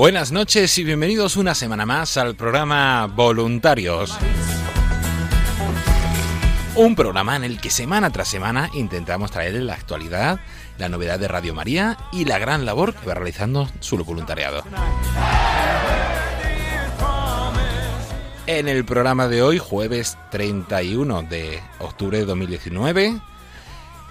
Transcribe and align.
Buenas 0.00 0.32
noches 0.32 0.78
y 0.78 0.84
bienvenidos 0.84 1.36
una 1.36 1.54
semana 1.54 1.84
más 1.84 2.16
al 2.16 2.34
programa 2.34 3.04
Voluntarios. 3.06 4.16
Un 6.74 6.96
programa 6.96 7.36
en 7.36 7.44
el 7.44 7.60
que 7.60 7.68
semana 7.68 8.08
tras 8.08 8.28
semana 8.28 8.70
intentamos 8.72 9.30
traer 9.30 9.52
la 9.56 9.74
actualidad, 9.74 10.40
la 10.78 10.88
novedad 10.88 11.18
de 11.18 11.28
Radio 11.28 11.52
María 11.52 11.98
y 12.12 12.24
la 12.24 12.38
gran 12.38 12.64
labor 12.64 12.94
que 12.94 13.06
va 13.08 13.12
realizando 13.12 13.68
su 13.80 14.02
voluntariado. 14.02 14.64
En 18.46 18.68
el 18.68 18.86
programa 18.86 19.28
de 19.28 19.42
hoy, 19.42 19.58
jueves 19.58 20.16
31 20.30 21.24
de 21.24 21.60
octubre 21.78 22.16
de 22.16 22.24
2019, 22.24 23.20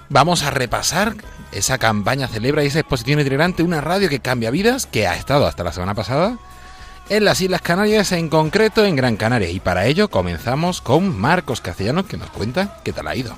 vamos 0.10 0.44
a 0.44 0.52
repasar 0.52 1.16
esa 1.52 1.78
campaña 1.78 2.28
Celebra 2.28 2.64
y 2.64 2.68
esa 2.68 2.80
exposición 2.80 3.20
itinerante, 3.20 3.64
una 3.64 3.82
radio 3.82 4.10
que 4.10 4.20
cambia 4.20 4.52
vidas, 4.52 4.86
que 4.86 5.08
ha 5.08 5.16
estado 5.16 5.48
hasta 5.48 5.64
la 5.64 5.72
semana 5.72 5.96
pasada 5.96 6.38
en 7.10 7.26
las 7.26 7.42
Islas 7.42 7.62
Canarias, 7.62 8.12
en 8.12 8.30
concreto 8.30 8.86
en 8.86 8.96
Gran 8.96 9.18
Canaria. 9.18 9.50
Y 9.50 9.60
para 9.60 9.86
ello 9.86 10.10
comenzamos 10.10 10.82
con 10.82 11.18
Marcos 11.18 11.62
Castellanos, 11.62 12.06
que 12.06 12.18
nos 12.18 12.30
cuenta 12.30 12.80
qué 12.84 12.94
tal 12.94 13.08
ha 13.08 13.16
ido. 13.16 13.36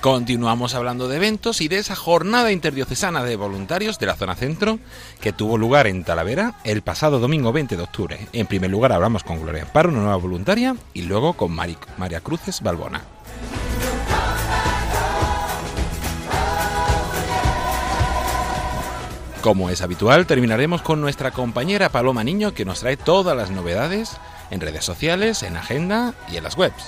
Continuamos 0.00 0.74
hablando 0.74 1.08
de 1.08 1.16
eventos 1.16 1.60
y 1.60 1.66
de 1.66 1.78
esa 1.78 1.96
jornada 1.96 2.52
interdiocesana 2.52 3.24
de 3.24 3.34
voluntarios 3.34 3.98
de 3.98 4.06
la 4.06 4.14
zona 4.14 4.36
centro 4.36 4.78
que 5.20 5.32
tuvo 5.32 5.58
lugar 5.58 5.88
en 5.88 6.04
Talavera 6.04 6.54
el 6.64 6.82
pasado 6.82 7.18
domingo 7.18 7.52
20 7.52 7.76
de 7.76 7.82
octubre. 7.82 8.28
En 8.32 8.46
primer 8.46 8.70
lugar 8.70 8.92
hablamos 8.92 9.24
con 9.24 9.42
Gloria 9.42 9.62
Amparo, 9.64 9.88
una 9.90 9.98
nueva 10.00 10.16
voluntaria, 10.16 10.76
y 10.94 11.02
luego 11.02 11.32
con 11.32 11.50
Mari- 11.52 11.76
María 11.96 12.20
Cruces 12.20 12.60
Balbona. 12.62 13.02
Como 19.42 19.70
es 19.70 19.82
habitual, 19.82 20.26
terminaremos 20.26 20.82
con 20.82 21.00
nuestra 21.00 21.30
compañera 21.30 21.90
Paloma 21.90 22.24
Niño 22.24 22.52
que 22.54 22.64
nos 22.64 22.80
trae 22.80 22.96
todas 22.96 23.36
las 23.36 23.50
novedades 23.50 24.16
en 24.50 24.60
redes 24.60 24.84
sociales, 24.84 25.42
en 25.42 25.56
agenda 25.56 26.14
y 26.30 26.36
en 26.36 26.44
las 26.44 26.56
webs. 26.56 26.84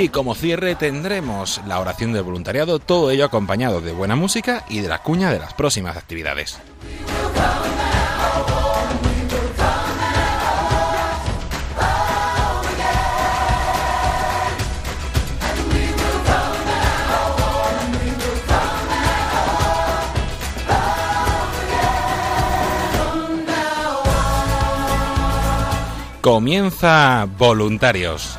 Y 0.00 0.10
como 0.10 0.36
cierre 0.36 0.76
tendremos 0.76 1.60
la 1.66 1.80
oración 1.80 2.12
del 2.12 2.22
voluntariado, 2.22 2.78
todo 2.78 3.10
ello 3.10 3.24
acompañado 3.24 3.80
de 3.80 3.90
buena 3.90 4.14
música 4.14 4.64
y 4.68 4.78
de 4.78 4.86
la 4.86 5.02
cuña 5.02 5.32
de 5.32 5.40
las 5.40 5.54
próximas 5.54 5.96
actividades. 5.96 6.60
Comienza 26.20 27.26
Voluntarios. 27.36 28.38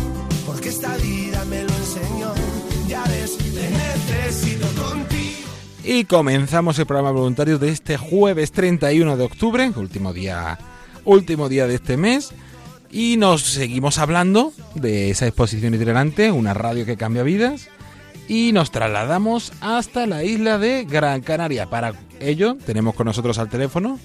porque 0.51 0.69
esta 0.69 0.97
vida 0.97 1.45
me 1.45 1.63
lo 1.63 1.69
enseñó. 1.69 2.33
Ya 2.87 3.03
ves, 3.05 3.37
te 3.37 3.69
necesito 3.69 4.67
contigo. 4.81 5.47
Y 5.83 6.03
comenzamos 6.03 6.77
el 6.77 6.85
programa 6.85 7.11
voluntarios 7.11 7.59
de 7.59 7.69
este 7.69 7.95
jueves 7.95 8.51
31 8.51 9.15
de 9.15 9.23
octubre, 9.23 9.71
último 9.75 10.11
día, 10.11 10.59
último 11.05 11.47
día 11.47 11.67
de 11.67 11.75
este 11.75 11.95
mes. 11.95 12.33
Y 12.91 13.15
nos 13.15 13.43
seguimos 13.43 13.97
hablando 13.97 14.51
de 14.75 15.09
esa 15.09 15.25
exposición 15.25 15.73
itinerante, 15.73 16.31
una 16.31 16.53
radio 16.53 16.85
que 16.85 16.97
cambia 16.97 17.23
vidas. 17.23 17.69
Y 18.27 18.51
nos 18.51 18.71
trasladamos 18.71 19.53
hasta 19.61 20.05
la 20.05 20.25
isla 20.25 20.57
de 20.57 20.83
Gran 20.83 21.21
Canaria. 21.21 21.69
Para 21.69 21.93
ello 22.19 22.57
tenemos 22.65 22.93
con 22.95 23.05
nosotros 23.05 23.37
al 23.39 23.49
teléfono 23.49 23.99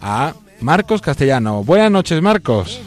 a 0.00 0.34
Marcos 0.60 1.02
Castellano. 1.02 1.62
Buenas 1.64 1.90
noches, 1.90 2.22
Marcos. 2.22 2.80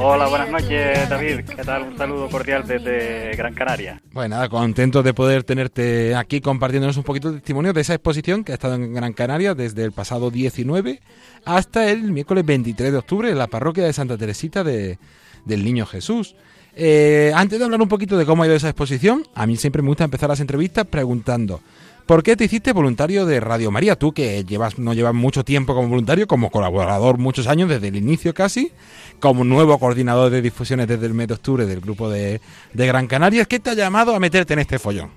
Hola, 0.00 0.26
buenas 0.28 0.50
noches, 0.50 1.08
David. 1.08 1.40
¿Qué 1.44 1.64
tal? 1.64 1.84
Un 1.84 1.96
saludo 1.96 2.28
cordial 2.28 2.66
desde 2.66 3.34
Gran 3.36 3.54
Canaria. 3.54 4.02
Bueno, 4.12 4.36
nada, 4.36 4.48
contento 4.48 5.02
de 5.02 5.14
poder 5.14 5.44
tenerte 5.44 6.14
aquí 6.14 6.40
compartiéndonos 6.40 6.96
un 6.96 7.04
poquito 7.04 7.30
de 7.30 7.38
testimonio 7.38 7.72
de 7.72 7.80
esa 7.80 7.94
exposición 7.94 8.44
que 8.44 8.52
ha 8.52 8.54
estado 8.54 8.74
en 8.74 8.92
Gran 8.92 9.12
Canaria 9.12 9.54
desde 9.54 9.84
el 9.84 9.92
pasado 9.92 10.30
19 10.30 11.00
hasta 11.44 11.90
el 11.90 12.10
miércoles 12.12 12.44
23 12.44 12.92
de 12.92 12.98
octubre 12.98 13.30
en 13.30 13.38
la 13.38 13.46
parroquia 13.46 13.84
de 13.84 13.92
Santa 13.92 14.18
Teresita 14.18 14.64
de, 14.64 14.98
del 15.44 15.64
Niño 15.64 15.86
Jesús. 15.86 16.34
Eh, 16.76 17.32
antes 17.34 17.58
de 17.58 17.64
hablar 17.64 17.80
un 17.80 17.88
poquito 17.88 18.18
de 18.18 18.26
cómo 18.26 18.42
ha 18.42 18.46
ido 18.46 18.56
esa 18.56 18.68
exposición, 18.68 19.24
a 19.34 19.46
mí 19.46 19.56
siempre 19.56 19.80
me 19.80 19.88
gusta 19.88 20.04
empezar 20.04 20.28
las 20.28 20.40
entrevistas 20.40 20.86
preguntando 20.86 21.60
¿Por 22.06 22.22
qué 22.22 22.36
te 22.36 22.44
hiciste 22.44 22.72
voluntario 22.72 23.24
de 23.24 23.40
Radio 23.40 23.70
María? 23.70 23.96
Tú 23.96 24.12
que 24.12 24.44
llevas 24.44 24.78
no 24.78 24.92
llevas 24.92 25.14
mucho 25.14 25.42
tiempo 25.42 25.74
como 25.74 25.88
voluntario, 25.88 26.26
como 26.26 26.50
colaborador 26.50 27.16
muchos 27.16 27.46
años 27.46 27.70
desde 27.70 27.88
el 27.88 27.96
inicio 27.96 28.34
casi, 28.34 28.72
como 29.20 29.42
nuevo 29.42 29.78
coordinador 29.78 30.30
de 30.30 30.42
difusiones 30.42 30.86
desde 30.86 31.06
el 31.06 31.14
mes 31.14 31.28
de 31.28 31.34
octubre 31.34 31.64
del 31.64 31.80
grupo 31.80 32.10
de, 32.10 32.42
de 32.74 32.86
Gran 32.86 33.06
Canaria. 33.06 33.46
¿Qué 33.46 33.58
te 33.58 33.70
ha 33.70 33.74
llamado 33.74 34.14
a 34.14 34.20
meterte 34.20 34.52
en 34.52 34.58
este 34.58 34.78
follón? 34.78 35.10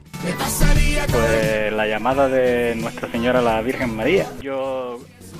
Pues 1.12 1.74
la 1.74 1.88
llamada 1.88 2.30
de 2.30 2.76
Nuestra 2.76 3.12
Señora 3.12 3.42
la 3.42 3.62
Virgen 3.62 3.94
María. 3.94 4.26
Yo 4.42 5.00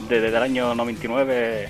desde 0.10 0.28
el 0.28 0.38
año 0.38 0.76
99 0.76 1.70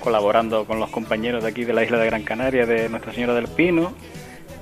colaborando 0.00 0.66
con 0.66 0.78
los 0.78 0.90
compañeros 0.90 1.42
de 1.42 1.48
aquí 1.48 1.64
de 1.64 1.72
la 1.72 1.82
isla 1.82 1.98
de 1.98 2.06
Gran 2.06 2.22
Canaria, 2.22 2.66
de 2.66 2.88
Nuestra 2.90 3.12
Señora 3.12 3.34
del 3.34 3.48
Pino. 3.48 3.94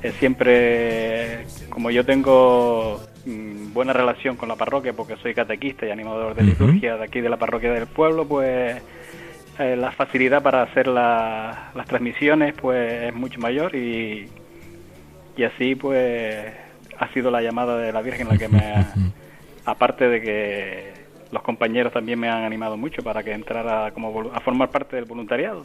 Eh, 0.02 0.12
siempre, 0.18 1.44
como 1.70 1.90
yo 1.90 2.06
tengo 2.06 3.00
buena 3.26 3.93
relación 3.93 4.37
con 4.37 4.49
la 4.49 4.56
parroquia 4.56 4.93
porque 4.93 5.17
soy 5.17 5.35
catequista 5.35 5.87
y 5.87 5.91
animador 5.91 6.35
de 6.35 6.43
liturgia 6.43 6.97
de 6.97 7.05
aquí 7.05 7.21
de 7.21 7.29
la 7.29 7.38
parroquia 7.38 7.73
del 7.73 7.87
pueblo, 7.87 8.26
pues 8.26 8.82
eh, 9.59 9.76
la 9.76 9.93
facilidad 9.93 10.43
para 10.43 10.62
hacer 10.62 10.88
las 10.88 11.87
transmisiones 11.87 12.55
pues 12.55 13.05
es 13.05 13.15
mucho 13.15 13.41
mayor 13.41 13.75
y, 13.75 14.29
y 15.37 15.43
así 15.44 15.75
pues 15.75 16.53
ha 16.99 17.09
sido 17.12 17.31
la 17.31 17.43
llamada 17.43 17.79
de 17.79 17.93
la 17.93 18.03
Virgen 18.03 18.29
la 18.29 18.37
que 18.37 18.49
me 18.49 18.59
ha, 18.59 18.94
aparte 19.65 20.09
de 20.09 20.21
que 20.21 20.93
los 21.32 21.43
compañeros 21.43 21.93
también 21.93 22.19
me 22.19 22.29
han 22.29 22.44
animado 22.44 22.76
mucho 22.76 23.03
para 23.03 23.23
que 23.23 23.32
entrara 23.32 23.91
como 23.93 24.31
a 24.32 24.41
formar 24.41 24.71
parte 24.71 24.97
del 24.97 25.05
voluntariado. 25.05 25.65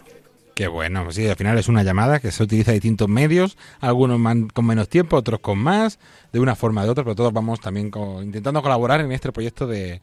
Qué 0.60 0.68
bueno, 0.68 1.10
sí, 1.10 1.26
al 1.26 1.38
final 1.38 1.58
es 1.58 1.70
una 1.70 1.84
llamada 1.84 2.20
que 2.20 2.34
se 2.34 2.44
utiliza 2.44 2.74
distintos 2.74 3.08
medios, 3.08 3.58
algunos 3.80 4.20
con 4.52 4.66
menos 4.66 4.90
tiempo, 4.90 5.16
otros 5.16 5.40
con 5.40 5.58
más, 5.58 6.00
de 6.34 6.42
una 6.42 6.54
forma 6.54 6.82
o 6.82 6.84
de 6.84 6.90
otra, 6.90 7.06
pero 7.06 7.16
todos 7.16 7.32
vamos 7.32 7.62
también 7.62 7.90
intentando 8.22 8.62
colaborar 8.62 9.00
en 9.00 9.10
este 9.14 9.32
proyecto 9.32 9.68
de, 9.68 10.02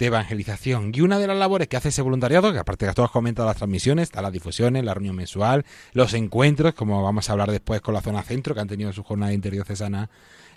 evangelización. 0.00 0.90
Y 0.92 1.02
una 1.02 1.20
de 1.20 1.28
las 1.28 1.36
labores 1.36 1.68
que 1.68 1.76
hace 1.76 1.90
ese 1.90 2.02
voluntariado, 2.02 2.52
que 2.52 2.58
aparte 2.58 2.84
que 2.84 2.92
todos 2.94 3.12
comentan 3.12 3.46
las 3.46 3.58
transmisiones, 3.58 4.08
está 4.08 4.20
las 4.22 4.32
difusiones, 4.32 4.82
la 4.82 4.92
reunión 4.92 5.14
mensual, 5.14 5.64
los 5.92 6.14
encuentros, 6.14 6.74
como 6.74 7.00
vamos 7.04 7.28
a 7.28 7.34
hablar 7.34 7.52
después 7.52 7.80
con 7.80 7.94
la 7.94 8.00
zona 8.00 8.24
centro, 8.24 8.56
que 8.56 8.60
han 8.60 8.66
tenido 8.66 8.92
su 8.92 9.04
jornada 9.04 9.32
interior 9.32 9.64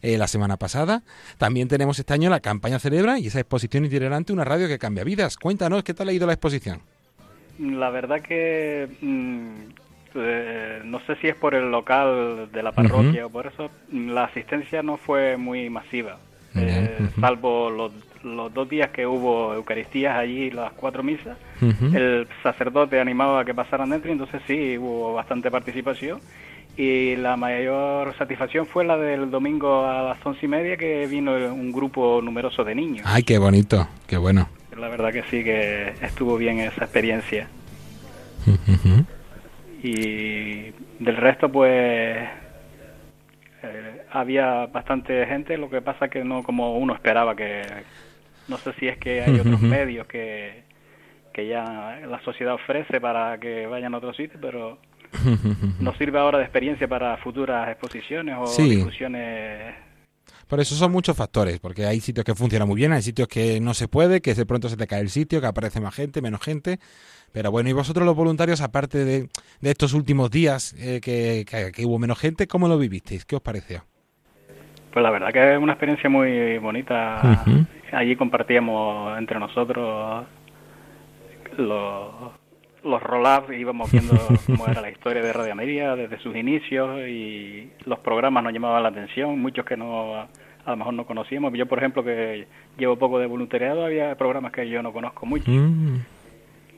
eh, 0.02 0.18
la 0.18 0.28
semana 0.28 0.58
pasada. 0.58 1.04
También 1.38 1.68
tenemos 1.68 2.00
este 2.00 2.16
año 2.16 2.32
la 2.32 2.40
campaña 2.40 2.80
Celebra 2.80 3.20
y 3.20 3.28
esa 3.28 3.42
exposición 3.42 3.86
itinerante, 3.86 4.34
una 4.34 4.44
radio 4.44 4.68
que 4.68 4.80
cambia 4.80 5.04
vidas. 5.04 5.38
Cuéntanos, 5.38 5.84
¿qué 5.84 5.94
tal 5.94 6.10
ha 6.10 6.14
ido 6.14 6.26
la 6.26 6.34
exposición? 6.34 6.95
La 7.60 7.90
verdad 7.90 8.22
que 8.22 8.88
mm, 9.02 9.50
eh, 10.16 10.82
no 10.86 11.00
sé 11.02 11.16
si 11.18 11.28
es 11.28 11.36
por 11.36 11.56
el 11.56 11.70
local 11.72 12.50
de 12.52 12.64
la 12.64 12.72
parroquia 12.72 13.26
o 13.26 13.30
por 13.30 13.48
eso 13.48 13.70
la 13.92 14.26
asistencia 14.26 14.82
no 14.82 14.98
fue 14.98 15.36
muy 15.36 15.70
masiva, 15.70 16.18
eh, 16.56 16.98
salvo 17.20 17.70
los, 17.70 17.92
los, 18.24 18.54
dos 18.54 18.70
días 18.70 18.92
que 18.92 19.06
hubo 19.06 19.54
Eucaristías 19.54 20.16
allí, 20.18 20.52
las 20.52 20.72
cuatro 20.72 21.04
misas. 21.04 21.38
El 21.94 22.28
sacerdote 22.44 23.00
animaba 23.00 23.42
a 23.42 23.46
que 23.46 23.54
pasaran 23.54 23.90
dentro, 23.90 24.12
entonces 24.12 24.42
sí 24.48 24.78
hubo 24.78 25.14
bastante 25.14 25.52
participación. 25.52 26.22
Y 26.78 27.16
la 27.16 27.38
mayor 27.38 28.16
satisfacción 28.18 28.66
fue 28.66 28.84
la 28.84 28.98
del 28.98 29.32
domingo 29.32 29.86
a 29.86 30.02
las 30.02 30.26
once 30.26 30.46
y 30.46 30.50
media 30.50 30.76
que 30.76 31.08
vino 31.08 31.34
un 31.34 31.72
grupo 31.72 32.22
numeroso 32.22 32.64
de 32.64 32.76
niños. 32.76 33.06
Ay, 33.06 33.24
qué 33.24 33.38
bonito, 33.38 33.88
qué 34.08 34.18
bueno. 34.18 34.50
La 34.78 34.90
verdad 34.90 35.12
que 35.14 35.24
sí, 35.24 35.44
que 35.44 35.94
estuvo 36.02 36.38
bien 36.38 36.60
esa 36.60 36.84
experiencia. 36.84 37.48
Y 39.82 40.72
del 41.00 41.18
resto, 41.18 41.52
pues 41.52 42.28
eh, 43.64 44.02
había 44.12 44.66
bastante 44.68 45.26
gente, 45.26 45.58
lo 45.58 45.70
que 45.70 45.82
pasa 45.82 46.08
que 46.08 46.24
no 46.24 46.44
como 46.44 46.78
uno 46.78 46.94
esperaba, 46.94 47.36
que 47.36 47.62
no 48.48 48.58
sé 48.58 48.74
si 48.74 48.88
es 48.88 48.98
que 48.98 49.22
hay 49.22 49.40
otros 49.40 49.62
medios 49.62 50.08
que, 50.08 50.64
que 51.34 51.48
ya 51.48 52.00
la 52.08 52.20
sociedad 52.24 52.54
ofrece 52.54 53.00
para 53.00 53.38
que 53.40 53.68
vayan 53.68 53.94
a 53.94 53.98
otro 53.98 54.14
sitio, 54.14 54.40
pero 54.42 54.78
nos 55.80 55.98
sirve 55.98 56.20
ahora 56.20 56.38
de 56.38 56.44
experiencia 56.44 56.88
para 56.88 57.18
futuras 57.18 57.70
exposiciones 57.70 58.36
o 58.38 58.46
discusiones 58.64 59.76
por 60.48 60.60
eso 60.60 60.76
son 60.76 60.92
muchos 60.92 61.18
factores, 61.18 61.60
porque 61.60 61.86
hay 61.86 62.00
sitios 62.00 62.24
que 62.24 62.36
funcionan 62.36 62.68
muy 62.68 62.78
bien, 62.78 62.94
hay 62.94 63.02
sitios 63.02 63.28
que 63.28 63.60
no 63.60 63.74
se 63.74 63.88
puede, 63.88 64.22
que 64.22 64.34
de 64.34 64.46
pronto 64.46 64.70
se 64.70 64.78
te 64.78 64.88
cae 64.88 65.02
el 65.02 65.10
sitio, 65.10 65.42
que 65.42 65.48
aparece 65.48 65.82
más 65.82 65.96
gente, 65.96 66.22
menos 66.22 66.42
gente. 66.42 66.80
Pero 67.34 67.52
bueno, 67.52 67.70
y 67.70 67.74
vosotros 67.74 68.06
los 68.06 68.16
voluntarios, 68.16 68.62
aparte 68.62 69.04
de, 69.04 69.30
estos 69.62 69.94
últimos 69.94 70.32
días 70.32 70.74
eh, 70.80 71.02
que, 71.02 71.86
hubo 71.86 72.00
menos 72.00 72.20
gente, 72.20 72.48
¿cómo 72.48 72.68
lo 72.68 72.78
vivisteis? 72.78 73.26
¿Qué 73.26 73.36
os 73.36 73.42
pareció? 73.42 73.84
Pues 74.94 75.04
la 75.04 75.12
verdad 75.12 75.34
que 75.34 75.54
es 75.54 75.60
una 75.60 75.74
experiencia 75.74 76.10
muy 76.10 76.58
bonita. 76.60 77.44
Allí 77.92 78.16
compartíamos 78.16 79.18
entre 79.18 79.40
nosotros 79.40 80.26
los, 81.58 82.32
los 82.86 83.02
roll-ups, 83.02 83.58
íbamos 83.58 83.92
viendo 83.92 84.16
cómo 84.46 84.68
era 84.68 84.82
la 84.82 84.90
historia 84.90 85.22
de 85.22 85.34
Radio 85.34 85.56
Media 85.56 85.96
desde 85.96 86.20
sus 86.20 86.36
inicios 86.36 87.02
y 87.08 87.72
los 87.86 88.00
programas 88.00 88.44
nos 88.44 88.54
llamaban 88.54 88.84
la 88.84 88.90
atención, 88.90 89.40
muchos 89.40 89.66
que 89.66 89.76
no 89.76 90.16
a 90.16 90.72
lo 90.72 90.78
mejor 90.78 90.94
no 90.94 91.06
conocíamos. 91.06 91.54
Yo, 91.54 91.68
por 91.68 91.80
ejemplo, 91.80 92.04
que 92.04 92.48
llevo 92.78 92.98
poco 92.98 93.20
de 93.20 93.28
voluntariado, 93.28 93.86
había 93.86 94.16
programas 94.16 94.52
que 94.52 94.68
yo 94.68 94.82
no 94.82 94.94
conozco 94.94 95.26
mucho. 95.26 95.50
Mm. 95.52 96.00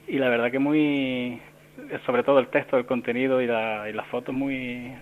Y 0.08 0.18
la 0.18 0.30
verdad 0.30 0.52
que 0.52 0.60
muy, 0.60 1.42
sobre 2.06 2.24
todo 2.24 2.40
el 2.40 2.48
texto, 2.48 2.78
el 2.78 2.86
contenido 2.86 3.42
y, 3.42 3.48
la, 3.48 3.90
y 3.90 3.94
las 3.94 4.08
fotos 4.08 4.36
muy 4.36 4.94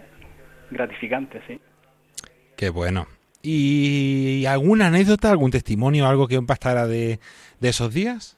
gratificantes, 0.71 1.41
sí. 1.47 1.59
Qué 2.55 2.69
bueno. 2.69 3.07
¿Y 3.41 4.45
alguna 4.47 4.87
anécdota, 4.87 5.29
algún 5.29 5.51
testimonio, 5.51 6.07
algo 6.07 6.27
que 6.27 6.35
impactara 6.35 6.87
de, 6.87 7.19
de 7.59 7.69
esos 7.69 7.93
días? 7.93 8.37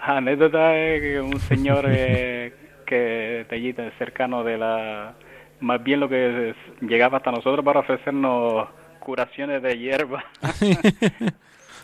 Anécdota 0.00 0.76
es 0.76 1.00
que 1.00 1.20
un 1.20 1.38
señor 1.40 1.84
eh, 1.88 2.52
que 2.86 3.46
allí 3.50 3.74
cercano 3.98 4.44
de 4.44 4.58
la 4.58 5.14
más 5.60 5.82
bien 5.82 6.00
lo 6.00 6.08
que 6.08 6.54
llegaba 6.82 7.18
hasta 7.18 7.30
nosotros 7.30 7.64
para 7.64 7.80
ofrecernos 7.80 8.68
curaciones 9.00 9.62
de 9.62 9.78
hierba. 9.78 10.24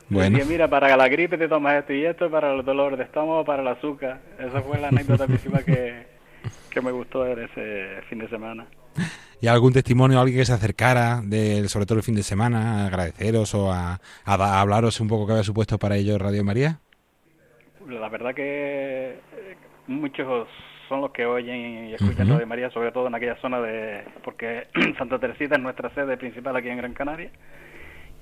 Bueno. 0.08 0.38
mira 0.46 0.68
para 0.68 0.94
la 0.94 1.08
gripe 1.08 1.38
te 1.38 1.48
tomas 1.48 1.78
esto 1.78 1.94
y 1.94 2.04
esto 2.04 2.30
para 2.30 2.52
el 2.52 2.62
dolor 2.64 2.98
de 2.98 3.04
estómago 3.04 3.46
para 3.46 3.62
el 3.62 3.68
azúcar 3.68 4.20
esa 4.38 4.60
fue 4.60 4.78
la 4.78 4.88
anécdota 4.88 5.26
principal 5.26 5.64
que, 5.64 6.06
que 6.68 6.80
me 6.82 6.90
gustó 6.90 7.24
de 7.24 7.44
ese 7.44 8.02
fin 8.10 8.18
de 8.18 8.28
semana. 8.28 8.66
¿Y 9.40 9.48
algún 9.48 9.72
testimonio, 9.72 10.20
alguien 10.20 10.38
que 10.38 10.44
se 10.44 10.52
acercara, 10.52 11.20
de, 11.24 11.68
sobre 11.68 11.86
todo 11.86 11.98
el 11.98 12.04
fin 12.04 12.14
de 12.14 12.22
semana, 12.22 12.82
a 12.82 12.86
agradeceros 12.86 13.54
o 13.54 13.72
a, 13.72 14.00
a 14.24 14.60
hablaros 14.60 15.00
un 15.00 15.08
poco 15.08 15.26
qué 15.26 15.32
había 15.32 15.44
supuesto 15.44 15.78
para 15.78 15.96
ellos 15.96 16.20
Radio 16.20 16.44
María? 16.44 16.78
La 17.88 18.08
verdad 18.08 18.34
que 18.34 19.18
eh, 19.36 19.56
muchos 19.86 20.48
son 20.88 21.00
los 21.00 21.10
que 21.12 21.26
oyen 21.26 21.88
y 21.88 21.94
escuchan 21.94 22.28
Radio 22.28 22.46
María, 22.46 22.70
sobre 22.70 22.92
todo 22.92 23.06
en 23.06 23.14
aquella 23.14 23.36
zona 23.40 23.60
de... 23.60 24.04
porque 24.24 24.66
Santa 24.98 25.18
Teresita 25.18 25.56
es 25.56 25.62
nuestra 25.62 25.92
sede 25.94 26.16
principal 26.16 26.56
aquí 26.56 26.68
en 26.68 26.76
Gran 26.78 26.94
Canaria 26.94 27.30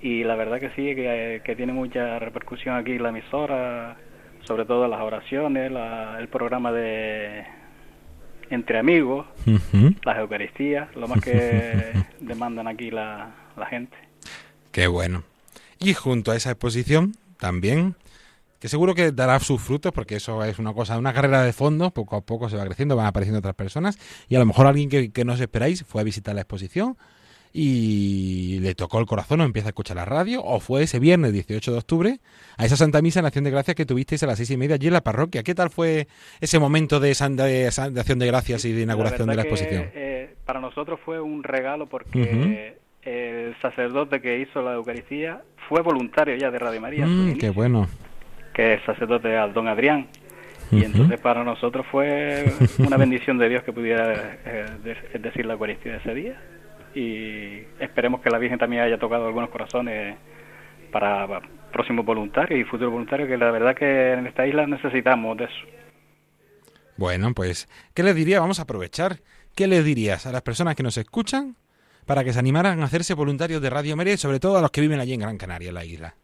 y 0.01 0.25
la 0.25 0.35
verdad 0.35 0.59
que 0.61 0.71
sí, 0.71 0.95
que, 0.95 1.55
tiene 1.57 1.73
mucha 1.73 2.19
repercusión 2.19 2.77
aquí 2.77 2.99
la 2.99 3.11
emisora, 3.11 3.97
sobre 4.45 4.65
todo 4.65 4.89
las 4.89 5.01
oraciones, 5.01 5.71
el 6.19 6.29
programa 6.29 6.73
de 6.73 7.45
entre 8.49 8.79
amigos, 8.79 9.27
las 10.05 10.19
Eucaristías, 10.19 10.95
lo 10.97 11.07
más 11.07 11.23
que 11.23 11.93
demandan 12.21 12.67
aquí 12.67 12.91
la, 12.91 13.31
la 13.57 13.67
gente. 13.67 13.97
Qué 14.73 14.87
bueno. 14.87 15.23
Y 15.79 15.95
junto 15.95 16.33
a 16.33 16.37
esa 16.37 16.51
exposición 16.51 17.15
también 17.39 17.95
que 18.61 18.69
seguro 18.69 18.95
que 18.95 19.11
dará 19.11 19.41
sus 19.41 19.61
frutos 19.61 19.91
porque 19.91 20.17
eso 20.17 20.45
es 20.45 20.59
una 20.59 20.75
cosa, 20.75 20.99
una 20.99 21.15
carrera 21.15 21.43
de 21.43 21.53
fondo, 21.53 21.91
poco 21.91 22.17
a 22.17 22.21
poco 22.21 22.49
se 22.49 22.57
va 22.57 22.65
creciendo, 22.67 22.95
van 22.95 23.07
apareciendo 23.07 23.39
otras 23.39 23.55
personas 23.55 23.99
y 24.29 24.37
a 24.37 24.39
lo 24.39 24.47
mejor 24.47 24.67
alguien 24.67 24.89
que, 24.89 25.25
no 25.25 25.33
os 25.33 25.41
esperáis 25.41 25.83
fue 25.85 26.03
a 26.03 26.05
visitar 26.05 26.35
la 26.35 26.43
exposición 26.43 26.97
y 27.53 28.59
le 28.61 28.75
tocó 28.75 29.01
el 29.01 29.07
corazón 29.07 29.41
o 29.41 29.45
empieza 29.45 29.69
a 29.69 29.71
escuchar 29.71 29.97
la 29.97 30.05
radio 30.05 30.45
o 30.45 30.61
fue 30.61 30.83
ese 30.83 30.99
viernes 30.99 31.33
18 31.33 31.73
de 31.73 31.79
octubre 31.79 32.21
a 32.59 32.67
esa 32.67 32.77
Santa 32.77 33.01
Misa 33.01 33.21
en 33.21 33.27
Acción 33.27 33.45
de 33.45 33.51
Gracias 33.51 33.75
que 33.75 33.87
tuvisteis 33.87 34.23
a 34.23 34.27
las 34.27 34.37
seis 34.37 34.51
y 34.51 34.57
media 34.59 34.75
allí 34.75 34.89
en 34.89 34.93
la 34.93 35.01
parroquia. 35.01 35.43
¿Qué 35.43 35.55
tal 35.55 35.71
fue 35.71 36.07
ese 36.41 36.59
momento 36.59 37.01
de, 37.01 37.11
Acción 37.11 38.19
de 38.19 38.27
Gracias 38.27 38.65
y 38.67 38.73
de 38.73 38.83
inauguración 38.83 39.27
de 39.29 39.37
la 39.37 39.43
exposición? 39.43 39.91
Eh, 39.95 40.35
para 40.45 40.61
nosotros 40.61 41.01
fue 41.03 41.19
un 41.21 41.43
regalo 41.43 41.89
porque 41.89 42.77
el 43.03 43.57
sacerdote 43.63 44.21
que 44.21 44.39
hizo 44.41 44.61
la 44.61 44.75
Eucaristía 44.75 45.43
fue 45.69 45.81
voluntario 45.81 46.37
ya 46.37 46.51
de 46.51 46.59
Radio 46.59 46.81
María. 46.81 47.07
Mm, 47.07 47.39
qué 47.39 47.51
bueno 47.51 47.89
que 48.61 48.75
es 48.75 48.83
sacerdote 48.85 49.35
al 49.39 49.55
don 49.55 49.69
Adrián. 49.69 50.07
Y 50.71 50.85
entonces 50.85 51.19
para 51.19 51.43
nosotros 51.43 51.87
fue 51.91 52.53
una 52.79 52.99
bendición 52.99 53.39
de 53.39 53.49
Dios 53.49 53.63
que 53.63 53.73
pudiera 53.73 54.39
eh, 54.45 54.99
decir 55.19 55.47
la 55.47 55.55
Eucaristía 55.55 55.93
de 55.93 55.99
ese 55.99 56.15
día. 56.15 56.41
Y 56.95 57.63
esperemos 57.83 58.21
que 58.21 58.29
la 58.29 58.39
Virgen 58.39 58.59
también 58.59 58.83
haya 58.83 58.99
tocado 58.99 59.27
algunos 59.27 59.49
corazones 59.49 60.17
para 60.93 61.41
próximos 61.73 62.05
voluntarios 62.05 62.61
y 62.61 62.65
futuros 62.65 62.93
voluntarios, 62.93 63.29
que 63.29 63.39
la 63.39 63.51
verdad 63.51 63.75
que 63.75 64.13
en 64.13 64.27
esta 64.27 64.47
isla 64.47 64.67
necesitamos 64.67 65.39
de 65.39 65.45
eso. 65.45 65.67
Bueno, 66.97 67.33
pues, 67.33 67.67
¿qué 67.95 68.03
les 68.03 68.15
diría? 68.15 68.41
Vamos 68.41 68.59
a 68.59 68.65
aprovechar. 68.65 69.21
¿Qué 69.55 69.69
les 69.69 69.85
dirías 69.85 70.27
a 70.27 70.33
las 70.33 70.43
personas 70.43 70.77
que 70.77 70.83
nos 70.83 70.99
escuchan 70.99 71.57
para 72.05 72.25
que 72.25 72.35
se 72.35 72.39
animaran 72.39 72.83
a 72.83 72.85
hacerse 72.85 73.15
voluntarios 73.15 73.63
de 73.63 73.71
Radio 73.71 73.97
María 73.97 74.15
y 74.15 74.19
sobre 74.19 74.39
todo 74.39 74.59
a 74.59 74.61
los 74.61 74.71
que 74.71 74.83
viven 74.83 75.01
allí 75.01 75.15
en 75.15 75.21
Gran 75.21 75.39
Canaria, 75.39 75.69
en 75.71 75.75
la 75.75 75.85
isla? 75.85 76.15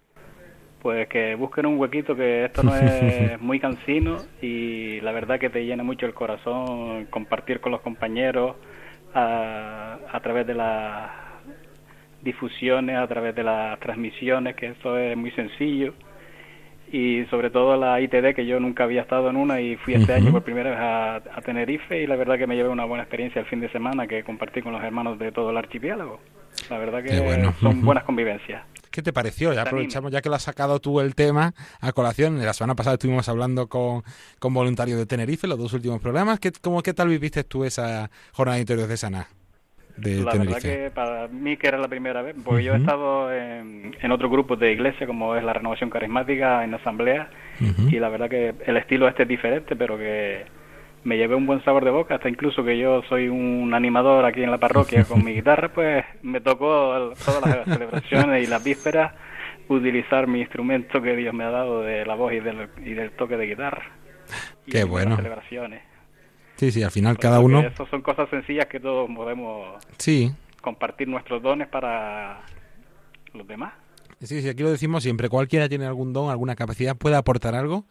Pues 0.86 1.08
que 1.08 1.34
busquen 1.34 1.66
un 1.66 1.78
huequito, 1.78 2.14
que 2.14 2.44
esto 2.44 2.62
no 2.62 2.72
es 2.76 3.40
muy 3.40 3.58
cansino 3.58 4.18
y 4.40 5.00
la 5.00 5.10
verdad 5.10 5.40
que 5.40 5.50
te 5.50 5.66
llena 5.66 5.82
mucho 5.82 6.06
el 6.06 6.14
corazón 6.14 7.06
compartir 7.06 7.58
con 7.58 7.72
los 7.72 7.80
compañeros 7.80 8.54
a, 9.12 9.98
a 10.12 10.20
través 10.20 10.46
de 10.46 10.54
las 10.54 11.10
difusiones, 12.22 12.98
a 12.98 13.06
través 13.08 13.34
de 13.34 13.42
las 13.42 13.80
transmisiones, 13.80 14.54
que 14.54 14.66
eso 14.66 14.96
es 14.96 15.16
muy 15.16 15.32
sencillo 15.32 15.92
y 16.92 17.24
sobre 17.30 17.50
todo 17.50 17.76
la 17.76 18.00
ITD 18.00 18.36
que 18.36 18.46
yo 18.46 18.60
nunca 18.60 18.84
había 18.84 19.02
estado 19.02 19.28
en 19.28 19.34
una 19.34 19.60
y 19.60 19.74
fui 19.74 19.94
este 19.94 20.12
año 20.14 20.30
por 20.30 20.44
primera 20.44 20.70
vez 20.70 20.78
a, 20.80 21.40
Tenerife 21.40 22.00
y 22.00 22.06
la 22.06 22.14
verdad 22.14 22.38
que 22.38 22.46
me 22.46 22.54
llevé 22.54 22.68
una 22.68 22.84
buena 22.84 23.02
experiencia 23.02 23.40
el 23.40 23.46
fin 23.46 23.58
de 23.58 23.68
semana 23.70 24.06
que 24.06 24.22
compartí 24.22 24.62
con 24.62 24.72
los 24.72 24.84
hermanos 24.84 25.18
de 25.18 25.32
todo 25.32 25.50
el 25.50 25.56
archipiélago. 25.56 26.20
La 26.70 26.78
verdad 26.78 27.02
que 27.02 27.10
son 27.60 27.84
buenas 27.84 28.04
convivencias. 28.04 28.62
¿Qué 28.96 29.02
te 29.02 29.12
pareció? 29.12 29.52
Ya 29.52 29.60
aprovechamos, 29.60 30.10
ya 30.10 30.22
que 30.22 30.30
lo 30.30 30.36
has 30.36 30.42
sacado 30.42 30.80
tú 30.80 31.00
el 31.00 31.14
tema 31.14 31.52
a 31.82 31.92
colación. 31.92 32.42
La 32.42 32.54
semana 32.54 32.74
pasada 32.74 32.94
estuvimos 32.94 33.28
hablando 33.28 33.66
con, 33.66 34.02
con 34.38 34.54
voluntarios 34.54 34.98
de 34.98 35.04
Tenerife, 35.04 35.46
los 35.46 35.58
dos 35.58 35.74
últimos 35.74 36.00
programas. 36.00 36.40
¿Qué, 36.40 36.50
cómo, 36.62 36.82
¿Qué 36.82 36.94
tal 36.94 37.08
viviste 37.08 37.44
tú 37.44 37.66
esa 37.66 38.10
jornada 38.32 38.64
de 38.64 38.96
Sana? 38.96 39.28
la 39.98 40.32
verdad 40.32 40.62
que 40.62 40.90
para 40.94 41.28
mí 41.28 41.58
que 41.58 41.68
era 41.68 41.76
la 41.76 41.88
primera 41.88 42.22
vez, 42.22 42.36
porque 42.42 42.64
yo 42.64 42.72
he 42.72 42.78
estado 42.78 43.30
en, 43.34 43.94
en 44.00 44.12
otros 44.12 44.30
grupos 44.30 44.58
de 44.58 44.72
iglesia 44.72 45.06
como 45.06 45.36
es 45.36 45.44
la 45.44 45.52
renovación 45.52 45.90
carismática 45.90 46.64
en 46.64 46.72
asamblea 46.72 47.28
y 47.60 47.98
la 47.98 48.08
verdad 48.08 48.30
que 48.30 48.54
el 48.64 48.76
estilo 48.78 49.08
este 49.08 49.24
es 49.24 49.28
diferente, 49.28 49.76
pero 49.76 49.98
que 49.98 50.46
me 51.06 51.16
llevé 51.16 51.36
un 51.36 51.46
buen 51.46 51.62
sabor 51.64 51.84
de 51.84 51.92
boca, 51.92 52.16
hasta 52.16 52.28
incluso 52.28 52.64
que 52.64 52.76
yo 52.76 53.00
soy 53.08 53.28
un 53.28 53.72
animador 53.74 54.24
aquí 54.24 54.42
en 54.42 54.50
la 54.50 54.58
parroquia 54.58 55.04
con 55.04 55.24
mi 55.24 55.32
guitarra, 55.36 55.72
pues 55.72 56.04
me 56.22 56.40
tocó 56.40 57.12
todas 57.24 57.46
las 57.46 57.64
celebraciones 57.64 58.42
y 58.42 58.50
las 58.50 58.62
vísperas 58.64 59.14
utilizar 59.68 60.26
mi 60.26 60.40
instrumento 60.40 61.00
que 61.00 61.14
Dios 61.14 61.32
me 61.32 61.44
ha 61.44 61.50
dado 61.50 61.82
de 61.82 62.04
la 62.04 62.16
voz 62.16 62.32
y 62.32 62.40
del, 62.40 62.68
y 62.84 62.94
del 62.94 63.12
toque 63.12 63.36
de 63.36 63.46
guitarra. 63.46 63.84
Qué 64.68 64.82
bueno. 64.82 65.14
celebraciones. 65.14 65.80
Sí, 66.56 66.72
sí, 66.72 66.82
al 66.82 66.90
final 66.90 67.18
cada 67.18 67.38
uno... 67.38 67.60
Eso 67.60 67.86
son 67.86 68.02
cosas 68.02 68.28
sencillas 68.28 68.66
que 68.66 68.80
todos 68.80 69.08
podemos 69.14 69.76
sí. 69.98 70.32
compartir 70.60 71.06
nuestros 71.06 71.40
dones 71.40 71.68
para 71.68 72.40
los 73.32 73.46
demás. 73.46 73.74
Sí, 74.20 74.42
sí, 74.42 74.48
aquí 74.48 74.64
lo 74.64 74.72
decimos 74.72 75.04
siempre, 75.04 75.28
cualquiera 75.28 75.68
tiene 75.68 75.86
algún 75.86 76.12
don, 76.12 76.30
alguna 76.30 76.56
capacidad, 76.56 76.96
puede 76.96 77.14
aportar 77.14 77.54
algo 77.54 77.84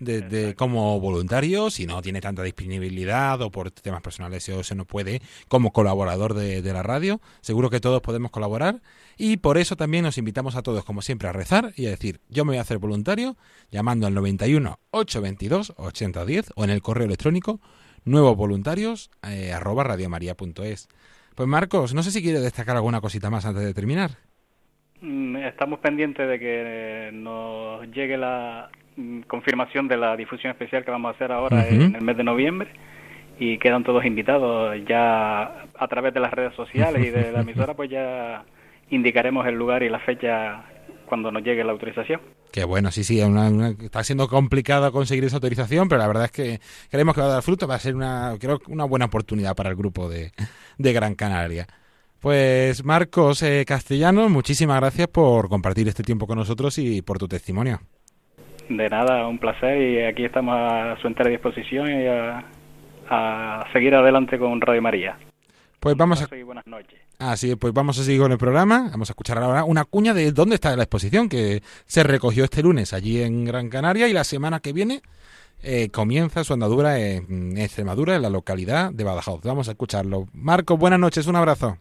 de, 0.00 0.54
como 0.56 1.00
voluntario, 1.00 1.70
si 1.70 1.86
no 1.86 2.02
tiene 2.02 2.20
tanta 2.20 2.42
disponibilidad 2.42 3.40
o 3.42 3.50
por 3.50 3.70
temas 3.70 4.02
personales 4.02 4.48
o 4.48 4.62
se 4.62 4.74
no 4.74 4.84
puede, 4.84 5.22
como 5.48 5.72
colaborador 5.72 6.34
de, 6.34 6.62
de, 6.62 6.72
la 6.72 6.82
radio, 6.82 7.20
seguro 7.40 7.70
que 7.70 7.80
todos 7.80 8.02
podemos 8.02 8.30
colaborar 8.30 8.80
y 9.16 9.36
por 9.36 9.58
eso 9.58 9.76
también 9.76 10.04
nos 10.04 10.18
invitamos 10.18 10.56
a 10.56 10.62
todos, 10.62 10.84
como 10.84 11.02
siempre, 11.02 11.28
a 11.28 11.32
rezar 11.32 11.72
y 11.76 11.86
a 11.86 11.90
decir, 11.90 12.20
yo 12.28 12.44
me 12.44 12.50
voy 12.50 12.58
a 12.58 12.62
hacer 12.62 12.78
voluntario 12.78 13.36
llamando 13.70 14.06
al 14.06 14.14
91 14.14 14.78
822 14.90 15.74
8010 15.76 16.52
o 16.56 16.64
en 16.64 16.70
el 16.70 16.82
correo 16.82 17.06
electrónico 17.06 17.60
nuevos 18.04 18.36
voluntarios 18.36 19.10
eh, 19.28 19.52
arroba 19.52 19.84
radiomaria.es. 19.84 20.88
Pues 21.34 21.48
Marcos, 21.48 21.94
no 21.94 22.02
sé 22.02 22.10
si 22.10 22.22
quiere 22.22 22.40
destacar 22.40 22.76
alguna 22.76 23.00
cosita 23.00 23.30
más 23.30 23.44
antes 23.44 23.64
de 23.64 23.74
terminar. 23.74 24.10
Mm, 25.00 25.36
estamos 25.36 25.80
pendientes 25.80 26.28
de 26.28 26.38
que 26.38 27.10
nos 27.12 27.86
llegue 27.90 28.16
la 28.16 28.70
confirmación 29.26 29.88
de 29.88 29.96
la 29.96 30.16
difusión 30.16 30.52
especial 30.52 30.84
que 30.84 30.90
vamos 30.90 31.12
a 31.12 31.14
hacer 31.14 31.32
ahora 31.32 31.66
en 31.68 31.94
el 31.94 32.02
mes 32.02 32.16
de 32.16 32.24
noviembre 32.24 32.70
y 33.38 33.58
quedan 33.58 33.82
todos 33.82 34.04
invitados 34.04 34.76
ya 34.86 35.66
a 35.76 35.88
través 35.88 36.14
de 36.14 36.20
las 36.20 36.32
redes 36.32 36.54
sociales 36.54 37.04
y 37.04 37.10
de 37.10 37.32
la 37.32 37.40
emisora 37.42 37.74
pues 37.74 37.90
ya 37.90 38.44
indicaremos 38.90 39.46
el 39.46 39.54
lugar 39.54 39.82
y 39.82 39.88
la 39.88 39.98
fecha 39.98 40.64
cuando 41.06 41.30
nos 41.30 41.42
llegue 41.42 41.64
la 41.64 41.72
autorización. 41.72 42.20
Qué 42.52 42.64
bueno, 42.64 42.92
sí, 42.92 43.02
sí, 43.02 43.20
está 43.82 44.04
siendo 44.04 44.28
complicado 44.28 44.92
conseguir 44.92 45.24
esa 45.24 45.36
autorización, 45.36 45.88
pero 45.88 46.00
la 46.00 46.06
verdad 46.06 46.26
es 46.26 46.30
que 46.30 46.60
creemos 46.88 47.14
que 47.14 47.20
va 47.20 47.26
a 47.26 47.30
dar 47.30 47.42
fruto, 47.42 47.66
va 47.66 47.74
a 47.74 47.80
ser 47.80 47.96
una, 47.96 48.36
creo, 48.38 48.60
una 48.68 48.84
buena 48.84 49.06
oportunidad 49.06 49.56
para 49.56 49.70
el 49.70 49.76
grupo 49.76 50.08
de, 50.08 50.32
Gran 50.78 51.16
Canaria. 51.16 51.66
Pues 52.20 52.84
Marcos 52.84 53.42
eh, 53.42 53.64
Castellanos, 53.66 54.30
muchísimas 54.30 54.80
gracias 54.80 55.08
por 55.08 55.48
compartir 55.48 55.88
este 55.88 56.04
tiempo 56.04 56.26
con 56.26 56.38
nosotros 56.38 56.78
y 56.78 57.02
por 57.02 57.18
tu 57.18 57.26
testimonio. 57.26 57.80
De 58.68 58.88
nada, 58.88 59.26
un 59.26 59.38
placer 59.38 59.80
y 59.80 60.04
aquí 60.04 60.24
estamos 60.24 60.56
a 60.56 60.96
su 61.00 61.06
entera 61.06 61.30
disposición 61.30 61.88
y 61.88 62.06
a, 62.06 62.44
a 63.10 63.66
seguir 63.72 63.94
adelante 63.94 64.38
con 64.38 64.60
Radio 64.60 64.80
María. 64.80 65.18
Pues 65.80 65.96
vamos 65.96 66.22
a... 66.22 66.44
buenas 66.44 66.66
noches. 66.66 66.98
Así 67.18 67.56
pues 67.56 67.74
vamos 67.74 67.98
a 67.98 68.02
seguir 68.02 68.22
con 68.22 68.32
el 68.32 68.38
programa. 68.38 68.88
Vamos 68.90 69.10
a 69.10 69.12
escuchar 69.12 69.38
ahora 69.38 69.64
una 69.64 69.84
cuña 69.84 70.14
de 70.14 70.32
dónde 70.32 70.54
está 70.54 70.74
la 70.76 70.84
exposición 70.84 71.28
que 71.28 71.62
se 71.84 72.02
recogió 72.02 72.44
este 72.44 72.62
lunes 72.62 72.94
allí 72.94 73.22
en 73.22 73.44
Gran 73.44 73.68
Canaria 73.68 74.08
y 74.08 74.14
la 74.14 74.24
semana 74.24 74.60
que 74.60 74.72
viene 74.72 75.02
eh, 75.62 75.90
comienza 75.90 76.42
su 76.42 76.54
andadura 76.54 76.98
en 76.98 77.58
Extremadura, 77.58 78.16
en 78.16 78.22
la 78.22 78.30
localidad 78.30 78.92
de 78.92 79.04
Badajoz. 79.04 79.42
Vamos 79.44 79.68
a 79.68 79.72
escucharlo. 79.72 80.26
Marco, 80.32 80.78
buenas 80.78 80.98
noches, 80.98 81.26
un 81.26 81.36
abrazo. 81.36 81.76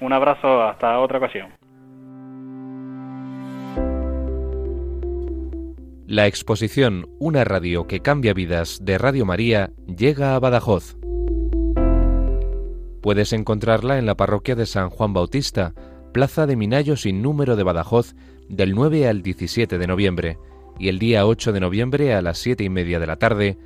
Un 0.00 0.12
abrazo, 0.12 0.62
hasta 0.62 0.98
otra 0.98 1.18
ocasión. 1.18 1.48
La 6.06 6.26
exposición 6.26 7.06
Una 7.20 7.44
radio 7.44 7.86
que 7.86 8.00
cambia 8.00 8.34
vidas 8.34 8.80
de 8.82 8.98
Radio 8.98 9.24
María 9.24 9.70
llega 9.86 10.34
a 10.34 10.40
Badajoz. 10.40 10.96
Puedes 13.00 13.32
encontrarla 13.32 13.98
en 13.98 14.06
la 14.06 14.16
parroquia 14.16 14.56
de 14.56 14.66
San 14.66 14.90
Juan 14.90 15.12
Bautista, 15.12 15.74
Plaza 16.12 16.46
de 16.46 16.56
Minayo 16.56 16.96
sin 16.96 17.22
número 17.22 17.54
de 17.54 17.62
Badajoz, 17.62 18.16
del 18.48 18.74
9 18.74 19.06
al 19.06 19.22
17 19.22 19.78
de 19.78 19.86
noviembre, 19.86 20.38
y 20.76 20.88
el 20.88 20.98
día 20.98 21.24
8 21.24 21.52
de 21.52 21.60
noviembre 21.60 22.14
a 22.14 22.20
las 22.20 22.38
7 22.38 22.64
y 22.64 22.68
media 22.68 22.98
de 22.98 23.06
la 23.06 23.16
tarde 23.16 23.56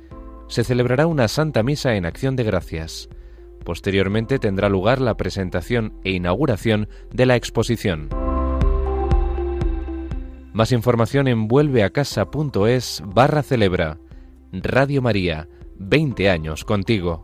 se 0.47 0.63
celebrará 0.63 1.07
una 1.07 1.27
Santa 1.27 1.63
Misa 1.63 1.95
en 1.95 2.05
Acción 2.05 2.35
de 2.35 2.43
Gracias. 2.43 3.09
Posteriormente 3.65 4.37
tendrá 4.37 4.69
lugar 4.69 5.01
la 5.01 5.17
presentación 5.17 5.99
e 6.03 6.11
inauguración 6.11 6.87
de 7.11 7.25
la 7.25 7.35
exposición. 7.35 8.26
Más 10.57 10.71
información 10.71 11.27
en 11.27 11.47
vuelveacasa.es 11.47 13.03
barra 13.05 13.43
celebra. 13.43 13.99
Radio 14.51 15.03
María, 15.03 15.47
20 15.75 16.31
años 16.31 16.65
contigo. 16.65 17.23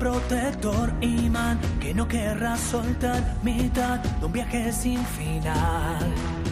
protector, 0.00 0.92
imán, 1.00 1.60
que 1.80 1.94
no 1.94 2.08
querrás 2.08 2.58
soltar, 2.58 3.22
mitad 3.42 4.00
de 4.00 4.26
un 4.26 4.32
viaje 4.32 4.72
sin 4.72 4.98
final. 4.98 6.43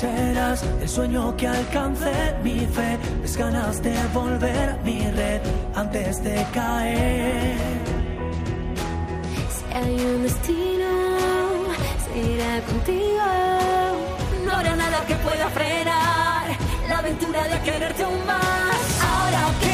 Serás 0.00 0.64
el 0.80 0.88
sueño 0.88 1.36
que 1.36 1.46
alcance 1.46 2.10
mi 2.42 2.60
fe, 2.60 2.98
mis 3.20 3.36
ganas 3.36 3.82
de 3.82 3.94
volver 4.14 4.78
mi 4.82 5.02
red 5.10 5.42
antes 5.74 6.24
de 6.24 6.42
caer. 6.54 7.58
Si 9.54 9.76
hay 9.76 9.94
un 10.00 10.22
destino, 10.22 10.90
será 12.06 12.60
contigo. 12.62 13.26
No 14.46 14.52
habrá 14.52 14.74
nada 14.74 15.04
que 15.06 15.16
pueda 15.16 15.50
frenar 15.50 16.46
la 16.88 16.98
aventura 17.00 17.42
de 17.48 17.60
quererte 17.60 18.02
aún 18.02 18.24
más. 18.26 19.02
Ahora 19.04 19.42
que 19.60 19.69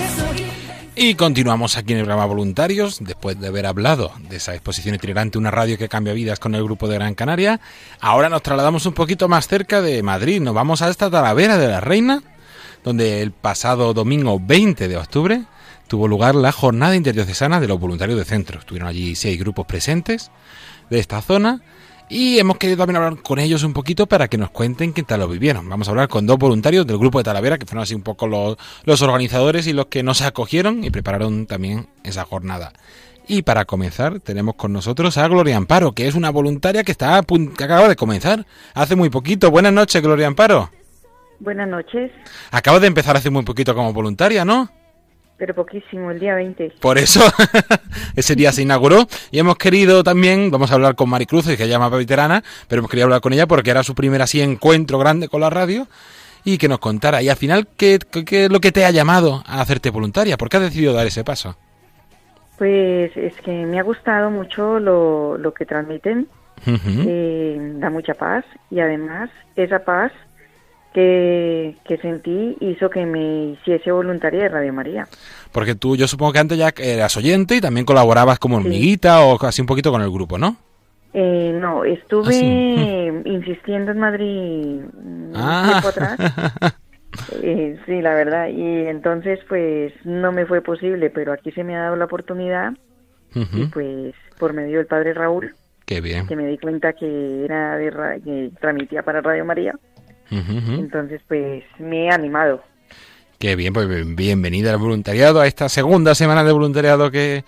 y 0.99 1.15
continuamos 1.15 1.77
aquí 1.77 1.93
en 1.93 1.99
el 1.99 2.05
programa 2.07 2.27
Voluntarios, 2.27 2.99
después 3.01 3.39
de 3.39 3.49
haber 3.49 3.67
hablado 3.67 4.13
de 4.31 4.37
esa 4.37 4.55
exposición 4.55 4.95
itinerante, 4.95 5.37
una 5.37 5.51
radio 5.51 5.77
que 5.77 5.91
cambia 5.91 6.15
vidas 6.15 6.39
con 6.39 6.55
el 6.55 6.65
grupo 6.65 6.89
de 6.89 6.95
Gran 6.95 7.15
Canaria. 7.15 7.61
Ahora 8.01 8.31
nos 8.31 8.43
trasladamos 8.43 8.87
un 8.87 8.95
poquito 8.95 9.29
más 9.29 9.47
cerca 9.47 9.83
de 9.83 10.03
Madrid, 10.03 10.41
nos 10.41 10.55
vamos 10.55 10.81
a 10.81 10.89
esta 10.89 11.11
Talavera 11.11 11.59
de 11.59 11.69
la 11.69 11.81
Reina, 11.81 12.23
donde 12.83 13.21
el 13.21 13.31
pasado 13.31 13.93
domingo 13.93 14.41
20 14.41 14.89
de 14.89 14.97
octubre 14.97 15.45
tuvo 15.87 16.09
lugar 16.09 16.35
la 16.35 16.51
jornada 16.51 16.97
interdiocesana 16.97 17.61
de 17.61 17.69
los 17.69 17.79
voluntarios 17.79 18.19
de 18.19 18.25
centro. 18.25 18.59
Estuvieron 18.59 18.89
allí 18.89 19.15
seis 19.17 19.39
grupos 19.39 19.67
presentes 19.67 20.31
de 20.89 20.99
esta 20.99 21.21
zona 21.21 21.61
Y 22.09 22.39
hemos 22.39 22.57
querido 22.59 22.79
también 22.79 22.97
hablar 22.97 23.21
con 23.23 23.39
ellos 23.41 23.65
un 23.65 23.73
poquito 23.73 24.07
para 24.07 24.29
que 24.29 24.39
nos 24.39 24.51
cuenten 24.51 24.93
qué 24.93 25.03
tal 25.03 25.21
lo 25.21 25.29
vivieron. 25.29 25.69
Vamos 25.69 25.89
a 25.89 25.91
hablar 25.91 26.09
con 26.09 26.27
dos 26.27 26.39
voluntarios 26.39 26.87
del 26.87 26.99
grupo 26.99 27.19
de 27.19 27.25
Talavera, 27.25 27.59
que 27.59 27.67
fueron 27.67 27.83
así 27.83 27.95
un 27.95 28.03
poco 28.03 28.29
los, 28.29 28.57
los 28.85 29.03
organizadores 29.03 29.67
y 29.67 29.73
los 29.73 29.87
que 29.87 30.05
nos 30.05 30.23
acogieron 30.23 30.85
y 30.85 30.91
prepararon 30.91 31.47
también 31.47 31.89
esa 32.05 32.25
jornada. 32.25 32.73
Y 33.29 33.43
para 33.43 33.65
comenzar, 33.65 34.21
tenemos 34.21 34.55
con 34.55 34.73
nosotros 34.73 35.19
a 35.19 35.27
Gloria 35.27 35.57
Amparo, 35.57 35.93
que 35.93 36.07
es 36.07 36.15
una 36.15 36.31
voluntaria 36.31 36.85
que, 36.85 36.93
está 36.93 37.21
que 37.23 37.65
acaba 37.65 37.89
de 37.89 37.97
comenzar 37.97 38.47
hace 38.73 38.95
muy 38.95 39.11
poquito. 39.11 39.51
Buenas 39.51 39.73
noches, 39.73 40.01
Gloria 40.01 40.29
Amparo. 40.29 40.71
Buenas 41.41 41.69
noches. 41.69 42.13
Acaba 42.53 42.79
de 42.79 42.87
empezar 42.87 43.17
hace 43.17 43.31
muy 43.31 43.43
poquito 43.43 43.75
como 43.75 43.93
voluntaria, 43.93 44.45
¿no? 44.45 44.71
Pero 45.39 45.55
poquísimo, 45.55 46.11
el 46.11 46.19
día 46.19 46.35
20. 46.35 46.75
Por 46.81 46.97
eso, 46.97 47.21
ese 48.17 48.35
día 48.35 48.53
se 48.53 48.63
inauguró 48.63 49.07
y 49.31 49.39
hemos 49.39 49.57
querido 49.57 50.03
también, 50.03 50.51
vamos 50.51 50.71
a 50.71 50.75
hablar 50.75 50.95
con 50.95 51.11
Maricruz, 51.11 51.47
que 51.47 51.53
ella 51.53 51.67
llama 51.67 51.91
veterana, 51.91 52.43
pero 52.69 52.81
hemos 52.81 52.91
querido 52.91 53.05
hablar 53.05 53.21
con 53.21 53.33
ella 53.35 53.47
porque 53.47 53.71
era 53.71 53.83
su 53.83 53.95
primer 53.95 54.23
así 54.23 54.41
encuentro 54.41 54.99
grande 54.99 55.29
con 55.29 55.43
la 55.43 55.51
radio 55.51 55.87
y 56.45 56.57
que 56.59 56.69
nos 56.69 56.79
contara. 56.79 57.21
Y 57.23 57.29
al 57.29 57.37
final, 57.37 57.69
¿qué, 57.77 57.99
qué 58.25 58.45
es 58.45 58.51
lo 58.51 58.61
que 58.61 58.73
te 58.73 58.87
ha 58.87 58.91
llamado 58.91 59.43
a 59.47 59.61
hacerte 59.61 59.91
voluntaria? 59.91 60.39
¿Por 60.39 60.49
qué 60.49 60.57
has 60.57 60.63
decidido 60.63 60.95
dar 60.95 61.07
ese 61.07 61.25
paso? 61.25 61.57
Pues 62.57 63.15
es 63.17 63.35
que 63.43 63.51
me 63.51 63.79
ha 63.79 63.83
gustado 63.83 64.31
mucho 64.31 64.79
lo, 64.79 65.37
lo 65.37 65.53
que 65.53 65.67
transmiten, 65.67 66.29
eh, 66.67 67.75
da 67.75 67.91
mucha 67.91 68.15
paz 68.15 68.45
y 68.71 68.81
además 68.81 69.29
esa 69.57 69.81
paz 69.81 70.11
que, 70.97 71.77
que, 71.85 71.99
sentí 71.99 72.57
hizo 72.59 72.89
que 72.89 73.05
me 73.05 73.53
hiciese 73.53 73.93
voluntaria 73.93 74.45
de 74.45 74.49
Radio 74.49 74.73
María. 74.73 75.07
Porque 75.53 75.75
tú, 75.75 75.95
yo 75.95 76.09
supongo 76.09 76.33
que 76.33 76.39
antes 76.39 76.57
ya 76.57 76.73
eras 76.79 77.15
oyente 77.19 77.55
y 77.55 77.61
también 77.61 77.85
colaborabas 77.85 78.39
como 78.39 78.57
hormiguita 78.57 79.21
o 79.21 79.37
casi 79.37 79.61
un 79.61 79.67
poquito 79.67 79.93
con 79.93 80.01
el 80.01 80.11
grupo, 80.11 80.39
¿no? 80.39 80.57
Eh, 81.13 81.55
no, 81.61 81.85
estuve 81.85 83.11
ah, 83.11 83.23
insistiendo 83.29 83.93
en 83.93 83.99
Madrid 83.99 84.81
un 84.95 85.33
ah. 85.35 85.69
tiempo 85.71 85.89
atrás. 85.89 86.75
Eh, 87.41 87.79
sí, 87.87 88.03
la 88.03 88.13
verdad. 88.13 88.49
Y 88.49 88.89
entonces, 88.89 89.41
pues, 89.49 89.91
no 90.05 90.33
me 90.33 90.45
fue 90.45 90.61
posible, 90.61 91.09
pero 91.09 91.33
aquí 91.33 91.51
se 91.51 91.65
me 91.65 91.75
ha 91.75 91.85
dado 91.85 91.97
la 91.97 92.05
oportunidad. 92.05 92.75
Y 93.35 93.65
pues, 93.69 94.15
por 94.39 94.53
medio 94.53 94.77
del 94.77 94.87
padre 94.87 95.15
Raúl. 95.15 95.55
Qué 95.87 96.03
bien. 96.03 96.27
Que 96.27 96.37
me 96.37 96.47
di 96.47 96.59
cuenta 96.59 96.93
que 96.93 97.43
era 97.43 97.79
de 97.79 98.21
que 98.23 98.51
transmitía 98.61 99.03
para 99.03 99.23
Radio 99.23 99.47
María. 99.47 99.73
Entonces, 100.31 101.21
pues 101.29 101.65
me 101.79 102.07
he 102.07 102.11
animado. 102.11 102.63
Qué 103.39 103.55
bien, 103.55 103.73
pues 103.75 103.87
bienvenida 104.17 104.73
al 104.73 104.79
voluntariado, 104.79 105.41
a 105.41 105.47
esta 105.47 105.69
segunda 105.69 106.15
semana 106.15 106.43
de 106.43 106.53
voluntariado 106.53 107.11
que, 107.11 107.45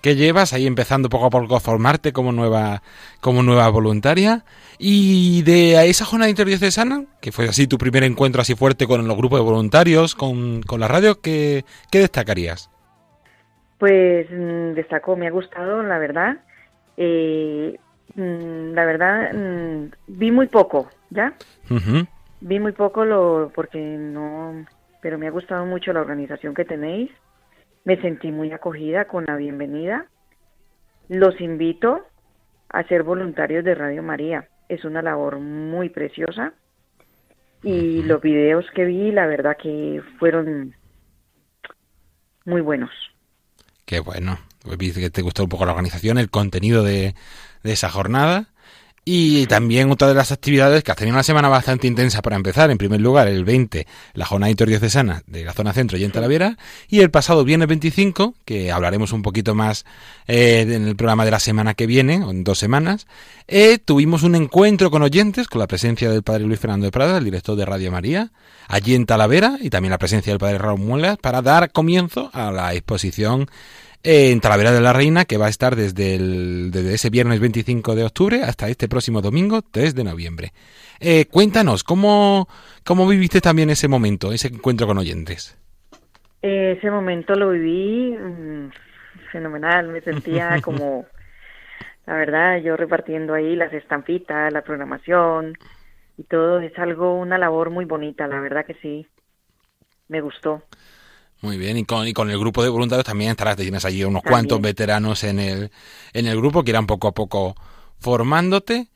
que 0.00 0.14
llevas, 0.14 0.52
ahí 0.52 0.66
empezando 0.66 1.08
poco 1.08 1.26
a 1.26 1.30
poco 1.30 1.56
a 1.56 1.60
formarte 1.60 2.12
como 2.12 2.30
nueva, 2.30 2.82
como 3.20 3.42
nueva 3.42 3.68
voluntaria. 3.68 4.44
Y 4.78 5.42
de 5.42 5.88
esa 5.88 6.04
jornada 6.04 6.28
interdiocesana, 6.28 7.04
que 7.20 7.32
fue 7.32 7.48
así 7.48 7.66
tu 7.66 7.78
primer 7.78 8.04
encuentro 8.04 8.42
así 8.42 8.54
fuerte 8.54 8.86
con 8.86 9.06
los 9.06 9.16
grupos 9.16 9.40
de 9.40 9.44
voluntarios, 9.44 10.14
con, 10.14 10.62
con 10.62 10.80
la 10.80 10.88
radio, 10.88 11.20
¿qué, 11.20 11.64
¿qué, 11.90 12.00
destacarías? 12.00 12.70
Pues 13.78 14.28
mm, 14.30 14.74
destacó, 14.74 15.16
me 15.16 15.26
ha 15.26 15.30
gustado, 15.30 15.82
la 15.82 15.98
verdad. 15.98 16.36
Eh, 16.96 17.78
mm, 18.14 18.74
la 18.74 18.84
verdad, 18.84 19.32
mm, 19.32 19.90
vi 20.06 20.30
muy 20.30 20.48
poco, 20.48 20.88
¿ya? 21.10 21.32
Vi 22.44 22.58
muy 22.58 22.72
poco 22.72 23.04
lo 23.04 23.52
porque 23.54 23.78
no, 23.78 24.66
pero 25.00 25.16
me 25.16 25.28
ha 25.28 25.30
gustado 25.30 25.64
mucho 25.64 25.92
la 25.92 26.00
organización 26.00 26.54
que 26.54 26.64
tenéis. 26.64 27.08
Me 27.84 28.00
sentí 28.02 28.32
muy 28.32 28.50
acogida 28.50 29.04
con 29.04 29.26
la 29.26 29.36
bienvenida. 29.36 30.06
Los 31.08 31.40
invito 31.40 32.04
a 32.68 32.82
ser 32.88 33.04
voluntarios 33.04 33.64
de 33.64 33.76
Radio 33.76 34.02
María. 34.02 34.48
Es 34.68 34.84
una 34.84 35.02
labor 35.02 35.38
muy 35.38 35.88
preciosa. 35.88 36.52
Y 37.62 38.02
los 38.02 38.20
videos 38.20 38.66
que 38.74 38.86
vi, 38.86 39.12
la 39.12 39.26
verdad 39.28 39.56
que 39.56 40.02
fueron 40.18 40.74
muy 42.44 42.60
buenos. 42.60 42.90
Qué 43.84 44.00
bueno. 44.00 44.36
Viste 44.78 45.00
que 45.00 45.10
te 45.10 45.22
gustó 45.22 45.44
un 45.44 45.48
poco 45.48 45.64
la 45.64 45.72
organización, 45.72 46.18
el 46.18 46.28
contenido 46.28 46.82
de, 46.82 47.14
de 47.62 47.72
esa 47.72 47.88
jornada. 47.88 48.51
Y 49.04 49.46
también 49.48 49.90
otra 49.90 50.06
de 50.06 50.14
las 50.14 50.30
actividades 50.30 50.84
que 50.84 50.92
ha 50.92 50.94
tenido 50.94 51.16
una 51.16 51.24
semana 51.24 51.48
bastante 51.48 51.88
intensa 51.88 52.22
para 52.22 52.36
empezar. 52.36 52.70
En 52.70 52.78
primer 52.78 53.00
lugar, 53.00 53.26
el 53.26 53.44
20, 53.44 53.88
la 54.14 54.24
jornada 54.26 54.48
interdiocesana 54.50 55.24
de 55.26 55.44
la 55.44 55.52
zona 55.52 55.72
centro 55.72 55.98
y 55.98 56.04
en 56.04 56.12
Talavera. 56.12 56.56
Y 56.86 57.00
el 57.00 57.10
pasado 57.10 57.42
viernes 57.42 57.66
25, 57.66 58.36
que 58.44 58.70
hablaremos 58.70 59.12
un 59.12 59.22
poquito 59.22 59.56
más 59.56 59.84
eh, 60.28 60.64
en 60.68 60.86
el 60.86 60.94
programa 60.94 61.24
de 61.24 61.32
la 61.32 61.40
semana 61.40 61.74
que 61.74 61.86
viene, 61.86 62.14
en 62.14 62.44
dos 62.44 62.60
semanas, 62.60 63.08
eh, 63.48 63.78
tuvimos 63.78 64.22
un 64.22 64.36
encuentro 64.36 64.92
con 64.92 65.02
oyentes, 65.02 65.48
con 65.48 65.58
la 65.58 65.66
presencia 65.66 66.08
del 66.08 66.22
padre 66.22 66.44
Luis 66.44 66.60
Fernando 66.60 66.86
de 66.86 66.92
Prada, 66.92 67.18
el 67.18 67.24
director 67.24 67.56
de 67.56 67.64
Radio 67.64 67.90
María, 67.90 68.30
allí 68.68 68.94
en 68.94 69.06
Talavera, 69.06 69.58
y 69.60 69.70
también 69.70 69.90
la 69.90 69.98
presencia 69.98 70.32
del 70.32 70.38
padre 70.38 70.58
Raúl 70.58 70.78
Muelas, 70.78 71.18
para 71.18 71.42
dar 71.42 71.72
comienzo 71.72 72.30
a 72.32 72.52
la 72.52 72.72
exposición 72.72 73.48
en 74.04 74.40
Talavera 74.40 74.72
de 74.72 74.80
la 74.80 74.92
Reina, 74.92 75.24
que 75.24 75.36
va 75.36 75.46
a 75.46 75.50
estar 75.50 75.76
desde, 75.76 76.16
el, 76.16 76.70
desde 76.70 76.94
ese 76.94 77.10
viernes 77.10 77.40
25 77.40 77.94
de 77.94 78.04
octubre 78.04 78.42
hasta 78.42 78.68
este 78.68 78.88
próximo 78.88 79.20
domingo 79.20 79.62
3 79.62 79.94
de 79.94 80.04
noviembre. 80.04 80.52
Eh, 81.00 81.26
cuéntanos, 81.26 81.84
¿cómo, 81.84 82.48
¿cómo 82.84 83.06
viviste 83.06 83.40
también 83.40 83.70
ese 83.70 83.88
momento, 83.88 84.32
ese 84.32 84.48
encuentro 84.48 84.86
con 84.86 84.98
oyentes? 84.98 85.58
ese 86.42 86.90
momento 86.90 87.34
lo 87.34 87.50
viví 87.50 88.16
mm, 88.18 88.70
fenomenal, 89.30 89.88
me 89.88 90.00
sentía 90.00 90.60
como, 90.62 91.06
la 92.06 92.14
verdad, 92.14 92.58
yo 92.58 92.76
repartiendo 92.76 93.34
ahí 93.34 93.54
las 93.54 93.72
estampitas, 93.72 94.52
la 94.52 94.62
programación 94.62 95.56
y 96.18 96.24
todo, 96.24 96.58
es 96.60 96.76
algo, 96.78 97.16
una 97.16 97.38
labor 97.38 97.70
muy 97.70 97.84
bonita, 97.84 98.26
la 98.26 98.40
verdad 98.40 98.66
que 98.66 98.74
sí, 98.74 99.06
me 100.08 100.20
gustó. 100.20 100.62
Muy 101.42 101.58
bien, 101.58 101.76
y 101.76 101.84
con, 101.84 102.06
y 102.06 102.12
con 102.12 102.30
el 102.30 102.38
grupo 102.38 102.62
de 102.62 102.68
voluntarios 102.68 103.04
también 103.04 103.32
estarás, 103.32 103.56
tienes 103.56 103.84
allí 103.84 104.04
unos 104.04 104.22
cuantos 104.22 104.60
veteranos 104.60 105.24
en 105.24 105.40
el, 105.40 105.70
en 106.12 106.26
el 106.28 106.36
grupo 106.36 106.62
que 106.62 106.70
irán 106.70 106.86
poco 106.86 107.08
a 107.08 107.12
poco 107.12 107.56
formándote. 107.98 108.86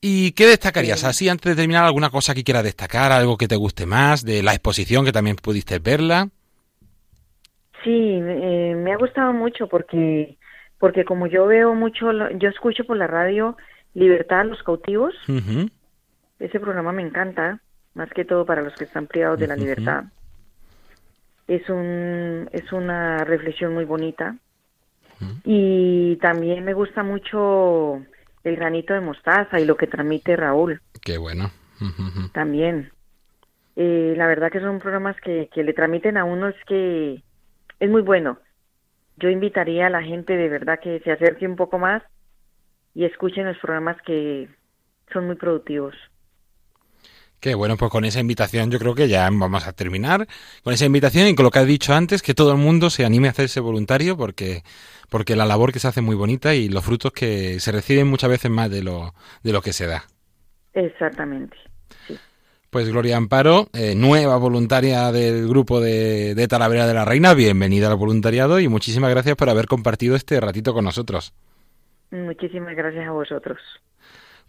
¿Y 0.00 0.30
qué 0.32 0.46
destacarías? 0.46 1.02
Así, 1.02 1.28
antes 1.28 1.50
de 1.50 1.60
terminar, 1.60 1.84
alguna 1.84 2.10
cosa 2.10 2.32
que 2.32 2.44
quieras 2.44 2.62
destacar, 2.62 3.10
algo 3.10 3.36
que 3.36 3.48
te 3.48 3.56
guste 3.56 3.86
más, 3.86 4.24
de 4.24 4.44
la 4.44 4.52
exposición 4.52 5.04
que 5.04 5.10
también 5.10 5.34
pudiste 5.34 5.80
verla. 5.80 6.28
Sí, 7.82 8.20
eh, 8.22 8.74
me 8.76 8.92
ha 8.92 8.96
gustado 8.98 9.32
mucho 9.32 9.66
porque, 9.66 10.36
porque 10.78 11.04
como 11.04 11.26
yo 11.26 11.46
veo 11.46 11.74
mucho, 11.74 12.06
yo 12.38 12.48
escucho 12.48 12.84
por 12.84 12.96
la 12.96 13.08
radio 13.08 13.56
Libertad 13.94 14.40
a 14.40 14.44
los 14.44 14.62
cautivos, 14.62 15.14
ese 16.38 16.60
programa 16.60 16.92
me 16.92 17.02
encanta, 17.02 17.60
más 17.94 18.10
que 18.10 18.24
todo 18.24 18.46
para 18.46 18.62
los 18.62 18.74
que 18.74 18.84
están 18.84 19.08
privados 19.08 19.40
de 19.40 19.48
la 19.48 19.56
libertad 19.56 20.04
es 21.46 21.68
un 21.68 22.48
es 22.52 22.72
una 22.72 23.24
reflexión 23.24 23.74
muy 23.74 23.84
bonita. 23.84 24.36
Y 25.44 26.16
también 26.16 26.62
me 26.62 26.74
gusta 26.74 27.02
mucho 27.02 28.02
el 28.44 28.56
granito 28.56 28.92
de 28.92 29.00
mostaza 29.00 29.58
y 29.58 29.64
lo 29.64 29.74
que 29.76 29.86
transmite 29.86 30.36
Raúl. 30.36 30.82
Qué 31.02 31.16
bueno. 31.16 31.50
También. 32.32 32.92
Eh, 33.76 34.12
la 34.16 34.26
verdad 34.26 34.50
que 34.50 34.60
son 34.60 34.78
programas 34.78 35.16
que, 35.22 35.48
que 35.54 35.62
le 35.64 35.72
transmiten 35.72 36.18
a 36.18 36.24
uno 36.24 36.48
es 36.48 36.56
que 36.66 37.22
es 37.80 37.90
muy 37.90 38.02
bueno. 38.02 38.38
Yo 39.16 39.30
invitaría 39.30 39.86
a 39.86 39.90
la 39.90 40.02
gente 40.02 40.36
de 40.36 40.50
verdad 40.50 40.80
que 40.82 41.00
se 41.00 41.12
acerque 41.12 41.48
un 41.48 41.56
poco 41.56 41.78
más 41.78 42.02
y 42.94 43.06
escuchen 43.06 43.46
los 43.46 43.58
programas 43.58 43.96
que 44.02 44.50
son 45.12 45.26
muy 45.26 45.36
productivos 45.36 45.94
Bueno, 47.54 47.76
pues 47.76 47.90
con 47.90 48.04
esa 48.04 48.20
invitación 48.20 48.70
yo 48.70 48.78
creo 48.78 48.94
que 48.94 49.08
ya 49.08 49.28
vamos 49.30 49.66
a 49.66 49.72
terminar. 49.72 50.26
Con 50.62 50.72
esa 50.72 50.86
invitación 50.86 51.28
y 51.28 51.34
con 51.34 51.44
lo 51.44 51.50
que 51.50 51.60
has 51.60 51.66
dicho 51.66 51.94
antes, 51.94 52.22
que 52.22 52.34
todo 52.34 52.52
el 52.52 52.58
mundo 52.58 52.90
se 52.90 53.04
anime 53.04 53.28
a 53.28 53.30
hacerse 53.30 53.60
voluntario 53.60 54.16
porque, 54.16 54.62
porque 55.08 55.36
la 55.36 55.46
labor 55.46 55.72
que 55.72 55.78
se 55.78 55.88
hace 55.88 56.00
es 56.00 56.06
muy 56.06 56.16
bonita 56.16 56.54
y 56.54 56.68
los 56.68 56.84
frutos 56.84 57.12
que 57.12 57.60
se 57.60 57.72
reciben 57.72 58.08
muchas 58.08 58.30
veces 58.30 58.50
más 58.50 58.70
de 58.70 58.82
lo, 58.82 59.14
de 59.42 59.52
lo 59.52 59.62
que 59.62 59.72
se 59.72 59.86
da. 59.86 60.04
Exactamente. 60.74 61.56
Sí. 62.06 62.18
Pues 62.70 62.90
Gloria 62.90 63.16
Amparo, 63.16 63.68
eh, 63.72 63.94
nueva 63.94 64.36
voluntaria 64.36 65.10
del 65.12 65.48
grupo 65.48 65.80
de, 65.80 66.34
de 66.34 66.48
Talavera 66.48 66.86
de 66.86 66.94
la 66.94 67.04
Reina, 67.04 67.32
bienvenida 67.32 67.88
al 67.88 67.96
voluntariado 67.96 68.60
y 68.60 68.68
muchísimas 68.68 69.10
gracias 69.10 69.36
por 69.36 69.48
haber 69.48 69.66
compartido 69.66 70.16
este 70.16 70.40
ratito 70.40 70.74
con 70.74 70.84
nosotros. 70.84 71.32
Muchísimas 72.10 72.76
gracias 72.76 73.06
a 73.08 73.12
vosotros. 73.12 73.58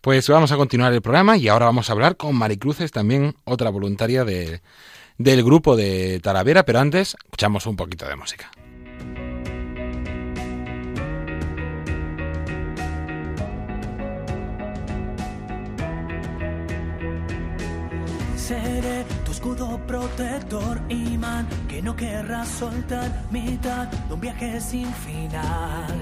Pues 0.01 0.29
vamos 0.29 0.51
a 0.51 0.57
continuar 0.57 0.93
el 0.93 1.01
programa 1.01 1.37
y 1.37 1.47
ahora 1.47 1.65
vamos 1.65 1.89
a 1.89 1.93
hablar 1.93 2.17
con 2.17 2.35
Maricruces, 2.35 2.91
también 2.91 3.35
otra 3.45 3.69
voluntaria 3.69 4.23
de, 4.23 4.61
del 5.17 5.43
grupo 5.43 5.75
de 5.75 6.19
Talavera, 6.21 6.63
pero 6.63 6.79
antes 6.79 7.15
escuchamos 7.25 7.65
un 7.65 7.75
poquito 7.75 8.07
de 8.07 8.15
música. 8.15 8.51
Seré 18.35 19.03
tu 19.25 19.31
escudo 19.31 19.77
protector, 19.87 20.79
imán, 20.87 21.47
que 21.67 21.81
no 21.81 21.95
querrás 21.95 22.47
soltar 22.47 23.25
mitad 23.29 23.87
de 23.87 24.13
un 24.13 24.21
viaje 24.21 24.61
sin 24.61 24.93
final 24.93 26.01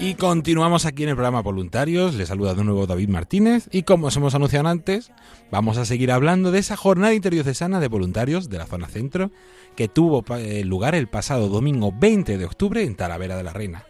Y 0.00 0.14
continuamos 0.14 0.86
aquí 0.86 1.02
en 1.02 1.10
el 1.10 1.14
programa 1.14 1.42
Voluntarios. 1.42 2.14
Les 2.14 2.28
saluda 2.28 2.54
de 2.54 2.64
nuevo 2.64 2.86
David 2.86 3.08
Martínez. 3.08 3.68
Y 3.72 3.82
como 3.82 4.08
os 4.08 4.16
hemos 4.16 4.34
anunciado 4.34 4.68
antes, 4.68 5.12
vamos 5.50 5.78
a 5.78 5.84
seguir 5.84 6.12
hablando 6.12 6.50
de 6.50 6.58
esa 6.58 6.76
jornada 6.76 7.14
interdiocesana 7.14 7.80
de 7.80 7.88
voluntarios 7.88 8.48
de 8.48 8.58
la 8.58 8.66
zona 8.66 8.88
centro 8.88 9.30
que 9.76 9.88
tuvo 9.88 10.24
eh, 10.36 10.64
lugar 10.64 10.94
el 10.94 11.08
pasado 11.08 11.48
domingo 11.48 11.92
20 11.96 12.38
de 12.38 12.44
octubre 12.44 12.82
en 12.82 12.96
Talavera 12.96 13.36
de 13.36 13.42
la 13.44 13.52
Reina. 13.52 13.84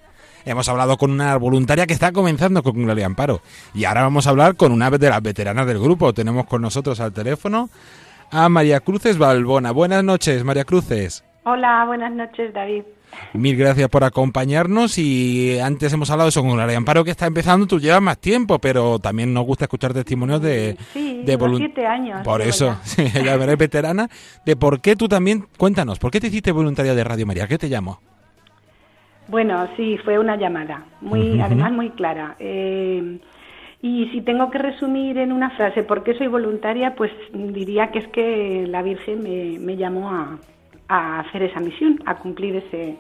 Hemos 0.44 0.68
hablado 0.68 0.96
con 0.96 1.10
una 1.10 1.36
voluntaria 1.36 1.86
que 1.86 1.94
está 1.94 2.12
comenzando 2.12 2.62
con 2.62 2.74
Gloria 2.74 3.06
Amparo. 3.06 3.40
Y 3.74 3.84
ahora 3.84 4.02
vamos 4.02 4.26
a 4.26 4.30
hablar 4.30 4.56
con 4.56 4.72
una 4.72 4.90
de 4.90 5.10
las 5.10 5.22
veteranas 5.22 5.66
del 5.66 5.78
grupo. 5.78 6.14
Tenemos 6.14 6.46
con 6.46 6.62
nosotros 6.62 7.00
al 7.00 7.12
teléfono 7.12 7.70
a 8.30 8.48
María 8.48 8.80
Cruces 8.80 9.18
Balbona. 9.18 9.72
Buenas 9.72 10.04
noches, 10.04 10.44
María 10.44 10.64
Cruces. 10.64 11.24
Hola, 11.44 11.84
buenas 11.86 12.12
noches, 12.12 12.52
David. 12.52 12.82
Mil 13.34 13.56
gracias 13.56 13.88
por 13.88 14.04
acompañarnos 14.04 14.98
y 14.98 15.58
antes 15.58 15.92
hemos 15.92 16.10
hablado 16.10 16.30
eso 16.30 16.42
con 16.42 16.52
Gloria 16.52 16.76
Amparo 16.76 17.04
que 17.04 17.10
está 17.10 17.26
empezando, 17.26 17.66
tú 17.66 17.78
llevas 17.78 18.00
más 18.00 18.18
tiempo, 18.18 18.58
pero 18.58 18.98
también 18.98 19.34
nos 19.34 19.44
gusta 19.44 19.66
escuchar 19.66 19.92
testimonios 19.92 20.40
de... 20.40 20.76
Sí, 20.92 21.22
de 21.24 21.38
siete 21.56 21.86
años. 21.86 22.22
Por 22.22 22.40
eso, 22.40 22.78
ya. 22.96 23.22
ya 23.24 23.34
eres 23.34 23.58
veterana, 23.58 24.08
de 24.46 24.56
por 24.56 24.80
qué 24.80 24.96
tú 24.96 25.08
también, 25.08 25.46
cuéntanos, 25.56 25.98
¿por 25.98 26.10
qué 26.10 26.20
te 26.20 26.28
hiciste 26.28 26.52
voluntaria 26.52 26.94
de 26.94 27.04
Radio 27.04 27.26
María? 27.26 27.46
¿Qué 27.46 27.58
te 27.58 27.68
llamo? 27.68 28.00
Bueno, 29.28 29.68
sí, 29.76 29.98
fue 30.04 30.18
una 30.18 30.36
llamada, 30.36 30.84
muy, 31.02 31.38
además 31.40 31.72
muy 31.72 31.90
clara. 31.90 32.36
Eh, 32.38 33.18
y 33.82 34.06
si 34.06 34.22
tengo 34.22 34.50
que 34.50 34.58
resumir 34.58 35.18
en 35.18 35.32
una 35.32 35.50
frase 35.50 35.82
por 35.82 36.02
qué 36.02 36.14
soy 36.14 36.28
voluntaria, 36.28 36.94
pues 36.96 37.12
diría 37.32 37.90
que 37.90 37.98
es 37.98 38.08
que 38.08 38.66
la 38.66 38.82
Virgen 38.82 39.22
me, 39.22 39.58
me 39.58 39.76
llamó 39.76 40.10
a, 40.10 40.38
a 40.88 41.20
hacer 41.20 41.42
esa 41.42 41.60
misión, 41.60 42.00
a 42.06 42.16
cumplir 42.16 42.56
ese... 42.56 42.96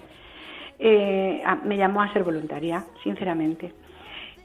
eh, 0.78 1.42
a- 1.44 1.56
me 1.56 1.76
llamó 1.76 2.02
a 2.02 2.12
ser 2.12 2.22
voluntaria, 2.22 2.84
sinceramente. 3.02 3.72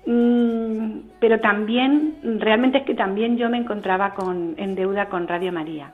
Mm, 0.05 0.99
pero 1.19 1.39
también, 1.39 2.15
realmente 2.39 2.79
es 2.79 2.83
que 2.85 2.95
también 2.95 3.37
yo 3.37 3.49
me 3.49 3.57
encontraba 3.57 4.13
con, 4.13 4.55
en 4.57 4.75
deuda 4.75 5.07
con 5.09 5.27
Radio 5.27 5.51
María. 5.51 5.91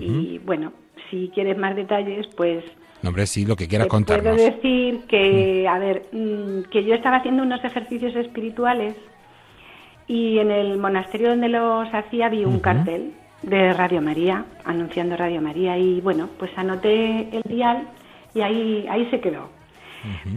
Y 0.00 0.38
bueno, 0.38 0.72
si 1.10 1.30
quieres 1.34 1.58
más 1.58 1.76
detalles, 1.76 2.26
pues 2.36 2.64
No, 3.02 3.10
hombre, 3.10 3.26
sí, 3.26 3.44
lo 3.44 3.54
que 3.54 3.68
quieras 3.68 3.86
te 3.86 3.90
puedo 3.90 4.04
contarnos. 4.06 4.36
decir 4.38 5.00
que, 5.08 5.68
a 5.68 5.78
ver, 5.78 6.04
mm, 6.12 6.70
que 6.70 6.84
yo 6.84 6.94
estaba 6.94 7.16
haciendo 7.18 7.42
unos 7.42 7.62
ejercicios 7.62 8.16
espirituales 8.16 8.96
y 10.06 10.38
en 10.38 10.50
el 10.50 10.78
monasterio 10.78 11.28
donde 11.30 11.48
los 11.50 11.92
hacía 11.92 12.30
vi 12.30 12.46
un 12.46 12.60
cartel 12.60 13.12
de 13.46 13.72
Radio 13.72 14.00
María, 14.00 14.44
anunciando 14.64 15.16
Radio 15.16 15.40
María 15.40 15.76
y 15.78 16.00
bueno, 16.00 16.28
pues 16.38 16.50
anoté 16.56 17.28
el 17.36 17.42
dial 17.44 17.88
y 18.34 18.40
ahí, 18.40 18.86
ahí 18.88 19.06
se 19.10 19.20
quedó. 19.20 19.48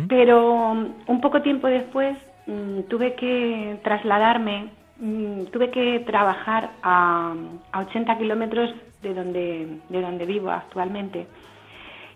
Pero 0.07 0.73
mm, 0.73 0.85
un 1.07 1.21
poco 1.21 1.41
tiempo 1.41 1.67
después 1.67 2.17
mm, 2.45 2.81
tuve 2.89 3.15
que 3.15 3.79
trasladarme, 3.83 4.69
mm, 4.99 5.45
tuve 5.51 5.71
que 5.71 5.99
trabajar 6.05 6.71
a, 6.81 7.33
a 7.71 7.79
80 7.81 8.17
kilómetros 8.17 8.73
de 9.01 9.13
donde, 9.13 9.79
de 9.89 10.01
donde 10.01 10.25
vivo 10.25 10.49
actualmente. 10.49 11.27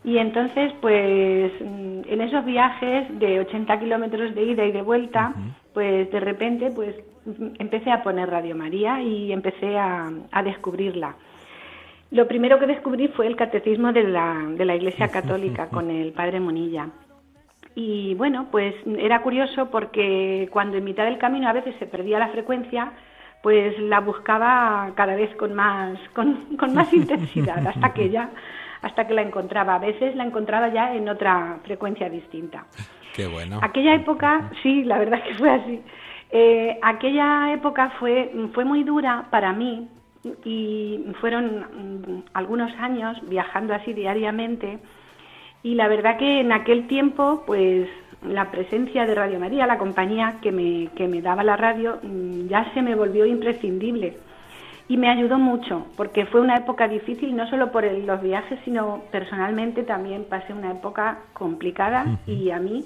Y 0.04 0.18
entonces, 0.18 0.74
pues 0.82 1.52
en 1.62 2.22
esos 2.22 2.44
viajes 2.44 3.20
de 3.20 3.40
80 3.40 3.80
kilómetros 3.80 4.34
de 4.34 4.44
ida 4.44 4.66
y 4.66 4.72
de 4.72 4.82
vuelta, 4.82 5.34
pues 5.74 6.10
de 6.12 6.20
repente, 6.20 6.72
pues 6.72 6.96
empecé 7.60 7.92
a 7.92 8.04
poner 8.04 8.30
Radio 8.30 8.56
María 8.56 9.02
y 9.02 9.32
empecé 9.32 9.78
a, 9.78 10.12
a 10.32 10.44
descubrirla. 10.44 11.16
Lo 12.12 12.28
primero 12.28 12.60
que 12.60 12.68
descubrí 12.68 13.08
fue 13.08 13.28
el 13.28 13.38
catecismo 13.38 13.94
de 13.94 14.04
la, 14.04 14.46
de 14.50 14.66
la 14.66 14.76
Iglesia 14.76 15.08
Católica 15.12 15.68
con 15.68 15.90
el 15.90 16.12
Padre 16.12 16.40
Monilla. 16.40 16.90
Y 17.74 18.16
bueno, 18.16 18.48
pues 18.52 18.76
era 19.00 19.22
curioso 19.22 19.70
porque 19.70 20.50
cuando 20.52 20.78
en 20.78 20.84
mitad 20.84 21.06
del 21.06 21.18
camino 21.18 21.48
a 21.48 21.54
veces 21.54 21.74
se 21.80 21.86
perdía 21.86 22.20
la 22.20 22.28
frecuencia, 22.28 22.92
pues 23.42 23.80
la 23.80 24.02
buscaba 24.02 24.92
cada 24.96 25.16
vez 25.16 25.34
con 25.36 25.54
más, 25.54 25.98
con, 26.14 26.58
con 26.58 26.74
más 26.74 26.94
intensidad 26.94 27.66
hasta 27.66 27.94
que 27.94 28.10
ya, 28.10 28.30
hasta 28.82 29.08
que 29.08 29.14
la 29.14 29.22
encontraba. 29.22 29.76
A 29.76 29.80
veces 29.80 30.14
la 30.16 30.26
encontraba 30.26 30.68
ya 30.68 30.94
en 30.94 31.08
otra 31.08 31.60
frecuencia 31.64 32.10
distinta. 32.10 32.66
Qué 33.14 33.28
bueno. 33.28 33.60
Aquella 33.62 33.96
época, 33.96 34.52
sí, 34.62 34.84
la 34.84 35.00
verdad 35.00 35.24
que 35.24 35.36
fue 35.36 35.50
así. 35.50 35.82
Eh, 36.32 36.80
aquella 36.82 37.52
época 37.54 37.92
fue, 38.00 38.32
fue 38.54 38.64
muy 38.64 38.84
dura 38.84 39.26
para 39.32 39.52
mí 39.54 39.88
y 40.46 41.04
fueron 41.20 41.46
mm, 41.60 42.24
algunos 42.34 42.72
años 42.80 43.18
viajando 43.28 43.74
así 43.74 43.92
diariamente 43.94 44.80
y 45.64 45.76
la 45.76 45.88
verdad 45.88 46.18
que 46.18 46.40
en 46.40 46.52
aquel 46.52 46.88
tiempo 46.88 47.44
pues 47.46 47.90
la 48.26 48.52
presencia 48.52 49.06
de 49.06 49.16
Radio 49.16 49.40
María, 49.40 49.66
la 49.68 49.78
compañía 49.80 50.36
que 50.42 50.52
me, 50.52 50.90
que 50.96 51.08
me 51.08 51.22
daba 51.22 51.44
la 51.44 51.58
radio, 51.58 51.98
mm, 52.04 52.48
ya 52.48 52.72
se 52.74 52.82
me 52.82 52.96
volvió 52.96 53.26
imprescindible 53.26 54.18
y 54.88 54.96
me 54.98 55.10
ayudó 55.10 55.38
mucho 55.38 55.88
porque 55.98 56.26
fue 56.28 56.40
una 56.40 56.56
época 56.56 56.88
difícil 56.88 57.36
no 57.36 57.50
solo 57.50 57.72
por 57.72 57.84
el- 57.84 58.06
los 58.06 58.22
viajes 58.22 58.60
sino 58.64 59.02
personalmente 59.12 59.84
también 59.84 60.26
pasé 60.30 60.54
una 60.54 60.72
época 60.72 61.20
complicada 61.34 62.06
y 62.28 62.52
a 62.52 62.60
mí 62.60 62.86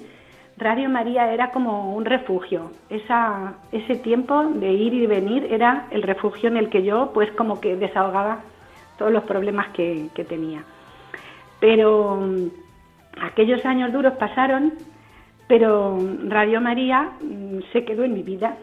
Radio 0.58 0.88
María 0.88 1.32
era 1.32 1.50
como 1.50 1.94
un 1.94 2.04
refugio. 2.04 2.70
Esa 2.88 3.54
ese 3.72 3.96
tiempo 3.96 4.42
de 4.44 4.72
ir 4.72 4.94
y 4.94 5.06
venir 5.06 5.46
era 5.50 5.86
el 5.90 6.02
refugio 6.02 6.48
en 6.48 6.56
el 6.56 6.70
que 6.70 6.82
yo 6.82 7.10
pues 7.12 7.30
como 7.32 7.60
que 7.60 7.76
desahogaba 7.76 8.40
todos 8.98 9.12
los 9.12 9.24
problemas 9.24 9.68
que, 9.68 10.08
que 10.14 10.24
tenía. 10.24 10.64
Pero 11.60 12.16
mm, 12.16 12.48
aquellos 13.20 13.64
años 13.66 13.92
duros 13.92 14.14
pasaron 14.14 14.72
pero 15.48 15.98
Radio 16.24 16.60
María 16.60 17.12
mm, 17.20 17.58
se 17.72 17.84
quedó 17.84 18.04
en 18.04 18.14
mi 18.14 18.22
vida, 18.22 18.56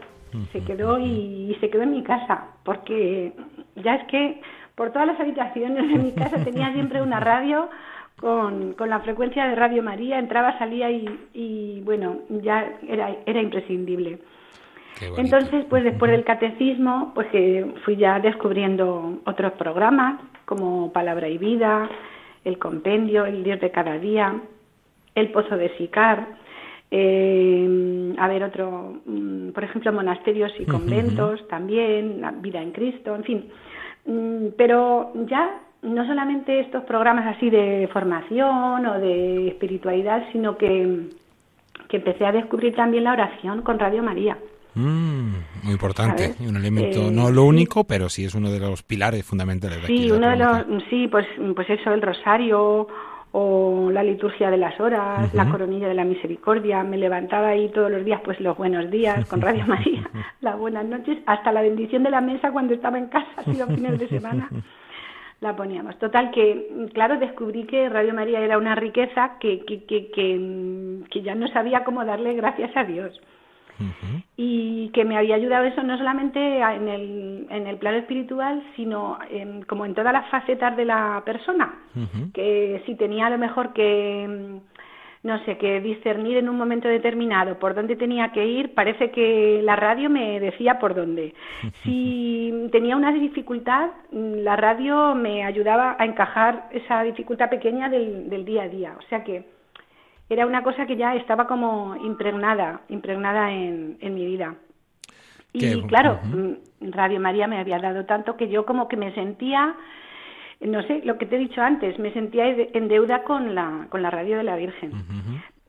se 0.52 0.64
quedó 0.64 0.98
y, 0.98 1.52
y 1.52 1.56
se 1.60 1.70
quedó 1.70 1.82
en 1.82 1.92
mi 1.92 2.02
casa, 2.02 2.48
porque 2.64 3.32
ya 3.76 3.94
es 3.94 4.06
que 4.08 4.40
por 4.74 4.90
todas 4.90 5.06
las 5.06 5.20
habitaciones 5.20 5.88
de 5.88 5.98
mi 5.98 6.12
casa 6.12 6.42
tenía 6.44 6.72
siempre 6.72 7.00
una 7.00 7.20
radio 7.20 7.68
con, 8.18 8.74
con 8.74 8.90
la 8.90 9.00
frecuencia 9.00 9.46
de 9.46 9.54
Radio 9.54 9.82
María, 9.82 10.18
entraba, 10.18 10.58
salía 10.58 10.90
y, 10.90 11.08
y, 11.32 11.80
bueno, 11.84 12.18
ya 12.28 12.78
era, 12.88 13.16
era 13.26 13.40
imprescindible. 13.40 14.18
Entonces, 15.16 15.64
pues 15.68 15.82
después 15.82 16.12
del 16.12 16.24
catecismo, 16.24 17.12
pues 17.14 17.26
que 17.28 17.74
fui 17.84 17.96
ya 17.96 18.20
descubriendo 18.20 19.18
otros 19.26 19.52
programas 19.54 20.20
como 20.44 20.92
Palabra 20.92 21.28
y 21.28 21.36
Vida, 21.36 21.88
el 22.44 22.58
Compendio, 22.58 23.24
el 23.24 23.42
Dios 23.42 23.60
de 23.60 23.70
cada 23.72 23.98
día, 23.98 24.40
el 25.14 25.32
Pozo 25.32 25.56
de 25.56 25.76
Sicar, 25.76 26.26
eh, 26.90 28.14
a 28.18 28.28
ver 28.28 28.44
otro, 28.44 29.00
mm, 29.04 29.48
por 29.50 29.64
ejemplo, 29.64 29.92
monasterios 29.92 30.52
y 30.60 30.64
conventos 30.64 31.46
también, 31.48 32.20
la 32.20 32.30
vida 32.30 32.62
en 32.62 32.70
Cristo, 32.70 33.16
en 33.16 33.24
fin. 33.24 33.50
Mm, 34.06 34.48
Pero 34.56 35.12
ya 35.26 35.60
no 35.84 36.06
solamente 36.06 36.60
estos 36.60 36.84
programas 36.84 37.36
así 37.36 37.50
de 37.50 37.88
formación 37.92 38.86
o 38.86 38.98
de 38.98 39.48
espiritualidad, 39.48 40.24
sino 40.32 40.56
que, 40.56 41.10
que 41.88 41.98
empecé 41.98 42.26
a 42.26 42.32
descubrir 42.32 42.74
también 42.74 43.04
la 43.04 43.12
oración 43.12 43.62
con 43.62 43.78
Radio 43.78 44.02
María. 44.02 44.36
Mm, 44.74 45.34
muy 45.62 45.72
importante. 45.72 46.34
Un 46.40 46.56
elemento, 46.56 47.08
Eh, 47.08 47.10
no 47.12 47.30
lo 47.30 47.44
único, 47.44 47.84
pero 47.84 48.08
sí 48.08 48.24
es 48.24 48.34
uno 48.34 48.50
de 48.50 48.58
los 48.58 48.82
pilares 48.82 49.24
fundamentales 49.24 49.78
de 49.78 49.84
aquí. 49.84 49.98
Sí, 49.98 50.08
la 50.08 50.16
uno 50.16 50.28
de 50.30 50.36
los, 50.36 50.84
sí, 50.90 51.06
pues, 51.08 51.26
pues 51.54 51.70
eso, 51.70 51.92
el 51.92 52.02
rosario 52.02 52.88
o 53.36 53.90
la 53.90 54.04
liturgia 54.04 54.48
de 54.48 54.56
las 54.56 54.78
horas, 54.78 55.34
la 55.34 55.48
coronilla 55.50 55.88
de 55.88 55.94
la 55.94 56.04
misericordia. 56.04 56.84
Me 56.84 56.96
levantaba 56.96 57.48
ahí 57.48 57.68
todos 57.68 57.90
los 57.90 58.04
días, 58.04 58.20
pues 58.24 58.40
los 58.40 58.56
buenos 58.56 58.90
días 58.90 59.26
con 59.26 59.40
Radio 59.40 59.64
María, 59.68 60.08
las 60.40 60.56
buenas 60.56 60.84
noches, 60.86 61.18
hasta 61.26 61.50
la 61.50 61.62
bendición 61.62 62.04
de 62.04 62.10
la 62.10 62.20
mesa 62.20 62.52
cuando 62.52 62.74
estaba 62.74 62.96
en 62.96 63.08
casa, 63.08 63.26
así 63.36 63.54
los 63.54 63.68
fines 63.68 63.98
de 63.98 64.08
semana. 64.08 64.48
La 65.40 65.54
poníamos. 65.56 65.98
Total 65.98 66.30
que, 66.30 66.88
claro, 66.94 67.18
descubrí 67.18 67.64
que 67.64 67.88
Radio 67.88 68.14
María 68.14 68.40
era 68.40 68.56
una 68.56 68.74
riqueza 68.74 69.36
que, 69.40 69.60
que, 69.66 69.84
que, 69.84 70.10
que, 70.10 71.00
que 71.10 71.22
ya 71.22 71.34
no 71.34 71.48
sabía 71.48 71.84
cómo 71.84 72.04
darle 72.04 72.34
gracias 72.34 72.74
a 72.76 72.84
Dios 72.84 73.20
y 74.36 74.88
que 74.90 75.04
me 75.04 75.16
había 75.18 75.34
ayudado 75.34 75.64
eso 75.64 75.82
no 75.82 75.98
solamente 75.98 76.38
en 76.60 76.88
el, 76.88 77.46
en 77.50 77.66
el 77.66 77.76
plano 77.78 77.98
espiritual, 77.98 78.62
sino 78.76 79.18
en- 79.30 79.62
como 79.64 79.84
en 79.84 79.94
todas 79.94 80.12
las 80.12 80.28
facetas 80.30 80.76
de 80.76 80.84
la 80.84 81.22
persona. 81.24 81.74
Que 82.32 82.82
si 82.86 82.94
tenía 82.94 83.26
a 83.26 83.30
lo 83.30 83.38
mejor 83.38 83.72
que, 83.72 84.26
mm, 84.28 84.73
no 85.24 85.42
sé, 85.44 85.56
que 85.58 85.80
discernir 85.80 86.36
en 86.36 86.48
un 86.48 86.56
momento 86.56 86.86
determinado 86.86 87.58
por 87.58 87.74
dónde 87.74 87.96
tenía 87.96 88.30
que 88.30 88.46
ir, 88.46 88.74
parece 88.74 89.10
que 89.10 89.60
la 89.64 89.74
radio 89.74 90.08
me 90.10 90.38
decía 90.38 90.78
por 90.78 90.94
dónde. 90.94 91.34
Si 91.82 92.68
tenía 92.70 92.94
una 92.96 93.10
dificultad, 93.10 93.90
la 94.12 94.54
radio 94.54 95.14
me 95.14 95.42
ayudaba 95.44 95.96
a 95.98 96.04
encajar 96.04 96.68
esa 96.72 97.02
dificultad 97.02 97.48
pequeña 97.50 97.88
del, 97.88 98.28
del 98.30 98.44
día 98.44 98.62
a 98.64 98.68
día. 98.68 98.94
O 98.98 99.02
sea 99.08 99.24
que 99.24 99.44
era 100.28 100.46
una 100.46 100.62
cosa 100.62 100.86
que 100.86 100.96
ya 100.96 101.14
estaba 101.16 101.46
como 101.46 101.96
impregnada, 101.96 102.82
impregnada 102.88 103.50
en, 103.52 103.96
en 104.00 104.14
mi 104.14 104.26
vida. 104.26 104.54
Y 105.52 105.60
Qué- 105.60 105.86
claro, 105.86 106.20
mm, 106.24 106.90
Radio 106.90 107.20
María 107.20 107.46
me 107.46 107.58
había 107.58 107.78
dado 107.78 108.04
tanto 108.04 108.36
que 108.36 108.48
yo 108.48 108.64
como 108.66 108.88
que 108.88 108.96
me 108.96 109.12
sentía, 109.14 109.74
no 110.66 110.82
sé, 110.82 111.02
lo 111.04 111.18
que 111.18 111.26
te 111.26 111.36
he 111.36 111.38
dicho 111.38 111.60
antes, 111.60 111.98
me 111.98 112.12
sentía 112.12 112.46
en 112.48 112.88
deuda 112.88 113.22
con 113.24 113.54
la, 113.54 113.86
con 113.90 114.02
la 114.02 114.10
radio 114.10 114.36
de 114.36 114.44
la 114.44 114.56
Virgen. 114.56 114.92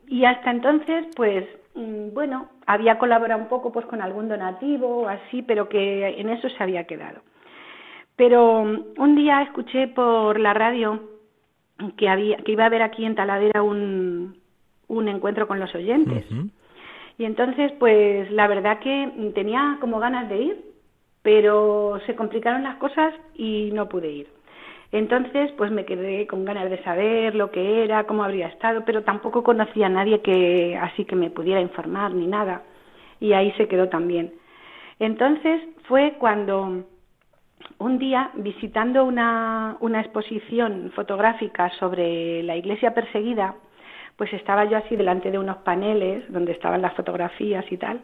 y 0.08 0.26
hasta 0.26 0.52
entonces, 0.52 1.08
pues, 1.16 1.46
mm, 1.76 2.14
bueno, 2.14 2.50
había 2.66 2.98
colaborado 2.98 3.42
un 3.42 3.50
poco 3.50 3.72
pues 3.72 3.86
con 3.86 4.02
algún 4.02 4.30
donativo 4.30 5.04
o 5.04 5.08
así, 5.08 5.42
pero 5.42 5.70
que 5.70 6.20
en 6.20 6.30
eso 6.30 6.50
se 6.50 6.64
había 6.64 6.86
quedado. 6.86 7.22
Pero 8.16 8.64
mm, 8.64 9.02
un 9.02 9.16
día 9.16 9.42
escuché 9.42 9.88
por 9.88 10.40
la 10.40 10.54
radio 10.54 11.02
que 11.98 12.08
había 12.08 12.38
que 12.38 12.54
iba 12.54 12.64
a 12.64 12.68
haber 12.68 12.82
aquí 12.82 13.06
en 13.06 13.16
Talavera 13.16 13.62
un, 13.62 14.38
un 14.88 15.08
encuentro 15.08 15.48
con 15.48 15.60
los 15.60 15.74
oyentes. 15.76 16.26
Y 17.18 17.26
entonces, 17.26 17.72
pues 17.80 18.30
la 18.32 18.48
verdad 18.48 18.80
que 18.80 19.32
tenía 19.34 19.78
como 19.80 20.00
ganas 20.00 20.30
de 20.30 20.42
ir, 20.42 20.66
pero 21.22 22.00
se 22.06 22.16
complicaron 22.16 22.64
las 22.64 22.78
cosas 22.78 23.14
y 23.34 23.72
no 23.74 23.90
pude 23.90 24.12
ir. 24.12 24.35
Entonces, 24.92 25.52
pues 25.58 25.72
me 25.72 25.86
quedé 25.86 26.28
con 26.28 26.46
ganas 26.46 26.70
de 26.70 26.82
saber 26.84 27.36
lo 27.36 27.52
que 27.52 27.84
era, 27.84 28.06
cómo 28.06 28.24
habría 28.24 28.48
estado, 28.48 28.84
pero 28.86 29.04
tampoco 29.04 29.44
conocía 29.44 29.88
a 29.88 29.90
nadie 29.90 30.22
que 30.22 30.78
así 30.78 31.06
que 31.06 31.16
me 31.16 31.30
pudiera 31.30 31.62
informar 31.62 32.14
ni 32.14 32.28
nada. 32.28 32.64
Y 33.20 33.34
ahí 33.34 33.52
se 33.54 33.68
quedó 33.68 33.90
también. 33.90 34.34
Entonces 35.00 35.62
fue 35.88 36.16
cuando 36.20 36.86
un 37.80 37.98
día, 37.98 38.32
visitando 38.36 39.06
una, 39.06 39.78
una 39.80 40.02
exposición 40.02 40.92
fotográfica 40.96 41.70
sobre 41.80 42.44
la 42.44 42.56
iglesia 42.56 42.94
perseguida, 42.94 43.56
pues 44.18 44.32
estaba 44.34 44.66
yo 44.66 44.78
así 44.78 44.96
delante 44.96 45.32
de 45.32 45.40
unos 45.40 45.58
paneles 45.58 46.24
donde 46.32 46.54
estaban 46.54 46.82
las 46.82 46.94
fotografías 46.94 47.66
y 47.72 47.78
tal, 47.78 48.02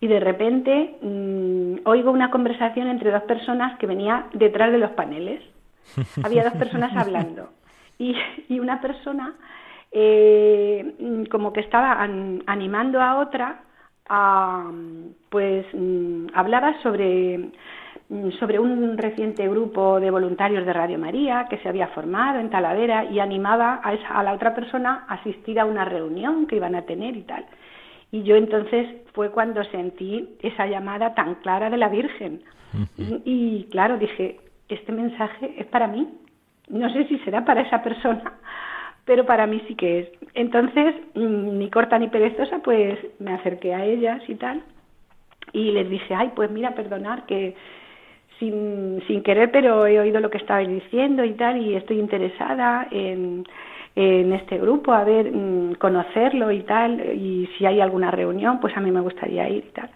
y 0.00 0.06
de 0.06 0.20
repente 0.20 0.96
mm, 1.02 1.86
oigo 1.86 2.10
una 2.10 2.30
conversación 2.30 2.88
entre 2.88 3.10
dos 3.10 3.22
personas 3.22 3.78
que 3.78 3.86
venía 3.86 4.26
detrás 4.32 4.72
de 4.72 4.78
los 4.78 4.90
paneles. 4.92 5.42
Había 6.22 6.44
dos 6.44 6.54
personas 6.54 6.96
hablando 6.96 7.50
y, 7.98 8.16
y 8.48 8.58
una 8.60 8.80
persona 8.80 9.34
eh, 9.92 11.26
como 11.30 11.52
que 11.52 11.60
estaba 11.60 12.00
animando 12.00 13.00
a 13.00 13.18
otra 13.18 13.62
a, 14.08 14.70
pues 15.28 15.66
mm, 15.72 16.26
hablaba 16.34 16.80
sobre 16.82 17.52
Mm, 18.10 18.32
sobre 18.40 18.58
un 18.58 18.98
reciente 18.98 19.46
grupo 19.48 20.00
de 20.00 20.10
voluntarios 20.10 20.66
de 20.66 20.72
Radio 20.72 20.98
María 20.98 21.46
que 21.48 21.58
se 21.58 21.68
había 21.68 21.86
formado 21.88 22.40
en 22.40 22.50
Talavera 22.50 23.04
y 23.04 23.20
animaba 23.20 23.80
a, 23.84 23.94
esa, 23.94 24.08
a 24.18 24.24
la 24.24 24.32
otra 24.32 24.52
persona 24.52 25.04
a 25.06 25.14
asistir 25.14 25.60
a 25.60 25.64
una 25.64 25.84
reunión 25.84 26.48
que 26.48 26.56
iban 26.56 26.74
a 26.74 26.82
tener 26.82 27.16
y 27.16 27.22
tal. 27.22 27.46
Y 28.10 28.24
yo 28.24 28.34
entonces 28.34 28.88
fue 29.14 29.30
cuando 29.30 29.62
sentí 29.62 30.36
esa 30.42 30.66
llamada 30.66 31.14
tan 31.14 31.36
clara 31.36 31.70
de 31.70 31.76
la 31.76 31.88
Virgen. 31.88 32.42
y, 33.24 33.68
claro, 33.70 33.96
dije, 33.96 34.40
este 34.74 34.92
mensaje 34.92 35.54
es 35.58 35.66
para 35.66 35.86
mí. 35.86 36.08
No 36.68 36.88
sé 36.92 37.04
si 37.06 37.18
será 37.18 37.44
para 37.44 37.62
esa 37.62 37.82
persona, 37.82 38.22
pero 39.04 39.26
para 39.26 39.46
mí 39.46 39.62
sí 39.66 39.74
que 39.74 40.00
es. 40.00 40.08
Entonces, 40.34 40.94
mm, 41.14 41.58
ni 41.58 41.70
corta 41.70 41.98
ni 41.98 42.08
perezosa, 42.08 42.60
pues 42.60 42.98
me 43.18 43.32
acerqué 43.32 43.74
a 43.74 43.84
ellas 43.84 44.22
y 44.28 44.34
tal. 44.36 44.62
Y 45.52 45.72
les 45.72 45.88
dije, 45.90 46.14
ay, 46.14 46.32
pues 46.34 46.50
mira, 46.50 46.74
perdonar 46.74 47.26
que 47.26 47.56
sin, 48.38 49.02
sin 49.06 49.22
querer, 49.22 49.50
pero 49.50 49.86
he 49.86 49.98
oído 50.00 50.20
lo 50.20 50.30
que 50.30 50.38
estabais 50.38 50.68
diciendo 50.68 51.24
y 51.24 51.32
tal, 51.32 51.58
y 51.58 51.74
estoy 51.74 51.98
interesada 51.98 52.88
en, 52.90 53.44
en 53.96 54.32
este 54.32 54.58
grupo, 54.58 54.92
a 54.92 55.04
ver, 55.04 55.30
mm, 55.30 55.74
conocerlo 55.74 56.50
y 56.50 56.62
tal, 56.62 57.00
y 57.14 57.48
si 57.56 57.66
hay 57.66 57.80
alguna 57.80 58.10
reunión, 58.10 58.60
pues 58.60 58.76
a 58.76 58.80
mí 58.80 58.90
me 58.90 59.00
gustaría 59.00 59.48
ir 59.48 59.64
y 59.68 59.72
tal. 59.72 59.90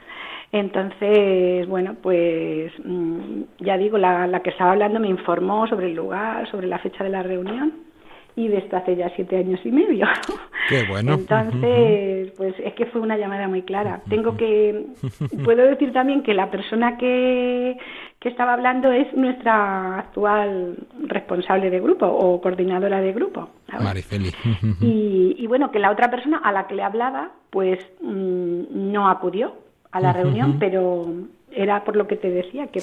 Entonces, 0.55 1.67
bueno, 1.67 1.97
pues 2.01 2.71
mm, 2.85 3.43
ya 3.59 3.77
digo, 3.77 3.99
la, 3.99 4.29
la 4.29 4.39
que 4.39 4.51
estaba 4.51 4.71
hablando 4.71 5.01
me 5.01 5.09
informó 5.09 5.67
sobre 5.67 5.87
el 5.87 5.97
lugar, 5.97 6.49
sobre 6.49 6.69
la 6.69 6.79
fecha 6.79 7.03
de 7.03 7.11
la 7.11 7.25
reunión 7.25 7.73
y 8.37 8.47
de 8.47 8.59
esto 8.59 8.77
hace 8.77 8.95
ya 8.95 9.11
siete 9.17 9.37
años 9.37 9.59
y 9.65 9.73
medio. 9.73 10.07
Qué 10.69 10.85
bueno. 10.89 11.15
Entonces, 11.15 12.31
pues 12.37 12.55
es 12.63 12.73
que 12.75 12.87
fue 12.87 13.01
una 13.01 13.19
llamada 13.19 13.49
muy 13.49 13.63
clara. 13.63 14.03
Tengo 14.09 14.37
que, 14.37 14.87
puedo 15.45 15.67
decir 15.67 15.93
también 15.93 16.23
que 16.23 16.35
la 16.35 16.49
persona 16.53 16.99
que, 16.99 17.77
que 18.21 18.29
estaba 18.29 18.53
hablando 18.53 18.93
es 18.93 19.13
nuestra 19.13 19.99
actual 19.99 20.77
responsable 21.03 21.69
de 21.69 21.81
grupo 21.81 22.07
o 22.07 22.41
coordinadora 22.41 23.01
de 23.01 23.13
grupo. 23.13 23.49
Marifeli. 23.81 24.31
Y, 24.81 25.35
y 25.37 25.47
bueno, 25.49 25.73
que 25.73 25.81
la 25.81 25.91
otra 25.91 26.13
persona 26.13 26.39
a 26.45 26.53
la 26.53 26.69
que 26.69 26.77
le 26.77 26.85
hablaba, 26.85 27.33
pues 27.51 27.81
mm, 28.01 28.93
no 28.93 29.09
acudió 29.09 29.64
a 29.95 30.01
la 30.01 30.13
reunión, 30.13 30.59
pero 30.59 31.07
era 31.53 31.85
por 31.85 31.95
lo 31.95 32.09
que 32.09 32.17
te 32.17 32.29
decía, 32.29 32.67
que 32.67 32.81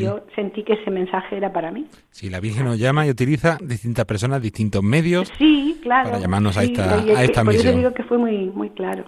yo 0.00 0.24
sentí 0.34 0.64
que 0.64 0.72
ese 0.72 0.90
mensaje 0.90 1.36
era 1.36 1.52
para 1.52 1.70
mí. 1.70 1.86
Sí, 2.10 2.30
la 2.30 2.40
Virgen 2.40 2.64
nos 2.64 2.78
llama 2.78 3.06
y 3.06 3.10
utiliza 3.10 3.58
distintas 3.62 4.06
personas, 4.06 4.40
distintos 4.40 4.82
medios 4.82 5.30
sí, 5.36 5.78
claro, 5.82 6.08
para 6.08 6.22
llamarnos 6.22 6.56
a 6.56 6.64
esta, 6.64 6.94
a 6.94 7.22
esta 7.22 7.44
por 7.44 7.52
misión. 7.52 7.68
Eso 7.68 7.78
digo 7.78 7.92
que 7.92 8.02
fue 8.04 8.16
muy, 8.16 8.48
muy 8.48 8.70
claro. 8.70 9.04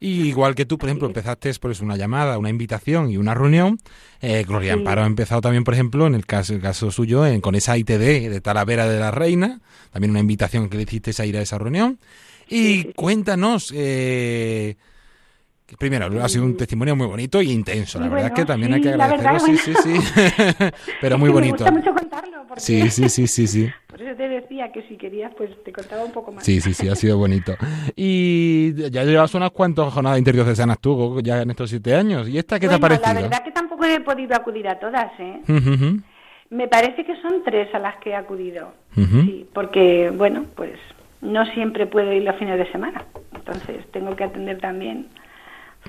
Y 0.00 0.22
igual 0.22 0.56
que 0.56 0.66
tú, 0.66 0.78
por 0.78 0.88
ejemplo, 0.88 1.06
empezaste 1.06 1.54
por 1.60 1.70
eso, 1.70 1.84
una 1.84 1.96
llamada, 1.96 2.38
una 2.38 2.50
invitación 2.50 3.08
y 3.08 3.18
una 3.18 3.34
reunión, 3.34 3.78
eh, 4.20 4.44
Gloria 4.44 4.72
Amparo 4.72 5.04
ha 5.04 5.06
empezado 5.06 5.40
también, 5.42 5.62
por 5.62 5.74
ejemplo, 5.74 6.08
en 6.08 6.16
el 6.16 6.26
caso, 6.26 6.54
el 6.54 6.60
caso 6.60 6.90
suyo, 6.90 7.24
en, 7.24 7.40
con 7.40 7.54
esa 7.54 7.78
ITD 7.78 8.28
de 8.28 8.40
Talavera 8.40 8.88
de 8.88 8.98
la 8.98 9.12
Reina, 9.12 9.60
también 9.92 10.10
una 10.10 10.20
invitación 10.20 10.68
que 10.68 10.76
le 10.76 10.82
hiciste 10.82 11.12
a 11.22 11.24
ir 11.24 11.36
a 11.36 11.40
esa 11.40 11.56
reunión. 11.56 12.00
Y 12.48 12.92
cuéntanos, 12.94 13.72
eh, 13.74 14.76
Primero, 15.74 16.06
ha 16.22 16.28
sido 16.28 16.44
un 16.44 16.56
testimonio 16.56 16.94
muy 16.94 17.08
bonito 17.08 17.42
y 17.42 17.50
intenso, 17.50 17.98
la 17.98 18.08
verdad 18.08 18.28
es 18.28 18.32
que 18.34 18.44
también 18.44 18.74
hay 18.74 18.80
que 18.80 18.90
agradecerlo, 18.90 19.40
sí, 19.40 19.56
sí, 19.56 19.74
sí, 19.74 19.94
pero 21.00 21.18
muy 21.18 21.28
bonito. 21.28 21.64
Me 21.64 21.70
gusta 21.70 21.90
mucho 21.90 21.92
contarlo. 21.92 22.44
Porque... 22.46 22.60
Sí, 22.60 22.88
sí, 22.88 23.08
sí, 23.08 23.26
sí, 23.26 23.46
sí. 23.48 23.68
Por 23.88 24.00
eso 24.00 24.16
te 24.16 24.28
decía 24.28 24.70
que 24.70 24.82
si 24.82 24.96
querías, 24.96 25.34
pues 25.36 25.50
te 25.64 25.72
contaba 25.72 26.04
un 26.04 26.12
poco 26.12 26.30
más. 26.30 26.44
Sí, 26.44 26.60
sí, 26.60 26.72
sí, 26.72 26.88
ha 26.88 26.94
sido 26.94 27.18
bonito. 27.18 27.56
Y 27.96 28.74
ya 28.90 29.02
llevas 29.02 29.34
unas 29.34 29.50
cuantas 29.50 29.92
jornadas 29.92 30.18
interdiocesanas 30.20 30.78
tú, 30.78 31.20
ya 31.20 31.42
en 31.42 31.50
estos 31.50 31.70
siete 31.70 31.96
años. 31.96 32.28
¿Y 32.28 32.38
esta 32.38 32.60
qué 32.60 32.68
te 32.68 32.74
ha 32.74 32.78
parecido? 32.78 33.12
La 33.12 33.20
verdad 33.22 33.42
que 33.42 33.50
tampoco 33.50 33.84
he 33.84 33.98
podido 34.00 34.36
acudir 34.36 34.68
a 34.68 34.78
todas, 34.78 35.10
¿eh? 35.18 35.40
Me 36.50 36.68
parece 36.68 37.04
que 37.04 37.20
son 37.22 37.42
tres 37.44 37.74
a 37.74 37.80
las 37.80 37.96
que 37.96 38.10
he 38.10 38.14
acudido. 38.14 38.72
Sí, 38.94 39.48
porque, 39.52 40.12
bueno, 40.14 40.44
pues 40.54 40.78
no 41.22 41.44
siempre 41.46 41.86
puedo 41.86 42.12
ir 42.12 42.22
los 42.22 42.36
fines 42.36 42.56
de 42.56 42.70
semana. 42.70 43.04
Entonces 43.34 43.84
tengo 43.90 44.14
que 44.14 44.24
atender 44.24 44.60
también 44.60 45.08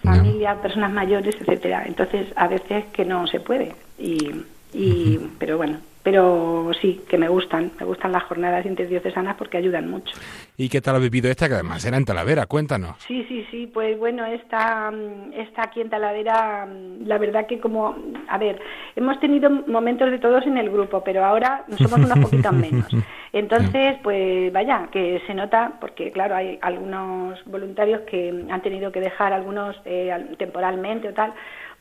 familia, 0.01 0.61
personas 0.61 0.91
mayores, 0.91 1.35
etcétera. 1.39 1.83
Entonces, 1.85 2.27
a 2.35 2.47
veces 2.47 2.85
que 2.93 3.05
no 3.05 3.27
se 3.27 3.39
puede. 3.39 3.73
Y, 3.97 4.31
y 4.73 5.19
pero 5.39 5.57
bueno, 5.57 5.79
pero 6.07 6.71
sí, 6.79 7.01
que 7.09 7.17
me 7.17 7.27
gustan, 7.27 7.69
me 7.77 7.85
gustan 7.85 8.13
las 8.13 8.23
jornadas 8.23 8.65
interdiocesanas 8.65 9.35
porque 9.35 9.57
ayudan 9.57 9.89
mucho. 9.89 10.15
¿Y 10.55 10.69
qué 10.69 10.79
tal 10.79 10.95
ha 10.95 10.99
vivido 10.99 11.29
esta, 11.29 11.49
que 11.49 11.55
además 11.55 11.83
era 11.83 11.97
en 11.97 12.05
Talavera? 12.05 12.45
Cuéntanos. 12.45 12.95
Sí, 13.05 13.25
sí, 13.27 13.45
sí, 13.51 13.67
pues 13.67 13.99
bueno, 13.99 14.25
esta, 14.25 14.89
esta 15.33 15.63
aquí 15.63 15.81
en 15.81 15.89
Talavera, 15.89 16.65
la 17.03 17.17
verdad 17.17 17.45
que 17.45 17.59
como, 17.59 17.93
a 18.29 18.37
ver, 18.37 18.57
hemos 18.95 19.19
tenido 19.19 19.49
momentos 19.49 20.09
de 20.09 20.19
todos 20.19 20.47
en 20.47 20.57
el 20.57 20.69
grupo, 20.69 21.03
pero 21.03 21.25
ahora 21.25 21.65
somos 21.77 21.99
unos 21.99 22.19
poquitos 22.19 22.53
menos. 22.53 22.87
Entonces, 23.33 23.97
pues 24.01 24.53
vaya, 24.53 24.87
que 24.89 25.21
se 25.27 25.33
nota, 25.33 25.73
porque 25.81 26.13
claro, 26.13 26.37
hay 26.37 26.57
algunos 26.61 27.43
voluntarios 27.43 28.03
que 28.09 28.45
han 28.49 28.61
tenido 28.61 28.93
que 28.93 29.01
dejar 29.01 29.33
algunos 29.33 29.75
eh, 29.83 30.15
temporalmente 30.37 31.09
o 31.09 31.13
tal, 31.13 31.33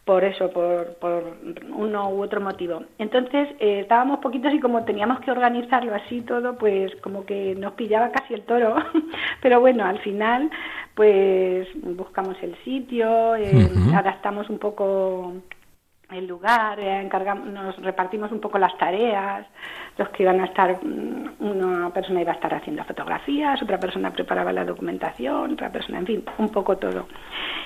por 0.06 0.22
eso, 0.22 0.50
por, 0.50 0.94
por 1.00 1.36
uno 1.74 2.10
u 2.10 2.22
otro 2.22 2.40
motivo. 2.40 2.84
Entonces 2.96 3.48
eh, 3.58 3.80
estábamos 3.80 4.20
poquitos 4.20 4.54
y 4.54 4.60
como 4.60 4.84
teníamos 4.84 5.18
que 5.18 5.32
organizarlo 5.32 5.92
así 5.96 6.20
todo, 6.20 6.56
pues 6.56 6.94
como 7.02 7.26
que 7.26 7.56
nos 7.56 7.72
pillaba 7.72 8.12
casi 8.12 8.34
el 8.34 8.42
toro. 8.42 8.76
Pero 9.42 9.60
bueno, 9.60 9.84
al 9.84 9.98
final 9.98 10.48
pues 10.94 11.66
buscamos 11.82 12.36
el 12.40 12.54
sitio, 12.64 13.34
eh, 13.34 13.68
adaptamos 13.94 14.48
un 14.48 14.58
poco 14.58 15.32
el 16.10 16.26
lugar, 16.26 16.78
eh, 16.78 17.00
encargamos, 17.00 17.46
nos 17.48 17.76
repartimos 17.78 18.30
un 18.30 18.40
poco 18.40 18.58
las 18.58 18.76
tareas, 18.78 19.46
los 19.98 20.08
que 20.10 20.22
iban 20.22 20.40
a 20.40 20.44
estar, 20.44 20.78
mm, 20.84 21.36
una 21.40 21.90
persona 21.90 22.20
iba 22.20 22.32
a 22.32 22.36
estar 22.36 22.54
haciendo 22.54 22.84
fotografías, 22.84 23.60
otra 23.62 23.80
persona 23.80 24.12
preparaba 24.12 24.52
la 24.52 24.64
documentación, 24.64 25.54
otra 25.54 25.70
persona, 25.70 25.98
en 25.98 26.06
fin, 26.06 26.24
un 26.38 26.50
poco 26.50 26.76
todo. 26.76 27.06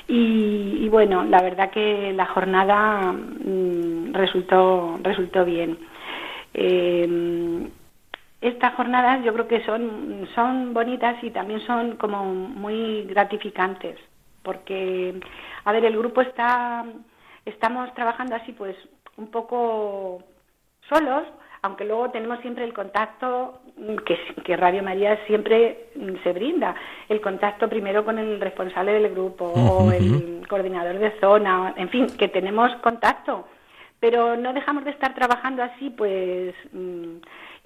Y, 0.09 0.89
bueno, 0.89 1.25
la 1.25 1.43
verdad 1.43 1.71
que 1.71 2.13
la 2.13 2.27
jornada 2.27 3.13
mm, 3.13 4.15
resultó, 4.15 4.99
resultó 5.03 5.45
bien. 5.45 5.79
Eh, 6.55 7.69
estas 8.41 8.75
jornadas 8.75 9.23
yo 9.23 9.35
creo 9.35 9.47
que 9.47 9.65
son, 9.65 10.27
son 10.35 10.73
bonitas 10.73 11.23
y 11.23 11.31
también 11.31 11.61
son 11.61 11.97
como 11.97 12.25
muy 12.25 13.05
gratificantes, 13.05 13.99
porque, 14.43 15.21
a 15.65 15.73
ver, 15.73 15.85
el 15.85 15.99
grupo 15.99 16.23
está 16.23 16.87
estamos 17.45 17.93
trabajando 17.95 18.37
así 18.37 18.53
pues 18.53 18.77
un 19.17 19.31
poco 19.31 20.23
solos, 20.89 21.25
aunque 21.63 21.85
luego 21.85 22.11
tenemos 22.11 22.41
siempre 22.41 22.65
el 22.65 22.73
contacto 22.73 23.61
que, 24.07 24.19
que, 24.45 24.57
Radio 24.57 24.83
María 24.83 25.19
siempre 25.27 25.91
se 26.23 26.33
brinda, 26.33 26.75
el 27.09 27.21
contacto 27.21 27.69
primero 27.69 28.05
con 28.05 28.19
el 28.19 28.41
responsable 28.41 28.93
del 28.93 29.11
grupo 29.11 29.45
o 29.45 29.93
el 29.93 30.47
coordinador 30.49 30.99
de 30.99 31.19
zona, 31.21 31.75
en 31.77 31.89
fin, 31.91 32.07
que 32.19 32.29
tenemos 32.29 32.75
contacto, 32.77 33.47
pero 34.01 34.37
no 34.37 34.53
dejamos 34.55 34.85
de 34.85 34.91
estar 34.91 35.15
trabajando 35.15 35.63
así, 35.63 35.91
pues, 35.91 36.55
mm, 36.73 37.17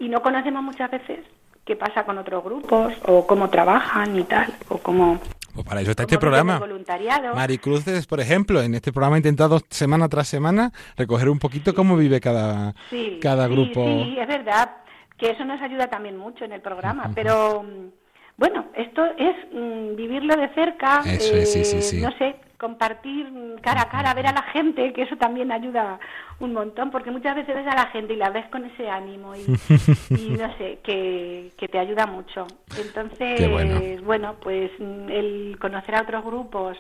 y 0.01 0.09
no 0.09 0.21
conocemos 0.23 0.63
muchas 0.63 0.91
veces 0.91 1.21
qué 1.65 1.77
pasa 1.77 2.05
con 2.05 2.19
otros 2.19 2.45
grupos 2.45 2.93
o 3.07 3.27
cómo 3.27 3.49
trabajan 3.49 4.19
y 4.19 4.25
tal, 4.25 4.53
o 4.69 4.79
cómo... 4.79 5.21
Pues 5.55 5.67
para 5.67 5.81
eso 5.81 5.91
está 5.93 6.03
este 6.03 6.19
programa. 6.19 6.59
Voluntariado. 6.59 7.35
Maricruces, 7.35 8.07
por 8.07 8.21
ejemplo, 8.21 8.61
en 8.61 8.75
este 8.75 8.93
programa 8.93 9.17
he 9.17 9.19
intentado 9.19 9.61
semana 9.71 10.09
tras 10.09 10.27
semana 10.27 10.73
recoger 10.97 11.29
un 11.29 11.39
poquito 11.39 11.75
cómo 11.75 11.97
vive 11.97 12.21
cada, 12.21 12.75
cada 13.21 13.47
grupo. 13.47 13.85
Sí, 13.87 14.17
es 14.19 14.27
verdad 14.27 14.79
que 15.17 15.31
eso 15.31 15.45
nos 15.45 15.61
ayuda 15.63 15.89
también 15.89 16.17
mucho 16.17 16.45
en 16.45 16.53
el 16.53 16.61
programa, 16.61 17.13
pero 17.15 17.63
mm, 17.63 17.89
bueno, 18.37 18.67
esto 18.75 19.05
es 19.17 19.37
mm, 19.53 19.95
vivirlo 19.95 20.35
de 20.37 20.49
cerca, 20.55 21.03
eh, 21.07 22.01
no 22.03 22.11
sé, 22.19 22.37
compartir 22.65 23.31
cara 23.61 23.83
a 23.83 23.89
cara, 23.91 24.15
ver 24.15 24.27
a 24.27 24.33
la 24.33 24.43
gente, 24.45 24.95
que 24.95 25.03
eso 25.03 25.17
también 25.17 25.53
ayuda 25.53 26.01
un 26.41 26.55
montón, 26.55 26.91
porque 26.91 27.11
muchas 27.11 27.37
veces 27.37 27.55
ves 27.55 27.67
a 27.67 27.75
la 27.75 27.89
gente 27.89 28.15
y 28.15 28.17
la 28.17 28.31
ves 28.31 28.47
con 28.47 28.65
ese 28.65 28.89
ánimo 28.89 29.35
y, 29.37 29.41
no 30.41 30.49
sé, 30.57 30.79
que, 30.83 31.53
te 31.71 31.79
ayuda 31.79 32.07
mucho. 32.07 32.47
Entonces, 32.79 34.03
bueno. 34.03 34.37
pues 34.41 34.71
el 34.79 35.59
conocer 35.61 35.95
a 35.95 36.03
otros 36.03 36.25
grupos 36.25 36.79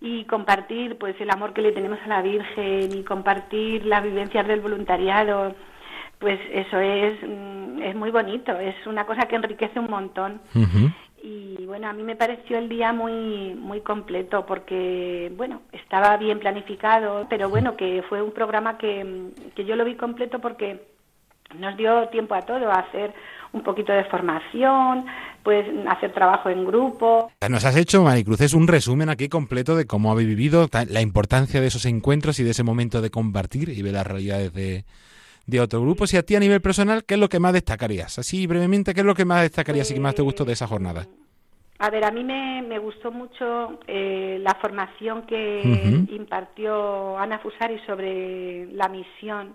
y 0.00 0.24
compartir 0.26 0.98
pues 0.98 1.20
el 1.20 1.30
amor 1.30 1.52
que 1.52 1.62
le 1.62 1.72
tenemos 1.72 1.98
a 2.04 2.08
la 2.08 2.22
Virgen 2.22 2.96
y 2.96 3.02
compartir 3.02 3.86
las 3.86 4.04
vivencias 4.04 4.46
del 4.46 4.60
voluntariado, 4.60 5.56
pues 6.20 6.38
eso 6.52 6.78
es, 6.78 7.18
mm, 7.22 7.82
es 7.82 7.96
muy 7.96 8.12
bonito, 8.12 8.56
es 8.56 8.76
una 8.86 9.04
cosa 9.04 9.26
que 9.26 9.34
enriquece 9.34 9.80
un 9.80 9.90
montón. 9.90 10.40
Y 11.26 11.64
bueno, 11.64 11.88
a 11.88 11.94
mí 11.94 12.02
me 12.02 12.16
pareció 12.16 12.58
el 12.58 12.68
día 12.68 12.92
muy, 12.92 13.54
muy 13.54 13.80
completo 13.80 14.44
porque, 14.44 15.32
bueno, 15.34 15.62
estaba 15.72 16.18
bien 16.18 16.38
planificado, 16.38 17.26
pero 17.30 17.48
bueno, 17.48 17.78
que 17.78 18.04
fue 18.10 18.20
un 18.20 18.32
programa 18.32 18.76
que, 18.76 19.30
que 19.56 19.64
yo 19.64 19.74
lo 19.74 19.86
vi 19.86 19.94
completo 19.94 20.38
porque 20.38 20.86
nos 21.58 21.78
dio 21.78 22.08
tiempo 22.08 22.34
a 22.34 22.42
todo, 22.42 22.70
a 22.70 22.80
hacer 22.80 23.14
un 23.54 23.62
poquito 23.62 23.90
de 23.94 24.04
formación, 24.04 25.06
pues 25.42 25.66
hacer 25.88 26.12
trabajo 26.12 26.50
en 26.50 26.66
grupo. 26.66 27.30
Nos 27.48 27.64
has 27.64 27.76
hecho, 27.76 28.02
Maricruz, 28.02 28.42
es 28.42 28.52
un 28.52 28.68
resumen 28.68 29.08
aquí 29.08 29.30
completo 29.30 29.76
de 29.76 29.86
cómo 29.86 30.12
habéis 30.12 30.28
vivido, 30.28 30.68
la 30.90 31.00
importancia 31.00 31.58
de 31.62 31.68
esos 31.68 31.86
encuentros 31.86 32.38
y 32.38 32.44
de 32.44 32.50
ese 32.50 32.64
momento 32.64 33.00
de 33.00 33.08
compartir 33.08 33.70
y 33.70 33.80
ver 33.80 33.94
las 33.94 34.06
realidades 34.06 34.52
de, 34.52 34.84
de 35.46 35.60
otro 35.60 35.80
grupo. 35.80 36.06
Si 36.06 36.16
a 36.16 36.22
ti 36.22 36.36
a 36.36 36.40
nivel 36.40 36.60
personal, 36.60 37.04
¿qué 37.04 37.14
es 37.14 37.20
lo 37.20 37.28
que 37.28 37.40
más 37.40 37.52
destacarías? 37.52 38.18
Así 38.18 38.46
brevemente, 38.46 38.94
¿qué 38.94 39.00
es 39.00 39.06
lo 39.06 39.14
que 39.14 39.24
más 39.24 39.42
destacarías 39.42 39.90
y 39.90 39.94
que 39.94 40.00
más 40.00 40.14
te 40.14 40.22
gustó 40.22 40.44
de 40.44 40.52
esa 40.52 40.66
jornada? 40.66 41.06
A 41.78 41.90
ver, 41.90 42.04
a 42.04 42.10
mí 42.10 42.22
me, 42.22 42.78
gustó 42.78 43.10
mucho 43.10 43.80
eh, 43.86 44.38
la 44.40 44.54
formación 44.54 45.26
que 45.26 45.60
impartió 46.10 47.18
Ana 47.18 47.38
Fusari 47.38 47.78
sobre 47.86 48.66
la 48.72 48.88
misión, 48.88 49.54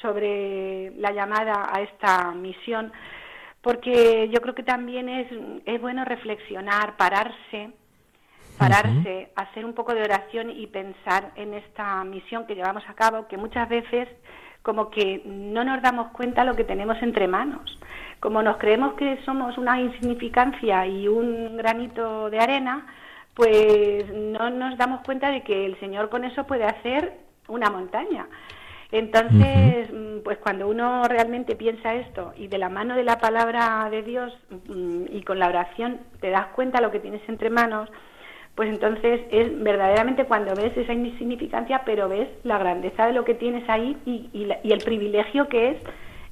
sobre 0.00 0.92
la 0.96 1.12
llamada 1.12 1.70
a 1.72 1.80
esta 1.82 2.32
misión, 2.32 2.92
porque 3.60 4.28
yo 4.32 4.40
creo 4.40 4.54
que 4.54 4.62
también 4.62 5.08
es, 5.08 5.28
es 5.66 5.80
bueno 5.80 6.04
reflexionar, 6.04 6.96
pararse, 6.96 7.70
pararse, 8.58 9.30
hacer 9.36 9.64
un 9.64 9.74
poco 9.74 9.94
de 9.94 10.02
oración 10.02 10.50
y 10.50 10.66
pensar 10.66 11.32
en 11.36 11.54
esta 11.54 12.02
misión 12.04 12.46
que 12.46 12.54
llevamos 12.54 12.84
a 12.88 12.94
cabo, 12.94 13.28
que 13.28 13.36
muchas 13.36 13.68
veces 13.68 14.08
como 14.68 14.90
que 14.90 15.22
no 15.24 15.64
nos 15.64 15.80
damos 15.80 16.08
cuenta 16.08 16.44
lo 16.44 16.54
que 16.54 16.62
tenemos 16.62 17.00
entre 17.00 17.26
manos. 17.26 17.78
Como 18.20 18.42
nos 18.42 18.58
creemos 18.58 18.92
que 18.96 19.16
somos 19.24 19.56
una 19.56 19.80
insignificancia 19.80 20.86
y 20.86 21.08
un 21.08 21.56
granito 21.56 22.28
de 22.28 22.38
arena, 22.38 22.86
pues 23.32 24.04
no 24.12 24.50
nos 24.50 24.76
damos 24.76 25.00
cuenta 25.06 25.30
de 25.30 25.40
que 25.40 25.64
el 25.64 25.80
Señor 25.80 26.10
con 26.10 26.22
eso 26.22 26.46
puede 26.46 26.64
hacer 26.64 27.14
una 27.48 27.70
montaña. 27.70 28.26
Entonces, 28.92 29.90
mm, 29.90 30.18
pues 30.22 30.36
cuando 30.36 30.68
uno 30.68 31.04
realmente 31.04 31.56
piensa 31.56 31.94
esto 31.94 32.34
y 32.36 32.48
de 32.48 32.58
la 32.58 32.68
mano 32.68 32.94
de 32.94 33.04
la 33.04 33.18
palabra 33.18 33.88
de 33.90 34.02
Dios 34.02 34.36
mm, 34.50 35.04
y 35.12 35.22
con 35.22 35.38
la 35.38 35.48
oración 35.48 36.00
te 36.20 36.28
das 36.28 36.48
cuenta 36.48 36.82
lo 36.82 36.90
que 36.90 37.00
tienes 37.00 37.26
entre 37.26 37.48
manos, 37.48 37.88
pues 38.58 38.70
entonces 38.70 39.20
es 39.30 39.62
verdaderamente 39.62 40.24
cuando 40.24 40.52
ves 40.52 40.76
esa 40.76 40.92
insignificancia, 40.92 41.82
pero 41.86 42.08
ves 42.08 42.26
la 42.42 42.58
grandeza 42.58 43.06
de 43.06 43.12
lo 43.12 43.24
que 43.24 43.34
tienes 43.34 43.62
ahí 43.70 43.96
y, 44.04 44.50
el 44.64 44.80
privilegio 44.80 45.48
que 45.48 45.68
es 45.70 45.76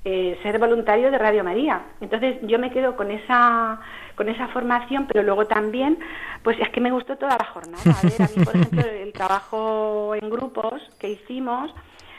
eh, 0.05 0.37
ser 0.43 0.59
voluntario 0.59 1.12
de 1.12 1.19
Radio 1.19 1.45
María. 1.45 1.83
Entonces 2.01 2.39
yo 2.43 2.59
me 2.59 2.73
quedo 2.73 2.97
con 2.97 3.12
esa 3.12 3.79
con 4.17 4.29
esa 4.29 4.49
formación, 4.49 5.07
pero 5.07 5.23
luego 5.23 5.47
también, 5.47 6.01
pues 6.43 6.59
es 6.59 6.69
que 6.71 6.81
me 6.81 6.91
gustó 6.91 7.15
toda 7.15 7.39
la 7.39 7.45
jornada. 7.45 7.85
A 7.85 8.03
ver, 8.03 8.21
a 8.21 8.29
mí, 8.37 8.45
por 8.45 8.57
ejemplo, 8.57 8.83
el 8.83 9.12
trabajo 9.12 10.17
en 10.17 10.29
grupos 10.29 10.83
que 10.99 11.11
hicimos, 11.11 11.73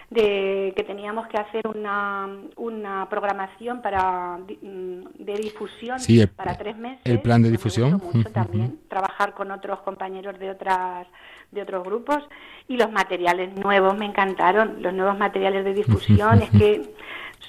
de 0.10 0.74
que 0.76 0.84
teníamos 0.84 1.28
que 1.28 1.38
hacer 1.38 1.68
una, 1.68 2.30
una 2.56 3.10
programación 3.10 3.82
para 3.82 4.38
mm, 4.38 5.02
de 5.20 5.34
difusión 5.34 5.98
para 6.36 6.58
tres 6.58 6.78
meses. 6.78 7.02
El 7.04 7.22
plan 7.22 7.42
de 7.42 7.52
difusión. 7.52 8.02
mucho 8.14 8.32
también 8.32 8.80
trabajar 8.88 9.34
con 9.34 9.52
otros 9.52 9.80
compañeros 9.82 10.40
de 10.40 10.50
otras 10.50 11.08
de 11.52 11.62
otros 11.62 11.84
grupos 11.84 12.20
y 12.68 12.78
los 12.78 12.92
materiales 12.92 13.54
nuevos 13.56 13.98
me 13.98 14.06
encantaron. 14.06 14.82
Los 14.82 14.94
nuevos 14.94 15.18
materiales 15.18 15.66
de 15.66 15.74
difusión 15.74 16.42
es 16.42 16.50
que 16.52 16.94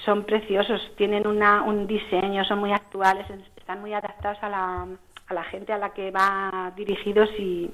son 0.05 0.23
preciosos, 0.23 0.81
tienen 0.97 1.27
una, 1.27 1.63
un 1.63 1.87
diseño, 1.87 2.43
son 2.45 2.59
muy 2.59 2.71
actuales, 2.71 3.25
están 3.57 3.81
muy 3.81 3.93
adaptados 3.93 4.37
a 4.41 4.49
la 4.49 4.87
a 5.29 5.33
la 5.33 5.43
gente 5.43 5.71
a 5.71 5.77
la 5.77 5.93
que 5.93 6.11
va 6.11 6.73
dirigidos 6.75 7.29
y 7.37 7.69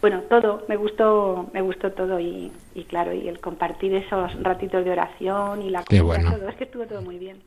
bueno 0.00 0.22
todo 0.28 0.64
me 0.68 0.76
gustó 0.76 1.48
me 1.52 1.62
gustó 1.62 1.92
todo 1.92 2.20
y, 2.20 2.52
y 2.74 2.84
claro 2.84 3.14
y 3.14 3.28
el 3.28 3.40
compartir 3.40 3.94
esos 3.94 4.40
ratitos 4.42 4.84
de 4.84 4.90
oración 4.90 5.62
y 5.62 5.70
la 5.70 5.82
Qué 5.84 6.00
bueno. 6.02 6.30
todo 6.32 6.48
es 6.48 6.56
que 6.56 6.64
estuvo 6.64 6.86
todo 6.86 7.02
muy 7.02 7.18
bien 7.18 7.38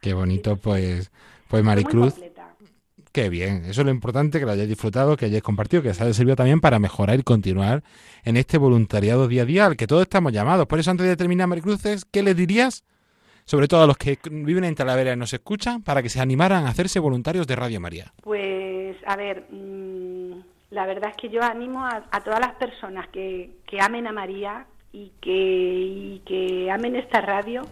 Qué 0.00 0.14
bonito 0.14 0.56
pues 0.56 1.12
pues 1.48 1.62
Maricruz 1.62 2.14
Qué 3.12 3.30
bien, 3.30 3.64
eso 3.64 3.80
es 3.80 3.86
lo 3.86 3.90
importante, 3.90 4.38
que 4.38 4.44
lo 4.44 4.52
hayáis 4.52 4.68
disfrutado, 4.68 5.16
que 5.16 5.24
hayáis 5.24 5.42
compartido, 5.42 5.82
que 5.82 5.88
os 5.88 6.00
haya 6.02 6.12
servido 6.12 6.36
también 6.36 6.60
para 6.60 6.78
mejorar 6.78 7.18
y 7.18 7.22
continuar 7.22 7.82
en 8.24 8.36
este 8.36 8.58
voluntariado 8.58 9.26
día 9.26 9.40
a 9.40 9.44
día 9.46 9.64
al 9.64 9.74
que 9.78 9.86
todos 9.86 10.02
estamos 10.02 10.34
llamados. 10.34 10.66
Por 10.66 10.80
eso, 10.80 10.90
antes 10.90 11.06
de 11.06 11.16
terminar, 11.16 11.46
Maricruces, 11.46 12.04
¿qué 12.04 12.22
les 12.22 12.36
dirías 12.36 12.84
sobre 13.46 13.68
todo 13.68 13.84
a 13.84 13.86
los 13.86 13.96
que 13.96 14.18
viven 14.30 14.64
en 14.64 14.74
Talavera 14.74 15.14
y 15.14 15.16
nos 15.16 15.32
escuchan, 15.32 15.82
para 15.82 16.02
que 16.02 16.10
se 16.10 16.20
animaran 16.20 16.66
a 16.66 16.68
hacerse 16.68 16.98
voluntarios 16.98 17.46
de 17.46 17.56
Radio 17.56 17.80
María? 17.80 18.12
Pues, 18.22 18.75
a 19.06 19.16
ver, 19.16 19.46
mm, 19.50 20.32
la 20.70 20.86
verdad 20.86 21.10
es 21.10 21.16
que 21.16 21.28
yo 21.28 21.42
animo 21.42 21.84
a, 21.84 22.20
todas 22.24 22.40
las 22.40 22.54
personas 22.54 23.08
que, 23.08 23.50
amen 23.80 24.06
a 24.06 24.12
María 24.12 24.66
y 24.92 25.12
que, 25.20 26.20
que 26.24 26.70
amen 26.70 26.96
esta 26.96 27.20
radio, 27.20 27.62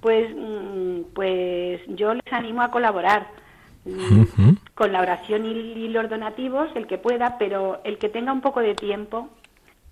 pues, 0.00 0.34
mm, 0.34 1.12
pues 1.14 1.80
yo 1.88 2.14
les 2.14 2.32
animo 2.32 2.62
a 2.62 2.70
colaborar. 2.70 3.28
Mm, 3.84 4.56
con 4.74 4.92
la 4.92 5.00
oración 5.00 5.46
y, 5.46 5.88
los 5.88 6.10
donativos, 6.10 6.68
el 6.74 6.88
que 6.88 6.98
pueda, 6.98 7.38
pero 7.38 7.80
el 7.84 7.98
que 7.98 8.08
tenga 8.08 8.32
un 8.32 8.40
poco 8.40 8.60
de 8.60 8.74
tiempo, 8.74 9.30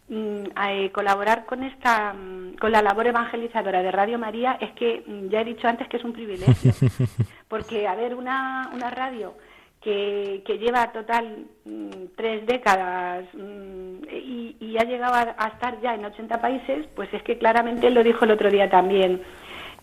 Mm, 0.07 0.45
eh, 0.69 0.91
colaborar 0.93 1.47
con 1.47 1.63
esta 1.63 2.15
con 2.61 2.71
la 2.71 2.83
labor 2.83 3.07
evangelizadora 3.07 3.83
de 3.83 3.91
Radio 3.91 4.19
María 4.19 4.59
es 4.61 4.71
que 4.73 5.03
ya 5.31 5.41
he 5.41 5.45
dicho 5.47 5.67
antes 5.67 5.89
que 5.89 5.97
es 5.97 6.05
un 6.05 6.13
privilegio 6.13 6.73
porque 7.49 7.89
a 7.89 7.95
ver 7.95 8.15
una, 8.15 8.71
una 8.75 8.91
radio 8.91 9.33
que, 9.85 10.43
que 10.47 10.59
lleva 10.59 10.91
total 10.93 11.45
tres 12.17 12.47
décadas 12.47 13.27
y, 13.35 14.57
y, 14.59 14.79
ha 14.79 14.85
llegado 14.85 15.15
a, 15.15 15.47
estar 15.49 15.79
ya 15.83 15.95
en 15.95 16.07
80 16.07 16.41
países 16.41 16.87
pues 16.97 17.13
es 17.13 17.23
que 17.23 17.37
claramente 17.37 17.91
lo 17.91 18.03
dijo 18.03 18.25
el 18.25 18.31
otro 18.31 18.51
día 18.51 18.71
también 18.71 19.21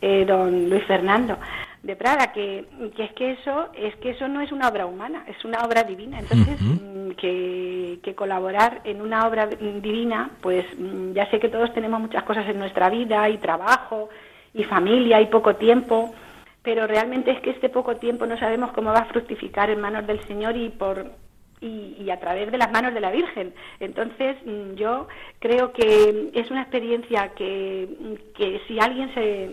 eh, 0.02 0.26
don 0.26 0.70
Luis 0.70 0.84
Fernando 0.86 1.38
de 1.84 1.96
Prada, 1.96 2.32
que, 2.32 2.66
que, 2.96 3.06
es 3.06 3.12
que 3.14 3.32
eso 3.32 3.70
es 3.76 3.96
que 3.96 4.12
eso 4.12 4.28
no 4.28 4.42
es 4.42 4.52
una 4.52 4.68
obra 4.68 4.86
humana, 4.86 5.24
es 5.28 5.44
una 5.44 5.64
obra 5.64 5.84
divina. 5.84 6.20
Entonces, 6.20 6.62
mm, 6.62 7.12
que, 7.12 8.00
que, 8.04 8.14
colaborar 8.14 8.82
en 8.84 9.02
una 9.02 9.28
obra 9.28 9.48
divina, 9.48 10.30
pues 10.42 10.64
mm, 10.78 11.14
ya 11.14 11.28
sé 11.32 11.40
que 11.40 11.50
todos 11.50 11.74
tenemos 11.74 12.00
muchas 12.00 12.24
cosas 12.24 12.48
en 12.48 12.60
nuestra 12.60 12.90
vida, 12.90 13.28
y 13.30 13.40
trabajo, 13.40 14.10
y 14.54 14.64
familia, 14.64 15.22
y 15.22 15.26
poco 15.28 15.56
tiempo, 15.56 16.14
pero 16.63 16.88
realmente 16.88 17.32
es 17.32 17.41
que 17.41 17.52
este 17.52 17.69
poco 17.69 17.95
tiempo 17.95 18.26
no 18.26 18.38
sabemos 18.38 18.71
cómo 18.71 18.91
va 18.91 19.00
a 19.00 19.06
fructificar 19.06 19.69
en 19.69 19.82
manos 19.82 20.06
del 20.08 20.24
Señor 20.28 20.56
y 20.56 20.69
por 20.69 21.12
y, 21.60 21.95
y, 22.00 22.10
a 22.10 22.19
través 22.19 22.52
de 22.52 22.58
las 22.58 22.71
manos 22.71 22.91
de 22.91 23.00
la 23.00 23.12
Virgen. 23.12 23.54
Entonces, 23.80 24.36
mm, 24.43 24.74
yo 24.74 25.08
creo 25.38 25.71
que 25.71 26.32
es 26.34 26.50
una 26.50 26.63
experiencia 26.63 27.34
que, 27.36 28.17
que 28.36 28.62
si 28.67 28.80
alguien 28.80 29.13
se, 29.13 29.52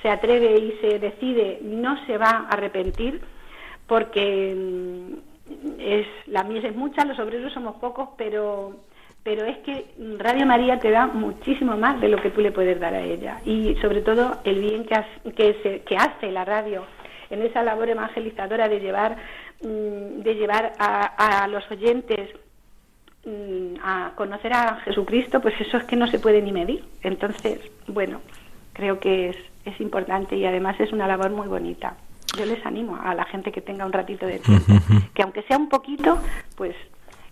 se 0.00 0.08
atreve 0.08 0.56
y 0.56 0.78
se 0.80 1.00
decide, 1.00 1.58
no 1.62 2.04
se 2.06 2.16
va 2.16 2.30
a 2.30 2.48
arrepentir 2.50 3.20
porque 3.88 4.54
mm, 4.56 5.80
es 5.80 6.06
la 6.26 6.44
mies 6.44 6.64
es 6.64 6.76
mucha, 6.76 7.04
los 7.04 7.18
obreros 7.18 7.52
somos 7.52 7.76
pocos, 7.76 8.10
pero 8.16 8.76
pero 9.28 9.44
es 9.44 9.58
que 9.58 9.84
Radio 10.16 10.46
María 10.46 10.78
te 10.78 10.90
da 10.90 11.06
muchísimo 11.06 11.76
más 11.76 12.00
de 12.00 12.08
lo 12.08 12.16
que 12.16 12.30
tú 12.30 12.40
le 12.40 12.50
puedes 12.50 12.80
dar 12.80 12.94
a 12.94 13.02
ella 13.02 13.42
y 13.44 13.74
sobre 13.74 14.00
todo 14.00 14.38
el 14.44 14.58
bien 14.58 14.86
que 14.86 14.94
hace, 14.94 15.32
que, 15.36 15.82
que 15.86 15.96
hace 15.98 16.32
la 16.32 16.46
radio 16.46 16.86
en 17.28 17.42
esa 17.42 17.62
labor 17.62 17.90
evangelizadora 17.90 18.70
de 18.70 18.80
llevar 18.80 19.18
mm, 19.60 20.22
de 20.22 20.34
llevar 20.34 20.72
a, 20.78 21.42
a 21.42 21.46
los 21.46 21.62
oyentes 21.70 22.30
mm, 23.26 23.74
a 23.84 24.12
conocer 24.14 24.54
a 24.54 24.76
Jesucristo, 24.76 25.42
pues 25.42 25.60
eso 25.60 25.76
es 25.76 25.84
que 25.84 25.96
no 25.96 26.06
se 26.06 26.18
puede 26.18 26.40
ni 26.40 26.50
medir. 26.50 26.82
Entonces, 27.02 27.60
bueno, 27.86 28.22
creo 28.72 28.98
que 28.98 29.28
es 29.28 29.36
es 29.66 29.78
importante 29.78 30.36
y 30.36 30.46
además 30.46 30.80
es 30.80 30.90
una 30.90 31.06
labor 31.06 31.32
muy 31.32 31.48
bonita. 31.48 31.98
Yo 32.38 32.46
les 32.46 32.64
animo 32.64 32.98
a 32.98 33.14
la 33.14 33.26
gente 33.26 33.52
que 33.52 33.60
tenga 33.60 33.84
un 33.84 33.92
ratito 33.92 34.24
de 34.24 34.38
tiempo, 34.38 34.72
que 35.12 35.22
aunque 35.22 35.42
sea 35.42 35.58
un 35.58 35.68
poquito, 35.68 36.18
pues 36.56 36.74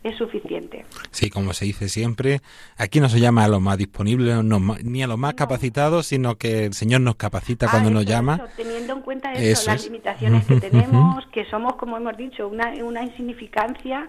es 0.09 0.17
suficiente. 0.17 0.85
Sí, 1.11 1.31
como 1.31 1.53
se 1.53 1.65
dice 1.65 1.89
siempre, 1.89 2.41
aquí 2.77 3.01
no 3.01 3.09
se 3.09 3.21
llama 3.21 3.45
a 3.45 3.49
los 3.49 3.61
más 3.61 3.79
disponibles 3.79 4.45
ni 4.85 5.03
a 5.03 5.07
los 5.07 5.19
más 5.19 5.35
capacitados, 5.35 6.07
sino 6.07 6.37
que 6.37 6.67
el 6.67 6.75
Señor 6.75 7.01
nos 7.01 7.17
capacita 7.17 7.69
cuando 7.69 7.91
ah, 7.91 7.93
nos 7.93 8.07
llama. 8.07 8.49
teniendo 8.57 8.95
en 8.95 9.03
cuenta 9.03 9.33
eso, 9.33 9.71
las 9.71 9.85
limitaciones 9.85 10.47
que 10.47 10.57
tenemos, 10.61 11.27
que 11.27 11.45
somos, 11.47 11.77
como 11.77 11.97
hemos 11.97 12.17
dicho, 12.17 12.49
una, 12.49 12.71
una 12.83 13.03
insignificancia 13.03 14.09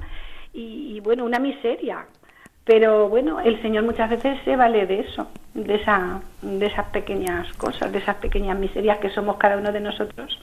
y, 0.54 1.00
bueno, 1.02 1.26
una 1.26 1.40
miseria. 1.40 2.06
Pero 2.64 3.08
bueno, 3.08 3.40
el 3.40 3.62
Señor 3.62 3.84
muchas 3.84 4.10
veces 4.10 4.40
se 4.44 4.56
vale 4.56 4.86
de 4.86 5.00
eso, 5.00 5.30
de, 5.54 5.76
esa, 5.76 6.22
de 6.42 6.66
esas 6.66 6.88
pequeñas 6.90 7.52
cosas, 7.54 7.92
de 7.92 8.00
esas 8.00 8.18
pequeñas 8.18 8.60
miserias 8.60 8.98
que 9.00 9.10
somos 9.10 9.38
cada 9.38 9.58
uno 9.58 9.72
de 9.72 9.80
nosotros 9.80 10.38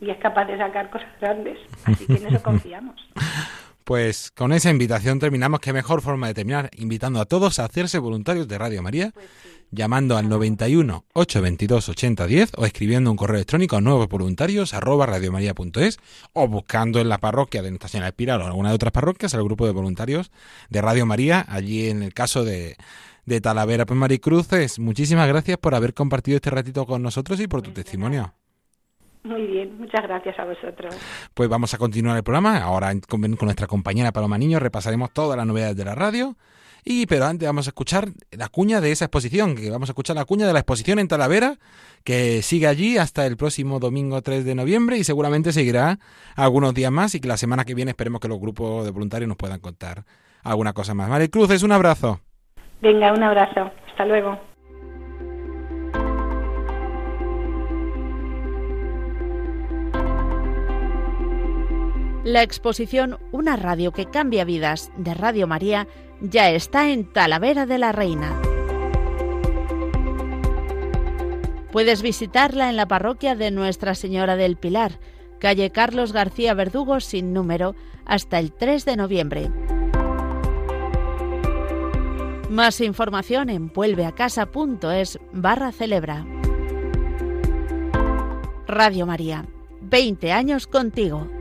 y 0.00 0.10
es 0.10 0.18
capaz 0.18 0.44
de 0.46 0.56
sacar 0.58 0.90
cosas 0.90 1.08
grandes. 1.20 1.58
Así 1.84 2.06
que 2.06 2.14
en 2.14 2.26
eso 2.26 2.42
confiamos. 2.42 2.96
Pues 3.88 4.30
con 4.32 4.52
esa 4.52 4.68
invitación 4.68 5.18
terminamos. 5.18 5.60
Qué 5.60 5.72
mejor 5.72 6.02
forma 6.02 6.26
de 6.26 6.34
terminar 6.34 6.68
invitando 6.76 7.22
a 7.22 7.24
todos 7.24 7.58
a 7.58 7.64
hacerse 7.64 7.98
voluntarios 7.98 8.46
de 8.46 8.58
Radio 8.58 8.82
María, 8.82 9.12
pues 9.14 9.26
llamando 9.70 10.18
al 10.18 10.28
91 10.28 11.06
822 11.14 11.88
8010 11.88 12.50
o 12.58 12.66
escribiendo 12.66 13.10
un 13.10 13.16
correo 13.16 13.36
electrónico 13.36 13.76
a 13.76 13.80
nuevos 13.80 14.06
voluntarios 14.06 14.72
radiomaria.es 14.72 15.96
o 16.34 16.48
buscando 16.48 17.00
en 17.00 17.08
la 17.08 17.16
parroquia 17.16 17.62
de 17.62 17.70
Nuestra 17.70 17.88
Señora 17.88 18.08
Espiral 18.08 18.42
o 18.42 18.44
alguna 18.44 18.68
de 18.68 18.74
otras 18.74 18.92
parroquias 18.92 19.32
al 19.32 19.42
grupo 19.42 19.64
de 19.64 19.72
voluntarios 19.72 20.32
de 20.68 20.82
Radio 20.82 21.06
María. 21.06 21.46
Allí 21.48 21.88
en 21.88 22.02
el 22.02 22.12
caso 22.12 22.44
de, 22.44 22.76
de 23.24 23.40
Talavera 23.40 23.86
pues 23.86 23.98
Maricruces, 23.98 24.78
muchísimas 24.78 25.28
gracias 25.28 25.56
por 25.56 25.74
haber 25.74 25.94
compartido 25.94 26.36
este 26.36 26.50
ratito 26.50 26.84
con 26.84 27.02
nosotros 27.02 27.40
y 27.40 27.48
por 27.48 27.62
tu 27.62 27.70
testimonio. 27.70 28.34
Muy 29.24 29.46
bien, 29.46 29.78
muchas 29.78 30.02
gracias 30.02 30.38
a 30.38 30.44
vosotros. 30.44 30.96
Pues 31.34 31.48
vamos 31.48 31.74
a 31.74 31.78
continuar 31.78 32.16
el 32.16 32.22
programa. 32.22 32.58
Ahora 32.58 32.92
con, 33.08 33.20
nuestra 33.20 33.66
compañera 33.66 34.12
Paloma 34.12 34.38
Niño 34.38 34.58
repasaremos 34.58 35.12
todas 35.12 35.36
las 35.36 35.46
novedades 35.46 35.76
de 35.76 35.84
la 35.84 35.94
radio. 35.94 36.36
Y 36.84 37.06
pero 37.06 37.26
antes 37.26 37.46
vamos 37.46 37.66
a 37.66 37.70
escuchar 37.70 38.08
la 38.30 38.48
cuña 38.48 38.80
de 38.80 38.92
esa 38.92 39.06
exposición, 39.06 39.56
que 39.56 39.68
vamos 39.68 39.90
a 39.90 39.92
escuchar 39.92 40.16
la 40.16 40.24
cuña 40.24 40.46
de 40.46 40.52
la 40.52 40.60
exposición 40.60 40.98
en 40.98 41.08
Talavera, 41.08 41.56
que 42.04 42.40
sigue 42.40 42.66
allí 42.66 42.96
hasta 42.96 43.26
el 43.26 43.36
próximo 43.36 43.78
domingo 43.78 44.22
3 44.22 44.44
de 44.44 44.54
noviembre 44.54 44.96
y 44.96 45.04
seguramente 45.04 45.52
seguirá 45.52 45.98
algunos 46.36 46.72
días 46.72 46.92
más 46.92 47.14
y 47.14 47.20
que 47.20 47.28
la 47.28 47.36
semana 47.36 47.64
que 47.64 47.74
viene 47.74 47.90
esperemos 47.90 48.20
que 48.20 48.28
los 48.28 48.40
grupos 48.40 48.84
de 48.84 48.90
voluntarios 48.90 49.28
nos 49.28 49.36
puedan 49.36 49.60
contar 49.60 50.04
alguna 50.44 50.72
cosa 50.72 50.94
más. 50.94 51.08
María 51.08 51.28
Cruz, 51.28 51.50
es 51.50 51.62
un 51.62 51.72
abrazo. 51.72 52.20
Venga, 52.80 53.12
un 53.12 53.22
abrazo. 53.22 53.70
Hasta 53.90 54.06
luego. 54.06 54.47
La 62.28 62.42
exposición 62.42 63.16
Una 63.32 63.56
radio 63.56 63.92
que 63.92 64.04
cambia 64.04 64.44
vidas 64.44 64.92
de 64.98 65.14
Radio 65.14 65.46
María 65.46 65.88
ya 66.20 66.50
está 66.50 66.90
en 66.90 67.10
Talavera 67.10 67.64
de 67.64 67.78
la 67.78 67.90
Reina. 67.90 68.38
Puedes 71.72 72.02
visitarla 72.02 72.68
en 72.68 72.76
la 72.76 72.86
parroquia 72.86 73.34
de 73.34 73.50
Nuestra 73.50 73.94
Señora 73.94 74.36
del 74.36 74.58
Pilar, 74.58 75.00
calle 75.38 75.70
Carlos 75.70 76.12
García 76.12 76.52
Verdugo 76.52 77.00
sin 77.00 77.32
número, 77.32 77.74
hasta 78.04 78.38
el 78.38 78.52
3 78.52 78.84
de 78.84 78.96
noviembre. 78.98 79.50
Más 82.50 82.82
información 82.82 83.48
en 83.48 83.72
vuelveacasa.es 83.72 85.18
barra 85.32 85.72
celebra. 85.72 86.26
Radio 88.66 89.06
María, 89.06 89.46
20 89.80 90.30
años 90.30 90.66
contigo. 90.66 91.37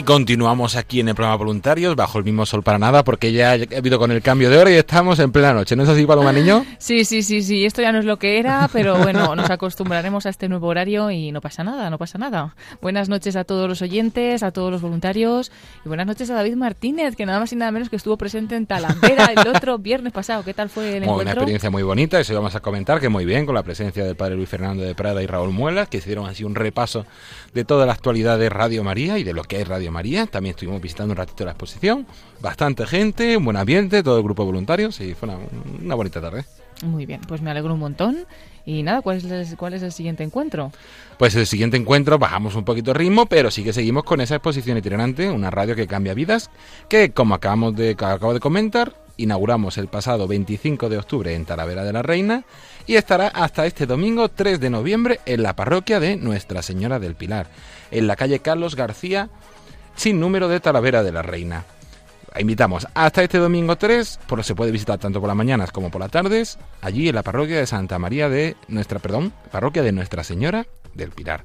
Y 0.00 0.02
continuamos 0.02 0.76
aquí 0.76 1.00
en 1.00 1.10
el 1.10 1.14
programa 1.14 1.36
Voluntarios, 1.36 1.94
bajo 1.94 2.16
el 2.16 2.24
mismo 2.24 2.46
sol 2.46 2.62
para 2.62 2.78
nada, 2.78 3.04
porque 3.04 3.32
ya 3.32 3.50
ha 3.50 3.76
habido 3.76 3.98
con 3.98 4.10
el 4.10 4.22
cambio 4.22 4.48
de 4.48 4.56
hora 4.56 4.70
y 4.70 4.76
estamos 4.76 5.18
en 5.18 5.30
plena 5.30 5.52
noche. 5.52 5.76
¿No 5.76 5.82
es 5.82 5.90
así, 5.90 6.06
Paloma 6.06 6.32
Niño? 6.32 6.64
Sí, 6.78 7.04
sí, 7.04 7.22
sí, 7.22 7.42
sí. 7.42 7.66
Esto 7.66 7.82
ya 7.82 7.92
no 7.92 7.98
es 7.98 8.06
lo 8.06 8.18
que 8.18 8.38
era, 8.38 8.70
pero 8.72 8.96
bueno, 8.96 9.36
nos 9.36 9.50
acostumbraremos 9.50 10.24
a 10.24 10.30
este 10.30 10.48
nuevo 10.48 10.68
horario 10.68 11.10
y 11.10 11.32
no 11.32 11.42
pasa 11.42 11.64
nada, 11.64 11.90
no 11.90 11.98
pasa 11.98 12.16
nada. 12.16 12.54
Buenas 12.80 13.10
noches 13.10 13.36
a 13.36 13.44
todos 13.44 13.68
los 13.68 13.82
oyentes, 13.82 14.42
a 14.42 14.50
todos 14.52 14.72
los 14.72 14.80
voluntarios 14.80 15.52
y 15.84 15.88
buenas 15.88 16.06
noches 16.06 16.30
a 16.30 16.34
David 16.34 16.56
Martínez, 16.56 17.14
que 17.14 17.26
nada 17.26 17.38
más 17.38 17.52
y 17.52 17.56
nada 17.56 17.70
menos 17.70 17.90
que 17.90 17.96
estuvo 17.96 18.16
presente 18.16 18.56
en 18.56 18.64
Talavera 18.64 19.26
el 19.26 19.46
otro 19.48 19.76
viernes 19.76 20.14
pasado. 20.14 20.42
¿Qué 20.42 20.54
tal 20.54 20.70
fue 20.70 20.96
el 20.96 21.02
encuentro? 21.02 21.20
Una 21.20 21.30
experiencia 21.32 21.68
muy 21.68 21.82
bonita, 21.82 22.18
eso 22.18 22.32
íbamos 22.32 22.54
a 22.54 22.60
comentar, 22.60 23.00
que 23.00 23.10
muy 23.10 23.26
bien, 23.26 23.44
con 23.44 23.54
la 23.54 23.62
presencia 23.62 24.02
del 24.02 24.16
padre 24.16 24.36
Luis 24.36 24.48
Fernando 24.48 24.82
de 24.82 24.94
Prada 24.94 25.22
y 25.22 25.26
Raúl 25.26 25.50
Muelas, 25.50 25.90
que 25.90 25.98
hicieron 25.98 26.26
así 26.26 26.42
un 26.42 26.54
repaso 26.54 27.04
de 27.52 27.66
toda 27.66 27.84
la 27.84 27.92
actualidad 27.92 28.38
de 28.38 28.48
Radio 28.48 28.82
María 28.82 29.18
y 29.18 29.24
de 29.24 29.34
lo 29.34 29.42
que 29.42 29.60
es 29.60 29.68
Radio 29.68 29.89
María. 29.90 30.26
También 30.26 30.54
estuvimos 30.54 30.80
visitando 30.80 31.12
un 31.12 31.16
ratito 31.16 31.44
la 31.44 31.52
exposición. 31.52 32.06
Bastante 32.40 32.86
gente, 32.86 33.36
un 33.36 33.44
buen 33.44 33.56
ambiente, 33.56 34.02
todo 34.02 34.16
el 34.16 34.22
grupo 34.22 34.42
de 34.42 34.46
voluntarios 34.46 35.00
y 35.00 35.14
fue 35.14 35.28
una, 35.28 35.94
bonita 35.94 36.20
tarde. 36.20 36.44
Muy 36.82 37.04
bien, 37.06 37.20
pues 37.28 37.42
me 37.42 37.50
alegro 37.50 37.74
un 37.74 37.80
montón. 37.80 38.26
Y 38.66 38.82
nada, 38.82 39.02
¿cuál 39.02 39.18
es, 39.18 39.54
¿cuál 39.56 39.74
es 39.74 39.82
el 39.82 39.92
siguiente 39.92 40.22
encuentro? 40.22 40.70
Pues 41.18 41.34
el 41.34 41.46
siguiente 41.46 41.76
encuentro 41.76 42.18
bajamos 42.18 42.54
un 42.54 42.64
poquito 42.64 42.92
el 42.92 42.96
ritmo, 42.96 43.26
pero 43.26 43.50
sí 43.50 43.64
que 43.64 43.72
seguimos 43.72 44.04
con 44.04 44.20
esa 44.20 44.36
exposición 44.36 44.78
itinerante, 44.78 45.30
una 45.30 45.50
radio 45.50 45.74
que 45.74 45.86
cambia 45.86 46.14
vidas, 46.14 46.50
que 46.88 47.10
como 47.10 47.34
acabamos 47.34 47.74
de, 47.74 47.90
acabo 47.90 48.34
de 48.34 48.40
comentar, 48.40 48.94
inauguramos 49.20 49.78
el 49.78 49.88
pasado 49.88 50.26
25 50.26 50.88
de 50.88 50.98
octubre 50.98 51.34
en 51.34 51.44
Talavera 51.44 51.84
de 51.84 51.92
la 51.92 52.02
Reina 52.02 52.44
y 52.86 52.96
estará 52.96 53.28
hasta 53.28 53.66
este 53.66 53.86
domingo 53.86 54.28
3 54.28 54.58
de 54.60 54.70
noviembre 54.70 55.20
en 55.26 55.42
la 55.42 55.54
parroquia 55.54 56.00
de 56.00 56.16
Nuestra 56.16 56.62
Señora 56.62 56.98
del 56.98 57.14
Pilar, 57.14 57.48
en 57.90 58.06
la 58.06 58.16
calle 58.16 58.40
Carlos 58.40 58.76
García, 58.76 59.28
sin 59.94 60.20
número 60.20 60.48
de 60.48 60.60
Talavera 60.60 61.02
de 61.02 61.12
la 61.12 61.22
Reina. 61.22 61.64
Invitamos 62.38 62.86
hasta 62.94 63.22
este 63.22 63.38
domingo 63.38 63.76
3, 63.76 64.20
por 64.26 64.44
se 64.44 64.54
puede 64.54 64.70
visitar 64.70 64.98
tanto 64.98 65.20
por 65.20 65.28
las 65.28 65.36
mañanas 65.36 65.72
como 65.72 65.90
por 65.90 66.00
las 66.00 66.10
tardes, 66.10 66.58
allí 66.80 67.08
en 67.08 67.14
la 67.16 67.22
parroquia 67.22 67.58
de 67.58 67.66
Santa 67.66 67.98
María 67.98 68.28
de 68.28 68.56
nuestra, 68.68 69.00
perdón, 69.00 69.32
parroquia 69.50 69.82
de 69.82 69.92
Nuestra 69.92 70.22
Señora 70.22 70.66
del 70.94 71.10
Pilar. 71.10 71.44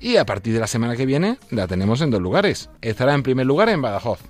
Y 0.00 0.16
a 0.16 0.26
partir 0.26 0.52
de 0.52 0.60
la 0.60 0.66
semana 0.66 0.96
que 0.96 1.06
viene 1.06 1.38
la 1.50 1.68
tenemos 1.68 2.00
en 2.00 2.10
dos 2.10 2.20
lugares. 2.20 2.68
Estará 2.80 3.14
en 3.14 3.22
primer 3.22 3.46
lugar 3.46 3.68
en 3.68 3.80
Badajoz, 3.80 4.20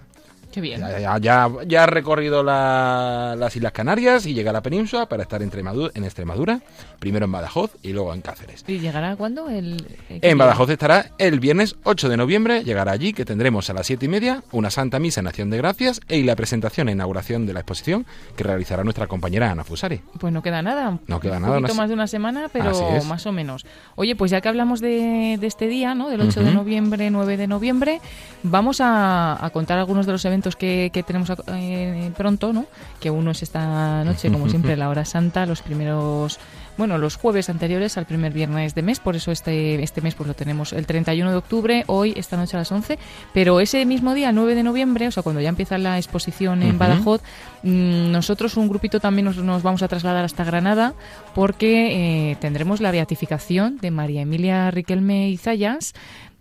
ya, 0.60 1.18
ya, 1.66 1.82
ha 1.82 1.86
recorrido 1.86 2.42
las 2.42 3.56
Islas 3.56 3.72
Canarias 3.72 4.26
y 4.26 4.34
llega 4.34 4.50
a 4.50 4.52
la 4.52 4.62
península 4.62 5.06
para 5.06 5.22
estar 5.22 5.42
en 5.42 6.04
Extremadura, 6.04 6.60
primero 6.98 7.24
en 7.26 7.32
Badajoz 7.32 7.72
y 7.82 7.92
luego 7.92 8.14
en 8.14 8.20
Cáceres. 8.20 8.64
¿Y 8.66 8.78
llegará 8.78 9.16
cuándo? 9.16 9.48
El, 9.48 9.84
en 10.08 10.38
Badajoz 10.38 10.70
estará 10.70 11.10
el 11.18 11.40
viernes 11.40 11.76
8 11.84 12.08
de 12.08 12.16
noviembre, 12.16 12.64
llegará 12.64 12.92
allí 12.92 13.12
que 13.12 13.24
tendremos 13.24 13.70
a 13.70 13.74
las 13.74 13.86
7 13.86 14.04
y 14.04 14.08
media 14.08 14.42
una 14.52 14.70
Santa 14.70 14.98
Misa 14.98 15.20
en 15.20 15.26
Acción 15.26 15.50
de 15.50 15.58
Gracias 15.58 16.00
y 16.08 16.22
la 16.22 16.36
presentación 16.36 16.88
e 16.88 16.92
inauguración 16.92 17.46
de 17.46 17.52
la 17.52 17.60
exposición 17.60 18.06
que 18.36 18.44
realizará 18.44 18.84
nuestra 18.84 19.06
compañera 19.06 19.50
Ana 19.50 19.64
Fusari. 19.64 20.00
Pues 20.18 20.32
no 20.32 20.42
queda 20.42 20.62
nada. 20.62 20.98
No 21.06 21.20
queda 21.20 21.40
nada. 21.40 21.56
Un 21.56 21.62
poquito 21.62 21.76
más 21.76 21.88
de 21.88 21.94
una 21.94 22.06
semana, 22.06 22.48
pero 22.52 23.02
más 23.04 23.26
o 23.26 23.32
menos. 23.32 23.66
Oye, 23.96 24.16
pues 24.16 24.30
ya 24.30 24.40
que 24.40 24.48
hablamos 24.48 24.80
de, 24.80 25.38
este 25.42 25.68
día, 25.68 25.94
¿no? 25.94 26.10
Del 26.10 26.20
8 26.20 26.42
de 26.42 26.52
noviembre, 26.52 27.10
9 27.10 27.36
de 27.36 27.46
noviembre, 27.46 28.00
vamos 28.42 28.78
a 28.80 29.50
contar 29.52 29.78
algunos 29.78 30.06
de 30.06 30.12
los 30.12 30.24
eventos 30.24 30.43
que, 30.52 30.90
tenemos 31.06 31.32
eh, 31.48 32.10
pronto, 32.16 32.52
¿no? 32.52 32.66
Que 33.00 33.10
uno 33.10 33.30
es 33.30 33.42
esta 33.42 34.04
noche, 34.04 34.30
como 34.30 34.48
siempre, 34.50 34.76
la 34.76 34.88
hora 34.88 35.04
santa, 35.04 35.46
los 35.46 35.62
primeros 35.62 36.38
bueno, 36.76 36.98
los 36.98 37.16
jueves 37.16 37.48
anteriores 37.50 37.96
al 37.98 38.06
primer 38.06 38.32
viernes 38.32 38.74
de 38.74 38.82
mes, 38.82 38.98
por 38.98 39.14
eso 39.14 39.30
este, 39.30 39.82
este 39.82 40.00
mes 40.00 40.14
pues 40.14 40.26
lo 40.26 40.34
tenemos 40.34 40.72
el 40.72 40.86
31 40.86 41.30
de 41.30 41.36
octubre, 41.36 41.84
hoy, 41.86 42.14
esta 42.16 42.36
noche 42.36 42.56
a 42.56 42.60
las 42.60 42.72
11, 42.72 42.98
pero 43.32 43.60
ese 43.60 43.84
mismo 43.86 44.14
día, 44.14 44.32
9 44.32 44.54
de 44.54 44.62
noviembre, 44.62 45.06
o 45.06 45.10
sea, 45.10 45.22
cuando 45.22 45.40
ya 45.40 45.48
empieza 45.48 45.78
la 45.78 45.98
exposición 45.98 46.62
en 46.62 46.78
Badajoz, 46.78 47.22
mm, 47.62 48.10
nosotros 48.10 48.56
un 48.56 48.68
grupito 48.68 48.98
también 48.98 49.26
nos, 49.26 49.36
nos, 49.36 49.62
vamos 49.62 49.82
a 49.82 49.88
trasladar 49.88 50.24
hasta 50.24 50.44
Granada 50.44 50.94
porque 51.34 52.30
eh, 52.30 52.36
tendremos 52.40 52.80
la 52.80 52.90
beatificación 52.90 53.78
de 53.78 53.90
María 53.90 54.22
Emilia 54.22 54.70
Riquelme 54.70 55.28
Izayas, 55.30 55.94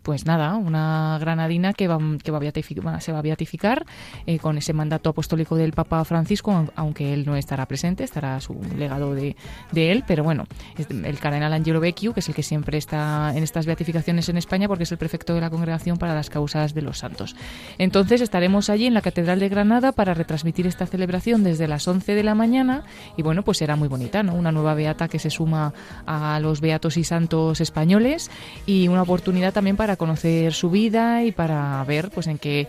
pues 0.04 0.26
nada, 0.26 0.54
una 0.56 1.16
granadina 1.18 1.72
que, 1.72 1.88
va, 1.88 1.98
que 2.22 2.30
va 2.30 2.38
a 2.38 3.00
se 3.00 3.12
va 3.12 3.18
a 3.18 3.22
beatificar 3.22 3.86
eh, 4.26 4.38
con 4.38 4.58
ese 4.58 4.74
mandato 4.74 5.10
apostólico 5.10 5.56
del 5.56 5.72
Papa 5.72 6.04
Francisco, 6.04 6.66
aunque 6.76 7.14
él 7.14 7.24
no 7.24 7.36
estará 7.36 7.66
presente, 7.66 8.04
estará 8.04 8.38
su 8.40 8.54
legado 8.76 9.14
de, 9.14 9.34
de 9.72 9.92
él, 9.92 10.04
pero 10.06 10.22
bueno, 10.22 10.44
el 10.76 11.18
cardenal 11.18 11.54
Angelo 11.54 11.80
Vecchio, 11.80 12.12
que 12.12 12.20
es 12.20 12.28
el 12.28 12.34
que 12.34 12.42
siempre 12.42 12.76
está 12.76 13.32
en 13.34 13.42
estas 13.42 13.64
beatificaciones 13.64 14.28
en 14.28 14.36
España, 14.36 14.68
porque 14.68 14.84
es 14.84 14.92
el 14.92 14.98
prefecto 14.98 15.34
de 15.34 15.40
la 15.40 15.48
Congregación 15.48 15.96
para 15.96 16.14
las 16.14 16.28
Causas 16.28 16.74
de 16.74 16.82
los 16.82 16.98
Santos. 16.98 17.34
Entonces 17.78 18.20
estaremos 18.20 18.68
allí 18.68 18.86
en 18.86 18.94
la 18.94 19.00
Catedral 19.00 19.40
de 19.40 19.48
Granada 19.48 19.92
para 19.92 20.12
retransmitir 20.12 20.66
esta 20.66 20.86
celebración 20.86 21.42
desde 21.44 21.66
las 21.66 21.88
11 21.88 22.14
de 22.14 22.22
la 22.22 22.34
mañana 22.34 22.84
y 23.16 23.22
bueno, 23.22 23.42
pues 23.42 23.58
será 23.58 23.74
muy 23.74 23.88
bonita, 23.88 24.22
¿no? 24.22 24.34
Una 24.34 24.52
nueva 24.52 24.74
beata 24.74 25.08
que 25.08 25.18
se 25.18 25.30
suma 25.30 25.72
a 26.06 26.38
los 26.40 26.60
beatos 26.60 26.98
y 26.98 27.04
santos 27.04 27.62
españoles 27.62 28.30
y 28.66 28.88
una 28.88 29.02
oportunidad 29.02 29.54
también 29.54 29.76
para 29.76 29.93
conocer 29.96 30.52
su 30.52 30.70
vida 30.70 31.22
y 31.22 31.32
para 31.32 31.82
ver 31.84 32.10
pues 32.10 32.26
en 32.26 32.38
qué 32.38 32.68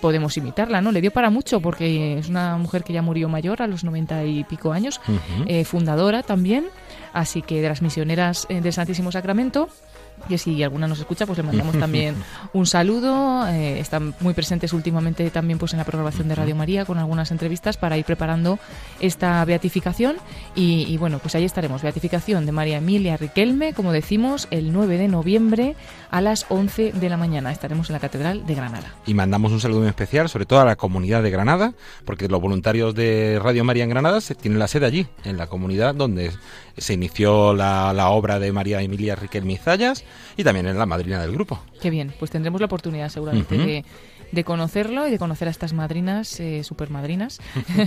podemos 0.00 0.36
imitarla, 0.36 0.80
¿no? 0.80 0.92
Le 0.92 1.00
dio 1.00 1.10
para 1.10 1.30
mucho 1.30 1.60
porque 1.60 2.18
es 2.18 2.28
una 2.28 2.56
mujer 2.56 2.84
que 2.84 2.92
ya 2.92 3.02
murió 3.02 3.28
mayor 3.28 3.62
a 3.62 3.66
los 3.66 3.84
noventa 3.84 4.24
y 4.24 4.44
pico 4.44 4.72
años, 4.72 5.00
eh, 5.46 5.64
fundadora 5.64 6.22
también, 6.22 6.66
así 7.12 7.42
que 7.42 7.60
de 7.60 7.68
las 7.68 7.82
misioneras 7.82 8.46
eh, 8.48 8.60
del 8.60 8.72
Santísimo 8.72 9.12
Sacramento 9.12 9.68
y 10.28 10.38
si 10.38 10.62
alguna 10.62 10.86
nos 10.86 10.98
escucha, 10.98 11.26
pues 11.26 11.38
le 11.38 11.44
mandamos 11.44 11.78
también 11.78 12.14
un 12.52 12.66
saludo. 12.66 13.46
Eh, 13.48 13.78
están 13.80 14.14
muy 14.20 14.34
presentes 14.34 14.72
últimamente 14.72 15.28
también 15.30 15.58
pues 15.58 15.72
en 15.72 15.78
la 15.78 15.84
programación 15.84 16.28
de 16.28 16.34
Radio 16.34 16.56
María 16.56 16.84
con 16.84 16.98
algunas 16.98 17.30
entrevistas 17.30 17.76
para 17.76 17.96
ir 17.96 18.04
preparando 18.04 18.58
esta 19.00 19.44
beatificación. 19.44 20.16
Y, 20.54 20.96
bueno, 20.98 21.18
pues 21.18 21.34
ahí 21.34 21.44
estaremos. 21.44 21.82
Beatificación 21.82 22.46
de 22.46 22.52
María 22.52 22.78
Emilia 22.78 23.16
Riquelme, 23.16 23.74
como 23.74 23.92
decimos, 23.92 24.48
el 24.50 24.72
9 24.72 24.98
de 24.98 25.08
noviembre 25.08 25.76
a 26.10 26.20
las 26.20 26.46
11 26.48 26.92
de 26.92 27.08
la 27.08 27.16
mañana. 27.16 27.52
Estaremos 27.52 27.90
en 27.90 27.94
la 27.94 28.00
Catedral 28.00 28.46
de 28.46 28.54
Granada. 28.54 28.94
Y 29.06 29.14
mandamos 29.14 29.52
un 29.52 29.60
saludo 29.60 29.80
muy 29.80 29.88
especial, 29.88 30.28
sobre 30.28 30.46
todo 30.46 30.60
a 30.60 30.64
la 30.64 30.76
comunidad 30.76 31.22
de 31.22 31.30
Granada, 31.30 31.74
porque 32.04 32.28
los 32.28 32.40
voluntarios 32.40 32.94
de 32.94 33.38
Radio 33.42 33.64
María 33.64 33.84
en 33.84 33.90
Granada 33.90 34.20
se, 34.20 34.34
tienen 34.34 34.58
la 34.58 34.68
sede 34.68 34.86
allí, 34.86 35.06
en 35.24 35.36
la 35.36 35.46
comunidad 35.46 35.94
donde 35.94 36.30
se 36.76 36.94
inició 36.94 37.54
la, 37.54 37.92
la 37.92 38.08
obra 38.08 38.38
de 38.38 38.52
María 38.52 38.80
Emilia 38.82 39.14
Riquelme 39.14 39.56
Zayas 39.56 40.04
y 40.36 40.44
también 40.44 40.66
en 40.66 40.78
la 40.78 40.86
madrina 40.86 41.20
del 41.20 41.32
grupo. 41.32 41.60
Qué 41.80 41.90
bien, 41.90 42.14
pues 42.18 42.30
tendremos 42.30 42.60
la 42.60 42.66
oportunidad 42.66 43.08
seguramente 43.08 43.56
de 43.56 43.84
de 44.34 44.44
conocerlo 44.44 45.06
y 45.06 45.10
de 45.10 45.18
conocer 45.18 45.48
a 45.48 45.50
estas 45.50 45.72
madrinas, 45.72 46.38
eh, 46.40 46.64
supermadrinas, 46.64 47.40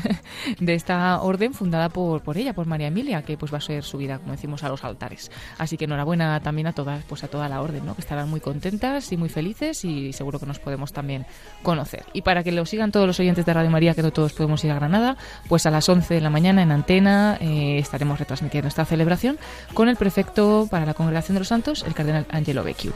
de 0.59 0.73
esta 0.73 1.21
orden 1.21 1.53
fundada 1.53 1.89
por, 1.89 2.21
por 2.21 2.37
ella, 2.37 2.53
por 2.53 2.65
María 2.65 2.87
Emilia, 2.87 3.21
que 3.21 3.37
pues 3.37 3.53
va 3.53 3.57
a 3.57 3.61
ser 3.61 3.83
subida, 3.83 4.19
como 4.19 4.31
decimos, 4.31 4.63
a 4.63 4.69
los 4.69 4.83
altares. 4.83 5.31
Así 5.57 5.77
que 5.77 5.85
enhorabuena 5.85 6.39
también 6.41 6.67
a 6.67 6.73
todas, 6.73 7.03
pues 7.05 7.23
a 7.23 7.27
toda 7.27 7.49
la 7.49 7.61
orden, 7.61 7.85
¿no? 7.85 7.95
que 7.95 8.01
estarán 8.01 8.29
muy 8.29 8.39
contentas 8.39 9.11
y 9.11 9.17
muy 9.17 9.29
felices 9.29 9.83
y 9.85 10.13
seguro 10.13 10.39
que 10.39 10.45
nos 10.45 10.59
podemos 10.59 10.93
también 10.93 11.25
conocer. 11.63 12.05
Y 12.13 12.21
para 12.21 12.43
que 12.43 12.51
lo 12.51 12.65
sigan 12.65 12.91
todos 12.91 13.07
los 13.07 13.19
oyentes 13.19 13.45
de 13.45 13.53
Radio 13.53 13.69
María, 13.69 13.93
que 13.93 14.01
no 14.01 14.11
todos 14.11 14.33
podemos 14.33 14.63
ir 14.63 14.71
a 14.71 14.75
Granada, 14.75 15.17
pues 15.47 15.65
a 15.65 15.71
las 15.71 15.87
11 15.87 16.13
de 16.13 16.21
la 16.21 16.29
mañana 16.29 16.61
en 16.63 16.71
antena 16.71 17.37
eh, 17.41 17.77
estaremos 17.77 18.19
retransmitiendo 18.19 18.67
esta 18.67 18.85
celebración 18.85 19.37
con 19.73 19.89
el 19.89 19.95
prefecto 19.95 20.67
para 20.69 20.85
la 20.85 20.93
Congregación 20.93 21.35
de 21.35 21.39
los 21.39 21.47
Santos, 21.47 21.83
el 21.85 21.93
cardenal 21.93 22.25
Angelo 22.29 22.63
Vecchio. 22.63 22.93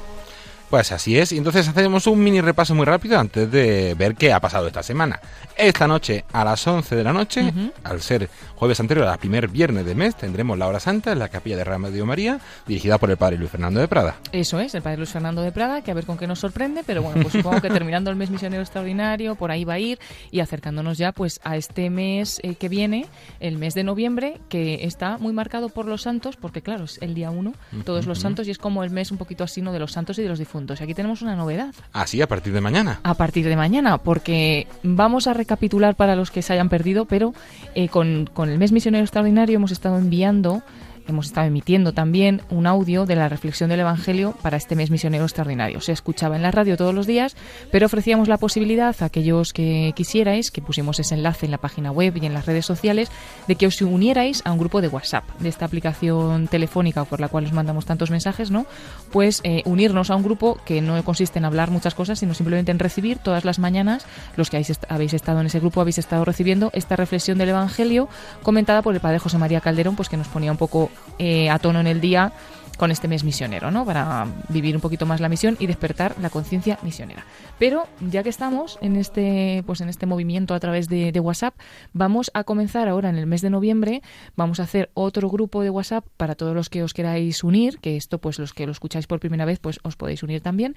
Pues 0.71 0.93
así 0.93 1.19
es, 1.19 1.33
y 1.33 1.37
entonces 1.37 1.67
hacemos 1.67 2.07
un 2.07 2.23
mini 2.23 2.39
repaso 2.39 2.73
muy 2.73 2.85
rápido 2.85 3.19
antes 3.19 3.51
de 3.51 3.93
ver 3.93 4.15
qué 4.15 4.31
ha 4.31 4.39
pasado 4.39 4.67
esta 4.67 4.81
semana. 4.81 5.19
Esta 5.57 5.85
noche 5.85 6.23
a 6.31 6.45
las 6.45 6.65
11 6.65 6.95
de 6.95 7.03
la 7.03 7.11
noche, 7.11 7.51
al 7.83 8.01
ser 8.01 8.29
jueves 8.55 8.79
anterior 8.79 9.05
al 9.05 9.19
primer 9.19 9.49
viernes 9.49 9.85
de 9.85 9.95
mes, 9.95 10.15
tendremos 10.15 10.57
la 10.57 10.67
hora 10.67 10.79
santa 10.79 11.11
en 11.11 11.19
la 11.19 11.27
capilla 11.27 11.57
de 11.57 11.65
Radio 11.65 12.05
María, 12.05 12.39
dirigida 12.65 12.97
por 12.99 13.11
el 13.11 13.17
padre 13.17 13.37
Luis 13.37 13.51
Fernando 13.51 13.81
de 13.81 13.89
Prada. 13.89 14.15
Eso 14.31 14.61
es, 14.61 14.73
el 14.73 14.81
padre 14.81 14.95
Luis 14.95 15.09
Fernando 15.09 15.41
de 15.41 15.51
Prada, 15.51 15.81
que 15.81 15.91
a 15.91 15.93
ver 15.93 16.05
con 16.05 16.17
qué 16.17 16.25
nos 16.25 16.39
sorprende, 16.39 16.83
pero 16.87 17.01
bueno, 17.01 17.21
pues 17.21 17.33
supongo 17.33 17.59
que 17.59 17.69
terminando 17.69 18.09
el 18.09 18.15
mes 18.15 18.29
misionero 18.29 18.61
extraordinario, 18.61 19.35
por 19.35 19.51
ahí 19.51 19.65
va 19.65 19.73
a 19.73 19.79
ir 19.79 19.99
y 20.31 20.39
acercándonos 20.39 20.97
ya 20.97 21.11
pues 21.11 21.41
a 21.43 21.57
este 21.57 21.89
mes 21.89 22.39
eh, 22.43 22.55
que 22.55 22.69
viene, 22.69 23.07
el 23.41 23.57
mes 23.57 23.73
de 23.73 23.83
noviembre, 23.83 24.39
que 24.47 24.85
está 24.85 25.17
muy 25.17 25.33
marcado 25.33 25.67
por 25.67 25.85
los 25.85 26.03
santos, 26.03 26.37
porque 26.37 26.61
claro, 26.61 26.85
es 26.85 26.97
el 27.01 27.13
día 27.13 27.29
1, 27.29 27.51
todos 27.83 28.05
los 28.05 28.19
santos, 28.19 28.47
y 28.47 28.51
es 28.51 28.57
como 28.57 28.85
el 28.85 28.89
mes 28.89 29.11
un 29.11 29.17
poquito 29.17 29.43
así, 29.43 29.61
¿no? 29.61 29.73
De 29.73 29.79
los 29.79 29.91
santos 29.91 30.17
y 30.17 30.21
de 30.21 30.29
los 30.29 30.39
difuntos. 30.39 30.60
Aquí 30.69 30.93
tenemos 30.93 31.21
una 31.21 31.35
novedad. 31.35 31.73
Así, 31.93 32.21
ah, 32.21 32.25
a 32.25 32.27
partir 32.27 32.53
de 32.53 32.61
mañana. 32.61 32.99
A 33.03 33.13
partir 33.15 33.45
de 33.47 33.55
mañana, 33.55 33.97
porque 33.97 34.67
vamos 34.83 35.27
a 35.27 35.33
recapitular 35.33 35.95
para 35.95 36.15
los 36.15 36.31
que 36.31 36.41
se 36.41 36.53
hayan 36.53 36.69
perdido, 36.69 37.05
pero 37.05 37.33
eh, 37.75 37.89
con, 37.89 38.29
con 38.33 38.49
el 38.49 38.57
mes 38.57 38.71
misionero 38.71 39.03
extraordinario 39.03 39.55
hemos 39.55 39.71
estado 39.71 39.97
enviando 39.97 40.61
hemos 41.07 41.27
estado 41.27 41.47
emitiendo 41.47 41.93
también 41.93 42.41
un 42.49 42.67
audio 42.67 43.05
de 43.05 43.15
la 43.15 43.29
reflexión 43.29 43.69
del 43.69 43.79
Evangelio 43.79 44.35
para 44.41 44.57
este 44.57 44.75
mes 44.75 44.91
misionero 44.91 45.23
extraordinario. 45.23 45.81
Se 45.81 45.91
escuchaba 45.91 46.35
en 46.35 46.41
la 46.41 46.51
radio 46.51 46.77
todos 46.77 46.93
los 46.93 47.07
días, 47.07 47.35
pero 47.71 47.85
ofrecíamos 47.85 48.27
la 48.27 48.37
posibilidad 48.37 48.95
a 48.99 49.05
aquellos 49.05 49.53
que 49.53 49.93
quisierais, 49.95 50.51
que 50.51 50.61
pusimos 50.61 50.99
ese 50.99 51.15
enlace 51.15 51.45
en 51.45 51.51
la 51.51 51.57
página 51.57 51.91
web 51.91 52.17
y 52.21 52.25
en 52.25 52.33
las 52.33 52.45
redes 52.45 52.65
sociales, 52.65 53.09
de 53.47 53.55
que 53.55 53.67
os 53.67 53.81
unierais 53.81 54.41
a 54.45 54.51
un 54.51 54.59
grupo 54.59 54.81
de 54.81 54.87
WhatsApp, 54.87 55.23
de 55.39 55.49
esta 55.49 55.65
aplicación 55.65 56.47
telefónica 56.47 57.05
por 57.05 57.19
la 57.19 57.27
cual 57.27 57.45
os 57.45 57.53
mandamos 57.53 57.85
tantos 57.85 58.11
mensajes, 58.11 58.51
¿no? 58.51 58.65
Pues 59.11 59.41
eh, 59.43 59.63
unirnos 59.65 60.09
a 60.09 60.15
un 60.15 60.23
grupo 60.23 60.59
que 60.65 60.81
no 60.81 61.03
consiste 61.03 61.39
en 61.39 61.45
hablar 61.45 61.71
muchas 61.71 61.95
cosas, 61.95 62.19
sino 62.19 62.33
simplemente 62.33 62.71
en 62.71 62.79
recibir 62.79 63.17
todas 63.17 63.45
las 63.45 63.59
mañanas, 63.59 64.05
los 64.35 64.49
que 64.49 64.63
habéis 64.89 65.13
estado 65.13 65.39
en 65.39 65.47
ese 65.47 65.59
grupo 65.59 65.81
habéis 65.81 65.97
estado 65.97 66.25
recibiendo 66.25 66.69
esta 66.73 66.95
reflexión 66.95 67.37
del 67.37 67.49
Evangelio 67.49 68.07
comentada 68.43 68.81
por 68.81 68.93
el 68.93 68.99
Padre 68.99 69.19
José 69.19 69.37
María 69.37 69.61
Calderón, 69.61 69.95
pues 69.95 70.09
que 70.09 70.17
nos 70.17 70.27
ponía 70.27 70.51
un 70.51 70.57
poco 70.57 70.90
eh, 71.19 71.49
a 71.49 71.59
tono 71.59 71.79
en 71.79 71.87
el 71.87 72.01
día 72.01 72.33
con 72.81 72.89
este 72.89 73.07
mes 73.07 73.23
misionero, 73.23 73.69
¿no? 73.69 73.85
Para 73.85 74.25
vivir 74.49 74.73
un 74.73 74.81
poquito 74.81 75.05
más 75.05 75.21
la 75.21 75.29
misión 75.29 75.55
y 75.59 75.67
despertar 75.67 76.15
la 76.19 76.31
conciencia 76.31 76.79
misionera. 76.81 77.27
Pero 77.59 77.87
ya 78.09 78.23
que 78.23 78.29
estamos 78.29 78.79
en 78.81 78.95
este, 78.95 79.61
pues 79.67 79.81
en 79.81 79.89
este 79.89 80.07
movimiento 80.07 80.55
a 80.55 80.59
través 80.59 80.89
de, 80.89 81.11
WhatsApp, 81.19 81.53
vamos 81.93 82.31
a 82.33 82.43
comenzar 82.43 82.87
ahora 82.87 83.09
en 83.09 83.17
el 83.17 83.27
mes 83.27 83.43
de 83.43 83.51
noviembre. 83.51 84.01
Vamos 84.35 84.59
a 84.59 84.63
hacer 84.63 84.89
otro 84.95 85.29
grupo 85.29 85.61
de 85.61 85.69
WhatsApp 85.69 86.07
para 86.17 86.33
todos 86.33 86.55
los 86.55 86.71
que 86.71 86.81
os 86.81 86.95
queráis 86.95 87.43
unir, 87.43 87.77
que 87.77 87.97
esto, 87.97 88.17
pues 88.17 88.39
los 88.39 88.51
que 88.51 88.65
lo 88.65 88.71
escucháis 88.71 89.05
por 89.05 89.19
primera 89.19 89.45
vez, 89.45 89.59
pues 89.59 89.79
os 89.83 89.95
podéis 89.95 90.23
unir 90.23 90.41
también. 90.41 90.73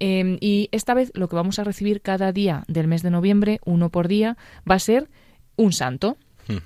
Em, 0.00 0.38
y 0.40 0.68
esta 0.72 0.94
vez 0.94 1.12
lo 1.14 1.28
que 1.28 1.36
vamos 1.36 1.60
a 1.60 1.64
recibir 1.64 2.02
cada 2.02 2.32
día 2.32 2.64
del 2.66 2.88
mes 2.88 3.04
de 3.04 3.10
noviembre, 3.10 3.60
uno 3.64 3.90
por 3.90 4.08
día, 4.08 4.36
va 4.68 4.74
a 4.74 4.80
ser 4.80 5.08
un 5.54 5.72
santo 5.72 6.16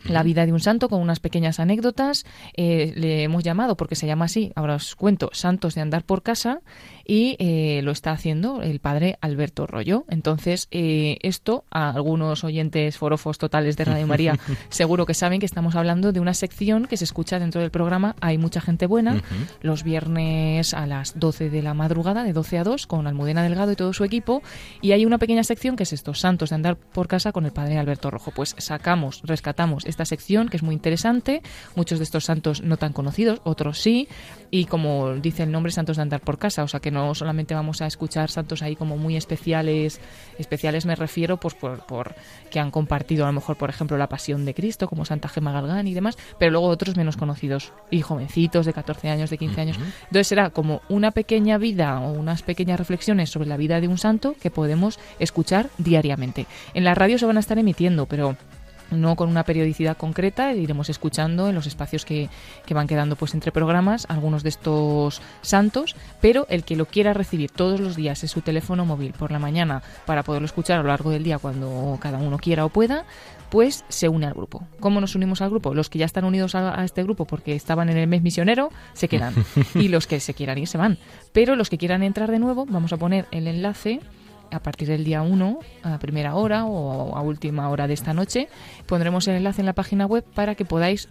la 0.05 0.23
vida 0.23 0.47
de 0.47 0.53
un 0.53 0.61
santo 0.61 0.89
con 0.89 1.01
unas 1.01 1.21
pequeñas 1.21 1.61
anécdotas. 1.61 2.25
Eh, 2.55 2.93
le 2.97 3.23
hemos 3.23 3.43
llamado, 3.43 3.77
porque 3.77 3.97
se 3.97 4.07
llama 4.07 4.27
así, 4.27 4.53
ahora 4.55 4.75
os 4.75 4.97
cuento, 4.97 5.31
Santos 5.33 5.75
de 5.75 5.81
Andar 5.81 6.05
por 6.05 6.23
Casa, 6.23 6.61
y 7.05 7.37
eh, 7.39 7.81
lo 7.83 7.91
está 7.91 8.13
haciendo 8.13 8.63
el 8.63 8.81
padre 8.81 9.19
Alberto 9.21 9.67
Rollo. 9.67 10.05
Entonces, 10.09 10.69
eh, 10.71 11.19
esto 11.23 11.65
a 11.71 11.91
algunos 11.91 12.45
oyentes 12.45 12.97
forofos 12.97 13.39
totales 13.39 13.77
de 13.77 13.85
Radio 13.85 14.07
María 14.07 14.39
seguro 14.69 15.07
que 15.07 15.15
saben 15.15 15.41
que 15.41 15.47
estamos 15.47 15.75
hablando 15.75 16.13
de 16.13 16.21
una 16.21 16.35
sección 16.35 16.87
que 16.87 16.97
se 16.97 17.05
escucha 17.05 17.39
dentro 17.39 17.61
del 17.61 17.71
programa 17.71 18.17
Hay 18.21 18.39
mucha 18.39 18.61
gente 18.61 18.87
buena, 18.87 19.23
los 19.61 19.83
viernes 19.83 20.75
a 20.75 20.87
las 20.87 21.19
12 21.19 21.51
de 21.51 21.63
la 21.63 21.75
madrugada, 21.75 22.25
de 22.25 22.33
12 22.33 22.59
a 22.59 22.65
2, 22.65 22.87
con 22.87 23.07
Almudena 23.07 23.43
Delgado 23.43 23.73
y 23.73 23.77
todo 23.77 23.93
su 23.93 24.05
equipo, 24.05 24.43
y 24.81 24.93
hay 24.93 25.05
una 25.05 25.19
pequeña 25.19 25.45
sección 25.45 25.77
que 25.77 25.85
es 25.85 25.93
estos 25.93 26.21
Santos 26.21 26.51
de 26.51 26.57
Andar 26.57 26.77
por 26.77 27.09
Casa 27.09 27.33
con 27.33 27.45
el 27.45 27.53
padre 27.53 27.79
Alberto 27.79 28.11
Rojo. 28.11 28.33
Pues 28.35 28.55
sacamos, 28.59 29.23
rescatamos 29.25 29.70
esta 29.85 30.05
sección 30.05 30.49
que 30.49 30.57
es 30.57 30.63
muy 30.63 30.75
interesante. 30.75 31.43
Muchos 31.75 31.99
de 31.99 32.05
estos 32.05 32.25
santos 32.25 32.63
no 32.63 32.77
tan 32.77 32.93
conocidos, 32.93 33.41
otros 33.45 33.79
sí. 33.79 34.09
Y 34.51 34.65
como 34.65 35.15
dice 35.15 35.45
el 35.45 35.53
nombre, 35.53 35.73
santos 35.73 35.97
de 35.97 36.03
andar 36.03 36.21
por 36.21 36.39
casa. 36.39 36.63
O 36.63 36.69
sea 36.69 36.81
que 36.81 36.91
no 36.91 37.15
solamente 37.15 37.55
vamos 37.55 37.83
a 37.83 37.87
escuchar 37.87 38.31
santos 38.31 38.63
ahí 38.63 38.77
como 38.77 38.97
muy 38.97 39.17
especiales. 39.17 40.01
Especiales 40.39 40.87
me 40.87 40.97
refiero 40.97 41.39
pues 41.39 41.55
por, 41.55 41.87
por 41.87 42.15
que 42.51 42.61
han 42.61 42.71
compartido 42.71 43.25
a 43.25 43.29
lo 43.29 43.33
mejor, 43.33 43.57
por 43.57 43.71
ejemplo, 43.71 43.97
la 43.97 44.09
pasión 44.09 44.45
de 44.45 44.55
Cristo, 44.55 44.89
como 44.89 45.05
Santa 45.05 45.29
Gema 45.29 45.53
Galgán 45.53 45.87
y 45.87 45.95
demás. 45.95 46.17
Pero 46.39 46.53
luego 46.53 46.67
otros 46.67 46.97
menos 46.97 47.17
conocidos 47.17 47.73
y 47.91 48.03
jovencitos 48.03 48.67
de 48.67 48.73
14 48.73 49.09
años, 49.09 49.31
de 49.31 49.39
15 49.39 49.61
años. 49.61 49.79
Entonces 50.03 50.27
será 50.27 50.51
como 50.51 50.83
una 50.89 51.11
pequeña 51.13 51.59
vida 51.59 52.01
o 52.01 52.13
unas 52.13 52.43
pequeñas 52.43 52.79
reflexiones 52.79 53.31
sobre 53.31 53.49
la 53.49 53.57
vida 53.57 53.81
de 53.81 53.89
un 53.89 53.99
santo 53.99 54.35
que 54.41 54.51
podemos 54.51 54.99
escuchar 55.19 55.71
diariamente. 55.79 56.47
En 56.75 56.85
la 56.85 56.95
radio 56.95 57.19
se 57.19 57.27
van 57.27 57.37
a 57.37 57.41
estar 57.41 57.59
emitiendo, 57.59 58.07
pero 58.07 58.37
no 58.91 59.17
con 59.17 59.29
una 59.29 59.45
periodicidad 59.45 59.97
concreta, 59.97 60.53
iremos 60.53 60.89
escuchando 60.89 61.49
en 61.49 61.55
los 61.55 61.67
espacios 61.67 62.05
que, 62.05 62.29
que, 62.67 62.75
van 62.75 62.87
quedando 62.87 63.17
pues 63.17 63.35
entre 63.35 63.53
programas 63.53 64.07
algunos 64.09 64.43
de 64.43 64.49
estos 64.49 65.23
santos, 65.43 65.97
pero 66.21 66.47
el 66.49 66.65
que 66.65 66.77
lo 66.77 66.87
quiera 66.87 67.13
recibir 67.13 67.51
todos 67.51 67.81
los 67.81 67.97
días 67.97 68.23
en 68.23 68.29
su 68.29 68.41
teléfono 68.41 68.85
móvil 68.85 69.13
por 69.13 69.31
la 69.31 69.39
mañana 69.39 69.83
para 70.07 70.23
poderlo 70.23 70.47
escuchar 70.47 70.81
a 70.81 70.83
lo 70.83 70.89
largo 70.89 71.11
del 71.11 71.25
día 71.25 71.39
cuando 71.39 71.99
cada 72.01 72.19
uno 72.19 72.39
quiera 72.39 72.65
o 72.65 72.69
pueda, 72.69 73.05
pues 73.51 73.85
se 73.89 74.09
une 74.09 74.27
al 74.27 74.35
grupo. 74.35 74.67
¿Cómo 74.79 75.01
nos 75.01 75.15
unimos 75.15 75.43
al 75.43 75.51
grupo? 75.51 75.75
Los 75.75 75.91
que 75.91 75.99
ya 75.99 76.07
están 76.07 76.25
unidos 76.25 76.55
a, 76.55 76.81
a 76.81 76.85
este 76.85 77.03
grupo 77.03 77.27
porque 77.27 77.55
estaban 77.55 77.89
en 77.89 77.97
el 77.97 78.07
mes 78.07 78.23
misionero 78.23 78.71
se 78.93 79.09
quedan 79.09 79.35
y 79.75 79.89
los 79.89 80.07
que 80.07 80.21
se 80.21 80.35
quieran 80.35 80.59
ir 80.59 80.69
se 80.69 80.79
van. 80.79 80.99
Pero 81.33 81.57
los 81.57 81.69
que 81.69 81.79
quieran 81.79 82.03
entrar 82.03 82.31
de 82.31 82.39
nuevo, 82.39 82.67
vamos 82.67 82.93
a 82.93 82.97
poner 82.97 83.27
el 83.31 83.47
enlace 83.47 84.01
a 84.51 84.61
partir 84.61 84.89
del 84.89 85.05
día 85.05 85.23
1, 85.23 85.59
a 85.83 85.99
primera 85.99 86.35
hora 86.35 86.65
o 86.67 87.17
a 87.17 87.23
última 87.23 87.69
hora 87.69 87.87
de 87.87 87.95
esta 87.95 88.15
noche, 88.15 88.49
pondremos 88.87 89.27
el 89.29 89.37
enlace 89.37 89.63
en 89.63 89.67
la 89.67 89.75
página 89.75 90.07
web 90.07 90.25
para 90.35 90.55
que 90.55 90.65
podáis 90.65 91.09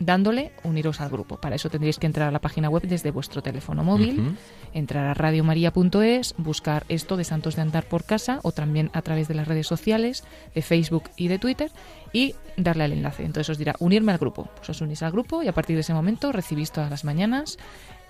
dándole 0.00 0.52
uniros 0.64 1.00
al 1.00 1.10
grupo. 1.10 1.36
Para 1.36 1.54
eso 1.54 1.70
tendréis 1.70 1.98
que 1.98 2.06
entrar 2.06 2.28
a 2.28 2.32
la 2.32 2.40
página 2.40 2.68
web 2.68 2.82
desde 2.82 3.10
vuestro 3.10 3.42
teléfono 3.42 3.84
móvil, 3.84 4.34
entrar 4.72 5.06
a 5.06 5.14
radiomaria.es, 5.14 6.34
buscar 6.38 6.84
esto 6.88 7.16
de 7.16 7.24
Santos 7.24 7.54
de 7.54 7.62
Andar 7.62 7.84
por 7.84 8.04
casa 8.04 8.40
o 8.42 8.50
también 8.50 8.90
a 8.94 9.02
través 9.02 9.28
de 9.28 9.34
las 9.34 9.46
redes 9.46 9.66
sociales, 9.66 10.24
de 10.54 10.62
Facebook 10.62 11.04
y 11.16 11.28
de 11.28 11.38
Twitter 11.38 11.70
y 12.12 12.34
darle 12.56 12.84
al 12.84 12.92
enlace. 12.92 13.24
Entonces 13.24 13.50
os 13.50 13.58
dirá 13.58 13.76
unirme 13.78 14.12
al 14.12 14.18
grupo. 14.18 14.48
Pues 14.56 14.70
os 14.70 14.80
unís 14.80 15.02
al 15.02 15.12
grupo 15.12 15.42
y 15.42 15.48
a 15.48 15.52
partir 15.52 15.76
de 15.76 15.80
ese 15.80 15.94
momento 15.94 16.32
recibís 16.32 16.72
todas 16.72 16.90
las 16.90 17.04
mañanas 17.04 17.58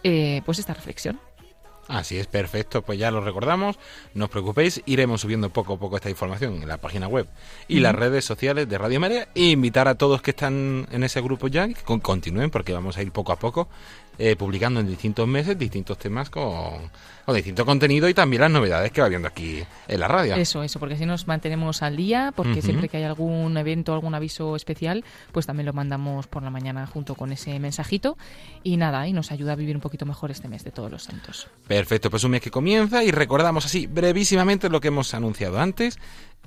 eh, 0.02 0.42
pues 0.46 0.58
esta 0.58 0.72
reflexión. 0.72 1.18
Así 1.90 2.18
es, 2.18 2.28
perfecto. 2.28 2.82
Pues 2.82 3.00
ya 3.00 3.10
lo 3.10 3.20
recordamos. 3.20 3.76
No 4.14 4.26
os 4.26 4.30
preocupéis, 4.30 4.80
iremos 4.86 5.22
subiendo 5.22 5.50
poco 5.50 5.74
a 5.74 5.78
poco 5.78 5.96
esta 5.96 6.08
información 6.08 6.62
en 6.62 6.68
la 6.68 6.76
página 6.76 7.08
web 7.08 7.26
y 7.66 7.80
las 7.80 7.96
redes 7.96 8.24
sociales 8.24 8.68
de 8.68 8.78
Radio 8.78 9.00
María. 9.00 9.28
E 9.34 9.46
invitar 9.46 9.88
a 9.88 9.96
todos 9.96 10.22
que 10.22 10.30
están 10.30 10.86
en 10.92 11.02
ese 11.02 11.20
grupo 11.20 11.48
ya 11.48 11.66
que 11.66 12.00
continúen, 12.00 12.50
porque 12.50 12.72
vamos 12.72 12.96
a 12.96 13.02
ir 13.02 13.10
poco 13.10 13.32
a 13.32 13.40
poco 13.40 13.68
eh, 14.22 14.36
publicando 14.36 14.80
en 14.80 14.86
distintos 14.86 15.26
meses 15.26 15.58
distintos 15.58 15.96
temas 15.96 16.28
con, 16.28 16.90
con, 17.24 17.34
distinto 17.34 17.64
contenido 17.64 18.06
y 18.06 18.12
también 18.12 18.42
las 18.42 18.50
novedades 18.50 18.92
que 18.92 19.00
va 19.00 19.08
viendo 19.08 19.28
aquí 19.28 19.62
en 19.88 20.00
la 20.00 20.08
radio. 20.08 20.34
Eso, 20.34 20.62
eso, 20.62 20.78
porque 20.78 20.94
así 20.94 21.06
nos 21.06 21.26
mantenemos 21.26 21.80
al 21.80 21.96
día, 21.96 22.30
porque 22.36 22.52
uh 22.52 22.56
-huh. 22.56 22.62
siempre 22.62 22.90
que 22.90 22.98
hay 22.98 23.04
algún 23.04 23.56
evento, 23.56 23.94
algún 23.94 24.14
aviso 24.14 24.56
especial, 24.56 25.04
pues 25.32 25.46
también 25.46 25.64
lo 25.64 25.72
mandamos 25.72 26.26
por 26.26 26.42
la 26.42 26.50
mañana 26.50 26.86
junto 26.86 27.14
con 27.14 27.32
ese 27.32 27.58
mensajito 27.58 28.18
y 28.62 28.76
nada, 28.76 29.08
y 29.08 29.14
nos 29.14 29.32
ayuda 29.32 29.52
a 29.52 29.56
vivir 29.56 29.74
un 29.74 29.80
poquito 29.80 30.04
mejor 30.04 30.30
este 30.30 30.48
mes 30.48 30.64
de 30.64 30.70
todos 30.70 30.90
los 30.90 31.04
santos. 31.04 31.48
Perfecto, 31.66 32.10
pues 32.10 32.22
un 32.22 32.32
mes 32.32 32.42
que 32.42 32.50
comienza 32.50 33.02
y 33.02 33.12
recordamos 33.12 33.64
así 33.64 33.86
brevísimamente 33.86 34.68
lo 34.68 34.82
que 34.82 34.88
hemos 34.88 35.14
anunciado 35.14 35.60
antes. 35.60 35.98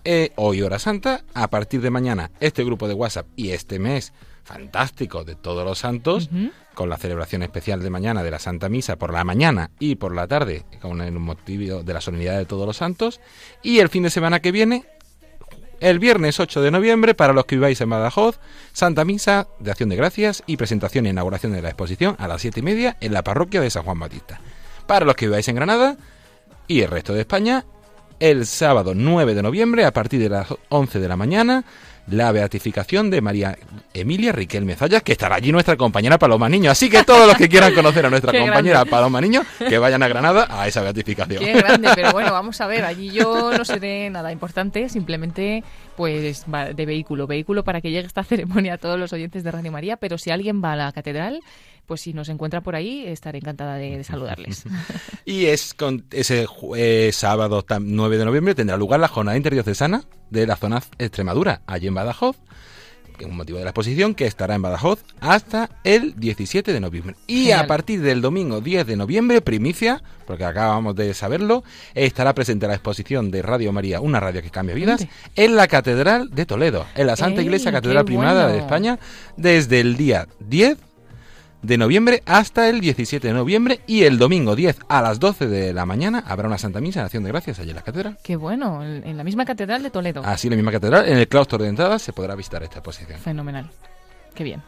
Eh, 0.06 0.32
hoy 0.36 0.62
hora 0.62 0.80
santa, 0.80 1.24
a 1.34 1.50
partir 1.50 1.80
de 1.80 1.90
mañana 1.90 2.30
este 2.42 2.66
grupo 2.66 2.90
de 2.90 2.94
WhatsApp 2.94 3.28
y 3.38 3.52
este 3.52 3.80
mes 3.80 4.12
fantástico 4.44 5.24
de 5.24 5.36
todos 5.36 5.64
los 5.64 5.80
santos, 5.80 6.30
uh 6.30 6.36
-huh. 6.36 6.52
con 6.74 6.90
la 6.90 6.98
celebración 6.98 7.42
especial 7.42 7.82
de 7.82 7.90
mañana 7.90 8.22
de 8.22 8.32
la 8.32 8.40
Santa 8.40 8.68
Misa 8.68 8.98
por 8.98 9.14
la 9.14 9.24
mañana 9.24 9.72
y 9.80 9.96
por 9.96 10.14
la 10.14 10.28
tarde, 10.28 10.66
con 10.82 11.00
el 11.00 11.14
motivo 11.14 11.84
de 11.84 11.94
la 11.94 12.02
solemnidad 12.02 12.38
de 12.38 12.46
todos 12.46 12.68
los 12.68 12.76
santos, 12.76 13.22
y 13.62 13.80
el 13.80 13.88
fin 13.88 14.04
de 14.04 14.10
semana 14.10 14.42
que 14.42 14.52
viene, 14.52 14.84
el 15.80 16.00
viernes 16.00 16.38
8 16.40 16.62
de 16.62 16.72
noviembre, 16.72 17.14
para 17.14 17.32
los 17.32 17.46
que 17.46 17.56
viváis 17.56 17.80
en 17.80 17.90
Badajoz, 17.90 18.40
Santa 18.74 19.06
Misa 19.06 19.48
de 19.60 19.72
Acción 19.72 19.88
de 19.88 19.96
Gracias 19.96 20.44
y 20.46 20.58
presentación 20.58 21.06
e 21.06 21.12
inauguración 21.12 21.54
de 21.54 21.62
la 21.62 21.70
exposición 21.70 22.18
a 22.20 22.28
las 22.28 22.42
siete 22.42 22.60
y 22.60 22.64
media 22.64 22.98
en 23.00 23.14
la 23.14 23.24
parroquia 23.24 23.62
de 23.62 23.70
San 23.70 23.84
Juan 23.84 24.00
Batista. 24.00 24.42
Para 24.86 25.06
los 25.06 25.16
que 25.16 25.28
viváis 25.28 25.48
en 25.48 25.56
Granada 25.56 25.96
y 26.68 26.82
el 26.82 26.90
resto 26.90 27.14
de 27.14 27.22
España, 27.22 27.66
el 28.24 28.46
sábado 28.46 28.94
9 28.96 29.36
de 29.36 29.44
noviembre, 29.44 29.84
a 29.84 29.92
partir 29.92 30.22
de 30.22 30.30
las 30.30 30.48
11 30.70 31.02
de 31.02 31.08
la 31.10 31.18
mañana, 31.18 31.66
la 32.08 32.32
beatificación 32.32 33.10
de 33.10 33.20
María 33.20 33.58
Emilia 33.94 34.32
Riquelme 34.32 34.78
Zayas, 34.78 35.04
que 35.04 35.12
estará 35.12 35.36
allí 35.36 35.52
nuestra 35.52 35.76
compañera 35.76 36.18
Paloma 36.18 36.48
Niño. 36.48 36.72
Así 36.72 36.90
que 36.90 37.04
todos 37.04 37.28
los 37.28 37.36
que 37.36 37.50
quieran 37.50 37.74
conocer 37.74 38.06
a 38.06 38.10
nuestra 38.10 38.32
compañera 38.40 38.76
grande. 38.76 38.92
Paloma 38.92 39.20
Niño, 39.20 39.42
que 39.68 39.78
vayan 39.78 40.04
a 40.04 40.08
Granada 40.08 40.48
a 40.50 40.66
esa 40.70 40.82
beatificación. 40.82 41.44
Qué 41.44 41.52
grande, 41.52 41.90
pero 41.96 42.14
bueno, 42.14 42.32
vamos 42.32 42.62
a 42.62 42.68
ver, 42.68 42.86
allí 42.86 43.12
yo 43.12 43.58
no 43.58 43.66
seré 43.66 44.10
nada 44.10 44.32
importante, 44.32 44.88
simplemente 44.88 45.66
pues 45.98 46.46
de 46.48 46.86
vehículo, 46.86 47.28
vehículo 47.28 47.66
para 47.66 47.82
que 47.82 47.92
llegue 47.92 48.08
esta 48.08 48.24
ceremonia 48.24 48.76
a 48.76 48.78
todos 48.78 48.98
los 48.98 49.12
oyentes 49.12 49.44
de 49.44 49.52
Radio 49.52 49.74
María, 49.74 49.98
pero 49.98 50.18
si 50.18 50.32
alguien 50.32 50.64
va 50.64 50.72
a 50.72 50.76
la 50.78 50.92
catedral, 50.94 51.42
pues 51.86 52.02
si 52.02 52.14
nos 52.14 52.30
encuentra 52.30 52.62
por 52.62 52.76
ahí, 52.76 53.06
estaré 53.06 53.40
encantada 53.40 53.76
de, 53.76 53.98
de 53.98 54.04
saludarles. 54.04 54.64
y 55.26 55.46
es 55.46 55.74
con 55.74 56.06
ese 56.12 56.48
eh, 56.76 57.10
sábado 57.14 57.66
9 57.80 58.18
de 58.18 58.26
noviembre 58.26 58.56
tendrá 58.56 58.78
lugar 58.78 59.00
la 59.00 59.08
jornada 59.08 59.38
interdiocesana 59.38 60.04
de 60.30 60.48
la 60.48 60.56
zona 60.56 60.82
Extremadura, 60.98 61.62
allí 61.68 61.88
en 61.88 61.94
Badajoz, 61.94 62.38
un 63.26 63.38
motivo 63.38 63.58
de 63.58 63.64
la 63.64 63.72
exposición, 63.72 64.16
que 64.16 64.26
estará 64.26 64.56
en 64.56 64.62
Badajoz 64.62 65.04
hasta 65.20 65.70
el 65.84 66.16
17 66.20 66.74
de 66.74 66.80
noviembre. 66.80 67.16
Y 67.28 67.44
Genial. 67.44 67.60
a 67.62 67.68
partir 67.68 68.02
del 68.02 68.22
domingo 68.22 68.62
10 68.62 68.86
de 68.88 68.96
noviembre, 68.96 69.42
primicia, 69.42 70.04
porque 70.26 70.46
acabamos 70.46 70.96
de 70.96 71.14
saberlo, 71.14 71.64
estará 71.94 72.34
presente 72.34 72.68
la 72.68 72.74
exposición 72.74 73.32
de 73.32 73.42
Radio 73.42 73.72
María, 73.72 74.02
una 74.02 74.20
radio 74.20 74.42
que 74.42 74.50
cambia 74.50 74.76
vidas, 74.76 75.08
en 75.36 75.56
la 75.56 75.68
Catedral 75.68 76.30
de 76.30 76.46
Toledo, 76.46 76.86
en 76.96 77.08
la 77.08 77.16
Santa 77.16 77.42
¡Ey, 77.42 77.46
Iglesia 77.46 77.72
Catedral 77.72 78.06
Primada 78.06 78.44
bueno! 78.44 78.54
de 78.54 78.60
España, 78.60 79.00
desde 79.38 79.80
el 79.80 79.98
día 79.98 80.28
10 80.40 80.78
de 81.64 81.78
noviembre 81.78 82.22
hasta 82.26 82.70
el 82.70 82.82
17 82.82 83.28
de 83.28 83.34
noviembre 83.34 83.80
y 83.88 84.04
el 84.04 84.20
domingo 84.20 84.56
10 84.56 84.82
a 84.88 85.02
las 85.02 85.20
12 85.20 85.48
de 85.48 85.74
la 85.74 85.86
mañana 85.86 86.24
habrá 86.28 86.48
una 86.48 86.58
Santa 86.58 86.82
Misa 86.82 87.00
en 87.00 87.06
Acción 87.06 87.24
de 87.24 87.30
Gracias 87.30 87.60
allí 87.60 87.70
en 87.70 87.78
la 87.78 87.82
catedral. 87.82 88.18
Qué 88.22 88.36
bueno, 88.36 88.84
en 88.84 89.18
la 89.18 89.24
misma 89.24 89.46
catedral 89.46 89.82
de 89.82 89.90
Toledo. 89.90 90.22
Así, 90.24 90.48
en 90.48 90.52
la 90.52 90.58
misma 90.58 90.72
catedral, 90.72 91.08
en 91.08 91.18
el 91.18 91.28
claustro 91.28 91.58
de 91.58 91.70
entrada 91.70 91.98
se 91.98 92.14
podrá 92.14 92.36
visitar 92.36 92.62
esta 92.64 92.80
exposición. 92.80 93.20
Fenomenal. 93.20 93.70
Qué 94.36 94.44
bien. 94.44 94.62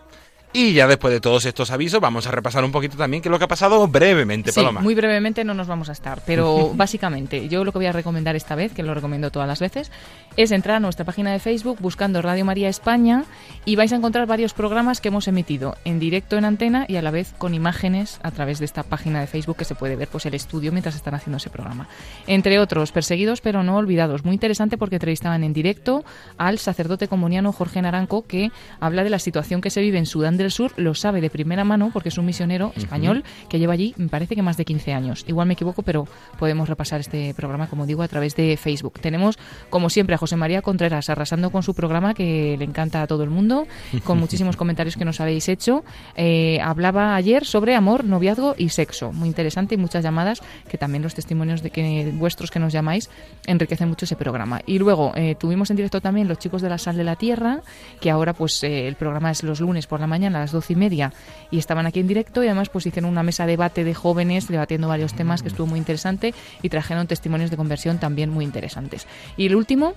Y 0.58 0.72
ya 0.72 0.88
después 0.88 1.14
de 1.14 1.20
todos 1.20 1.44
estos 1.44 1.70
avisos, 1.70 2.00
vamos 2.00 2.28
a 2.28 2.32
repasar 2.32 2.64
un 2.64 2.72
poquito 2.72 2.96
también 2.96 3.22
qué 3.22 3.28
es 3.28 3.32
lo 3.32 3.38
que 3.38 3.44
ha 3.44 3.50
pasado 3.50 3.86
brevemente, 3.90 4.54
sí, 4.54 4.56
Paloma. 4.62 4.80
Muy 4.80 4.96
brevemente 4.96 5.44
no 5.44 5.54
nos 5.54 5.68
vamos 5.68 5.90
a 5.90 5.92
estar, 5.92 6.22
pero 6.26 6.72
básicamente 6.76 7.50
yo 7.50 7.66
lo 7.66 7.74
que 7.74 7.80
voy 7.80 7.88
a 7.88 7.92
recomendar 7.92 8.38
esta 8.38 8.56
vez, 8.56 8.72
que 8.72 8.82
lo 8.82 8.94
recomiendo 8.94 9.32
todas 9.32 9.50
las 9.50 9.60
veces, 9.60 9.92
es 10.38 10.52
entrar 10.52 10.78
a 10.78 10.80
nuestra 10.80 11.04
página 11.04 11.34
de 11.34 11.40
Facebook 11.40 11.80
buscando 11.82 12.22
Radio 12.22 12.46
María 12.46 12.70
España 12.70 13.26
y 13.66 13.76
vais 13.76 13.92
a 13.92 13.98
encontrar 13.98 14.28
varios 14.28 14.54
programas 14.54 15.02
que 15.02 15.10
hemos 15.10 15.28
emitido 15.28 15.76
en 15.84 16.00
directo 16.00 16.38
en 16.38 16.46
antena 16.46 16.86
y 16.88 16.96
a 16.96 17.02
la 17.02 17.12
vez 17.12 17.34
con 17.38 17.54
imágenes 17.54 18.22
a 18.24 18.32
través 18.32 18.60
de 18.60 18.66
esta 18.66 18.84
página 18.84 19.20
de 19.20 19.28
Facebook 19.28 19.58
que 19.58 19.66
se 19.66 19.76
puede 19.76 19.98
ver 19.98 20.08
pues 20.08 20.26
el 20.26 20.36
estudio 20.36 20.72
mientras 20.72 20.96
están 20.96 21.16
haciendo 21.16 21.36
ese 21.36 21.50
programa. 21.50 21.90
Entre 22.28 22.60
otros, 22.60 22.94
perseguidos 22.94 23.42
pero 23.42 23.62
no 23.64 23.76
olvidados. 23.76 24.24
Muy 24.24 24.36
interesante 24.36 24.78
porque 24.78 24.96
entrevistaban 24.96 25.44
en 25.44 25.52
directo 25.52 26.06
al 26.38 26.60
sacerdote 26.60 27.10
comuniano 27.10 27.52
Jorge 27.52 27.82
Naranco 27.82 28.26
que 28.26 28.52
habla 28.80 29.04
de 29.04 29.10
la 29.10 29.20
situación 29.20 29.60
que 29.60 29.70
se 29.70 29.82
vive 29.82 29.98
en 29.98 30.06
Sudán 30.06 30.38
del 30.38 30.45
Sur, 30.52 30.74
lo 30.78 30.94
sabe 30.96 31.22
de 31.22 31.30
primera 31.30 31.64
mano 31.64 31.90
porque 31.94 32.10
es 32.10 32.18
un 32.18 32.26
misionero 32.26 32.74
español 32.76 33.18
uh 33.18 33.22
-huh. 33.22 33.48
que 33.48 33.60
lleva 33.60 33.74
allí, 33.74 33.94
me 33.98 34.08
parece 34.08 34.36
que 34.36 34.42
más 34.42 34.58
de 34.58 34.66
15 34.66 34.94
años. 34.94 35.26
Igual 35.28 35.48
me 35.48 35.54
equivoco, 35.54 35.84
pero 35.84 36.08
podemos 36.40 36.70
repasar 36.70 37.00
este 37.00 37.34
programa, 37.34 37.68
como 37.68 37.86
digo, 37.86 38.04
a 38.04 38.08
través 38.08 38.36
de 38.36 38.58
Facebook. 38.58 39.00
Tenemos, 39.00 39.38
como 39.70 39.90
siempre, 39.90 40.16
a 40.16 40.18
José 40.18 40.36
María 40.36 40.62
Contreras 40.62 41.10
arrasando 41.10 41.52
con 41.52 41.64
su 41.64 41.74
programa 41.74 42.14
que 42.14 42.56
le 42.58 42.66
encanta 42.66 43.02
a 43.02 43.08
todo 43.08 43.24
el 43.24 43.30
mundo, 43.30 43.68
con 44.04 44.20
muchísimos 44.20 44.56
comentarios 44.58 44.98
que 44.98 45.06
nos 45.06 45.20
habéis 45.20 45.50
hecho. 45.50 45.84
Eh, 46.16 46.60
hablaba 46.62 47.16
ayer 47.16 47.46
sobre 47.46 47.76
amor, 47.76 48.04
noviazgo 48.04 48.56
y 48.58 48.70
sexo. 48.70 49.12
Muy 49.12 49.28
interesante 49.28 49.76
y 49.76 49.78
muchas 49.78 50.04
llamadas 50.04 50.42
que 50.70 50.78
también 50.78 51.04
los 51.04 51.16
testimonios 51.16 51.62
de 51.62 51.70
que 51.70 52.12
vuestros 52.14 52.52
que 52.52 52.60
nos 52.60 52.74
llamáis 52.74 53.10
enriquecen 53.46 53.90
mucho 53.90 54.06
ese 54.06 54.16
programa. 54.16 54.62
Y 54.66 54.80
luego 54.80 55.12
eh, 55.16 55.36
tuvimos 55.36 55.70
en 55.70 55.78
directo 55.78 56.02
también 56.02 56.28
los 56.28 56.40
chicos 56.40 56.62
de 56.62 56.70
la 56.70 56.78
Sal 56.78 56.98
de 56.98 57.04
la 57.04 57.16
Tierra, 57.16 57.62
que 58.02 58.10
ahora 58.12 58.34
pues 58.34 58.64
eh, 58.64 58.88
el 58.88 58.96
programa 58.96 59.32
es 59.32 59.44
los 59.44 59.60
lunes 59.60 59.88
por 59.88 60.00
la 60.00 60.08
mañana 60.08 60.35
a 60.36 60.40
las 60.40 60.52
12 60.52 60.74
y 60.74 60.76
media 60.76 61.14
y 61.52 61.58
estaban 61.58 61.86
aquí 61.86 62.00
en 62.00 62.08
directo 62.08 62.44
y 62.44 62.48
además 62.48 62.70
pues 62.70 62.86
hicieron 62.86 63.12
una 63.12 63.24
mesa 63.24 63.46
de 63.46 63.54
debate 63.54 63.84
de 63.84 63.94
jóvenes 63.94 64.48
debatiendo 64.48 64.88
varios 64.88 65.14
temas 65.14 65.42
que 65.42 65.48
estuvo 65.48 65.68
muy 65.68 65.80
interesante 65.80 66.34
y 66.62 66.70
trajeron 66.70 67.08
testimonios 67.08 67.52
de 67.52 67.58
conversión 67.58 68.00
también 68.00 68.30
muy 68.30 68.46
interesantes. 68.46 69.08
Y 69.38 69.46
el 69.46 69.56
último 69.56 69.94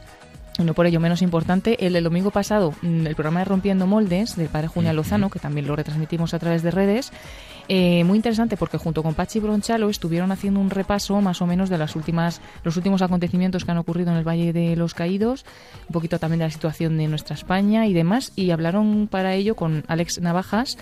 no 0.65 0.75
por 0.75 0.87
ello 0.87 0.99
menos 0.99 1.23
importante, 1.23 1.87
el 1.87 1.93
del 1.93 2.05
domingo 2.05 2.31
pasado, 2.31 2.75
mm, 2.83 3.07
el 3.07 3.15
programa 3.15 3.41
de 3.41 3.45
Rompiendo 3.45 3.87
Moldes 3.87 4.37
del 4.37 4.49
padre 4.49 4.67
Julián 4.67 4.97
Lozano, 4.97 5.31
que 5.31 5.39
también 5.39 5.69
lo 5.69 5.77
retransmitimos 5.77 6.35
a 6.35 6.39
través 6.39 6.63
de 6.63 6.73
redes, 6.73 7.13
eh, 7.69 8.03
muy 8.05 8.17
interesante 8.17 8.57
porque 8.57 8.79
junto 8.79 9.03
con 9.03 9.15
Pachi 9.15 9.41
Bronchalo 9.41 9.91
estuvieron 9.91 10.33
haciendo 10.33 10.59
un 10.59 10.71
repaso 10.71 11.21
más 11.21 11.43
o 11.43 11.47
menos 11.47 11.69
de 11.69 11.77
las 11.77 11.97
últimas, 11.97 12.41
los 12.65 12.77
últimos 12.77 13.03
acontecimientos 13.03 13.65
que 13.65 13.71
han 13.71 13.79
ocurrido 13.79 14.11
en 14.11 14.17
el 14.17 14.27
Valle 14.27 14.53
de 14.55 14.75
los 14.75 14.95
Caídos, 14.95 15.45
un 15.89 15.93
poquito 15.93 16.19
también 16.19 16.39
de 16.39 16.47
la 16.47 16.51
situación 16.51 16.97
de 16.97 17.09
nuestra 17.09 17.35
España 17.35 17.87
y 17.87 17.93
demás, 17.93 18.33
y 18.37 18.51
hablaron 18.51 19.07
para 19.11 19.35
ello 19.35 19.55
con 19.55 19.85
Alex 19.87 20.21
Navajas, 20.21 20.79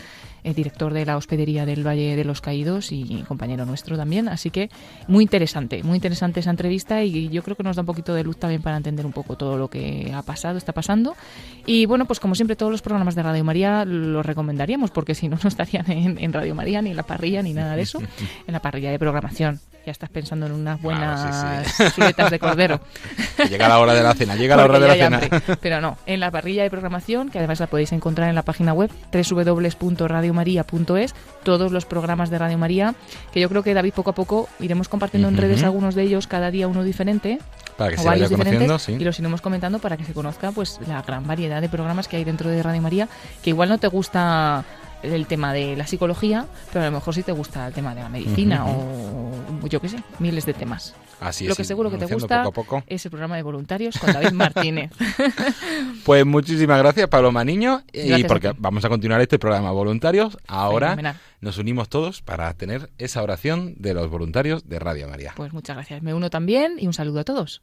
eh, 0.47 0.55
director 0.55 0.93
de 0.93 1.05
la 1.05 1.17
hospedería 1.17 1.67
del 1.67 1.85
Valle 1.85 2.15
de 2.15 2.25
los 2.25 2.41
Caídos 2.41 2.93
y 2.93 3.25
compañero 3.27 3.67
nuestro 3.67 3.97
también. 3.97 4.29
Así 4.29 4.51
que 4.51 4.71
muy 5.09 5.25
interesante, 5.25 5.83
muy 5.83 5.97
interesante 5.97 6.39
esa 6.39 6.51
entrevista 6.51 7.03
y 7.03 7.29
yo 7.31 7.43
creo 7.43 7.57
que 7.57 7.65
nos 7.65 7.75
da 7.75 7.83
un 7.83 7.87
poquito 7.87 8.15
de 8.15 8.23
luz 8.23 8.37
también 8.39 8.63
para 8.63 8.77
entender 8.77 9.05
un 9.05 9.13
poco 9.13 9.37
todo 9.37 9.59
lo 9.59 9.69
que 9.69 10.13
ha 10.15 10.23
pasado, 10.23 10.57
está 10.57 10.73
pasando. 10.73 11.17
Y 11.67 11.87
bueno, 11.87 12.05
pues 12.05 12.21
como 12.21 12.37
siempre 12.37 12.55
todos 12.55 12.71
los 12.71 12.81
programas 12.81 13.17
de 13.17 13.25
Radio 13.25 13.43
María 13.43 13.85
los 13.85 14.25
recomendaríamos 14.25 14.93
porque 14.93 15.17
si 15.17 15.29
no, 15.29 15.37
no 15.43 15.49
estarían 15.49 15.91
en, 15.91 16.17
en 16.19 16.33
Radio 16.33 16.55
María, 16.55 16.81
ni 16.81 16.91
en 16.91 16.97
la 16.97 17.03
parrilla, 17.03 17.43
ni 17.43 17.53
nada 17.53 17.75
de 17.75 17.83
eso, 17.83 18.01
en 18.01 18.53
la 18.53 18.61
parrilla 18.61 18.93
de 18.93 19.01
programación 19.01 19.61
ya 19.87 19.93
estás 19.93 20.11
pensando 20.11 20.47
en 20.47 20.53
unas 20.53 20.83
buenas 20.83 21.95
chuletas 21.95 22.33
de 22.33 22.41
cordero. 22.41 22.81
llega 23.49 23.69
la 23.69 23.79
hora 23.79 23.95
de 23.95 24.03
la 24.03 24.15
cena, 24.15 24.35
llega 24.35 24.57
la 24.57 24.65
hora 24.65 24.81
de 24.81 24.89
la 24.89 24.95
cena. 24.95 25.21
Pero 25.61 25.81
no, 25.81 25.97
en 26.07 26.19
la 26.19 26.33
parrilla 26.33 26.65
de 26.65 26.71
programación, 26.71 27.31
que 27.31 27.39
además 27.39 27.61
la 27.61 27.69
podéis 27.69 27.93
encontrar 27.93 28.29
en 28.29 28.35
la 28.35 28.43
página 28.43 28.73
web 28.73 28.91
www.radiomaria.es, 30.37 31.15
todos 31.43 31.73
los 31.73 31.85
programas 31.87 32.31
de 32.31 32.39
Radio 32.39 32.59
María, 32.59 32.95
que 33.33 33.41
yo 33.41 33.49
creo 33.49 33.63
que 33.63 33.75
David 33.75 33.93
poco 33.95 34.11
a 34.11 34.15
poco 34.15 34.49
iremos 34.61 34.89
compartiendo 34.89 35.29
en 35.29 35.37
redes 35.37 35.63
algunos 35.63 35.95
de 35.95 36.03
ellos, 36.03 36.27
cada 36.27 36.51
día 36.51 36.69
uno 36.69 36.85
diferente. 36.85 37.39
Para 37.77 37.91
que 37.91 37.99
se 37.99 38.07
vaya 38.07 38.29
conociendo, 38.29 38.79
sí. 38.79 38.93
Y 38.93 39.05
los 39.05 39.19
iremos 39.19 39.41
comentando 39.41 39.79
para 39.79 39.97
que 39.97 40.05
se 40.05 40.15
conozca 40.15 40.51
pues 40.51 40.81
la 40.87 41.03
gran 41.03 41.27
variedad 41.27 41.61
de 41.61 41.69
programas 41.69 42.09
que 42.09 42.17
hay 42.17 42.25
dentro 42.25 42.49
de 42.51 42.63
Radio 42.63 42.81
María, 42.81 43.09
que 43.43 43.51
igual 43.51 43.69
no 43.69 43.79
te 43.79 43.89
gusta 43.89 44.65
el 45.03 45.27
tema 45.27 45.53
de 45.53 45.77
la 45.77 45.87
psicología, 45.87 46.47
pero 46.73 46.85
a 46.85 46.89
lo 46.89 46.93
mejor 46.93 47.15
sí 47.15 47.23
te 47.23 47.33
gusta 47.33 47.67
el 47.67 47.73
tema 47.73 47.95
de 47.95 48.03
la 48.03 48.09
medicina 48.09 48.65
o 48.67 49.31
yo 49.69 49.81
qué 49.81 49.89
sé, 49.89 50.03
miles 50.19 50.47
de 50.47 50.55
temas. 50.55 50.95
Así 51.21 51.47
Lo 51.47 51.55
que 51.55 51.65
seguro 51.65 51.91
que 51.91 51.97
te 51.97 52.07
gusta 52.07 52.45
es 52.87 53.05
el 53.05 53.11
programa 53.11 53.37
de 53.37 53.43
voluntarios 53.43 53.99
con 53.99 54.13
David 54.13 54.33
Martínez. 54.33 54.91
pues 56.05 56.27
muchísimas 56.27 56.79
gracias, 56.79 57.09
Paloma 57.09 57.45
Niño. 57.45 57.83
y 57.93 58.25
porque 58.25 58.53
vamos 58.59 58.85
a 58.85 58.89
continuar 58.89 59.21
este 59.21 59.39
programa 59.39 59.71
voluntarios. 59.71 60.37
Ahora 60.47 61.17
nos 61.41 61.59
unimos 61.59 61.89
todos 61.89 62.23
para 62.23 62.53
tener 62.55 62.91
esa 62.99 63.23
oración 63.23 63.75
de 63.79 63.95
los 63.95 64.11
voluntarios 64.11 64.69
de 64.69 64.79
Radio 64.79 65.09
María. 65.09 65.33
Pues 65.37 65.53
muchas 65.53 65.77
gracias. 65.77 66.03
Me 66.03 66.13
uno 66.13 66.31
también 66.31 66.77
y 66.79 66.87
un 66.87 66.93
saludo 66.93 67.21
a 67.21 67.25
todos. 67.25 67.63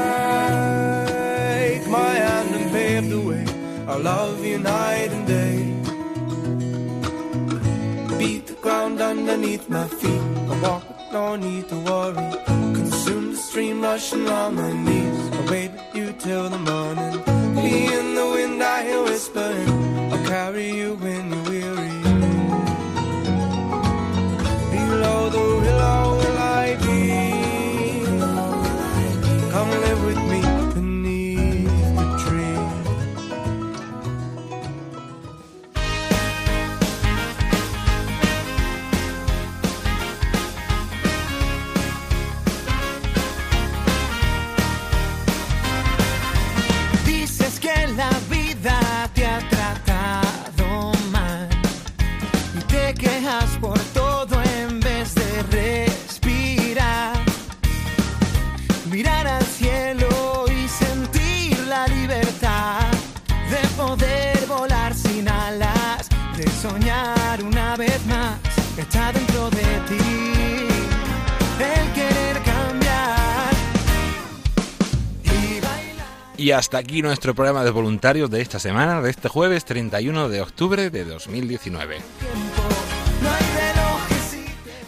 Our 3.91 3.99
love 3.99 4.45
you 4.45 4.57
night 4.57 5.11
and 5.11 5.27
day. 5.27 5.57
Beat 8.17 8.47
the 8.47 8.57
ground 8.61 9.01
underneath 9.01 9.69
my 9.69 9.87
feet. 9.87 10.23
I 10.51 10.61
walk 10.61 10.83
no 11.11 11.35
need 11.35 11.67
to 11.69 11.77
worry. 11.89 12.27
Consume 12.79 13.31
the 13.31 13.37
stream 13.37 13.81
rushing 13.81 14.25
round 14.25 14.55
my 14.55 14.71
knees. 14.85 15.19
I'll 15.35 15.51
wait 15.51 15.71
with 15.71 15.95
you 15.95 16.13
till 16.19 16.49
the 16.49 16.61
morning. 16.71 17.13
Me 17.55 17.73
in 17.99 18.15
the 18.15 18.27
wind, 18.35 18.63
I 18.63 18.83
hear 18.87 19.03
whispering. 19.03 19.69
I'll 20.13 20.25
carry 20.25 20.67
you 20.79 20.95
when 20.95 21.23
you're 21.33 21.49
weary. 21.49 21.90
Y 76.41 76.51
hasta 76.53 76.79
aquí 76.79 77.03
nuestro 77.03 77.35
programa 77.35 77.63
de 77.63 77.69
voluntarios 77.69 78.31
de 78.31 78.41
esta 78.41 78.57
semana, 78.59 78.99
de 79.01 79.11
este 79.11 79.29
jueves 79.29 79.63
31 79.63 80.27
de 80.27 80.41
octubre 80.41 80.89
de 80.89 81.05
2019. 81.05 81.99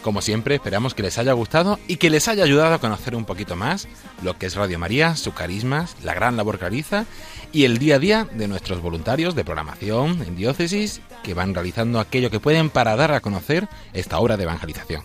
Como 0.04 0.20
siempre, 0.20 0.56
esperamos 0.56 0.92
que 0.92 1.02
les 1.02 1.16
haya 1.16 1.32
gustado 1.32 1.80
y 1.88 1.96
que 1.96 2.10
les 2.10 2.28
haya 2.28 2.44
ayudado 2.44 2.74
a 2.74 2.78
conocer 2.78 3.16
un 3.16 3.24
poquito 3.24 3.56
más 3.56 3.88
lo 4.22 4.36
que 4.36 4.44
es 4.44 4.54
Radio 4.54 4.78
María, 4.78 5.16
sus 5.16 5.32
carismas, 5.32 5.96
la 6.02 6.12
gran 6.12 6.36
labor 6.36 6.58
que 6.58 6.66
realiza 6.66 7.06
y 7.52 7.64
el 7.64 7.78
día 7.78 7.96
a 7.96 7.98
día 7.98 8.28
de 8.30 8.46
nuestros 8.46 8.82
voluntarios 8.82 9.34
de 9.34 9.46
programación 9.46 10.22
en 10.22 10.36
diócesis 10.36 11.00
que 11.22 11.32
van 11.32 11.54
realizando 11.54 12.00
aquello 12.00 12.30
que 12.30 12.38
pueden 12.38 12.68
para 12.68 12.96
dar 12.96 13.12
a 13.12 13.20
conocer 13.20 13.66
esta 13.94 14.18
obra 14.18 14.36
de 14.36 14.42
evangelización. 14.42 15.04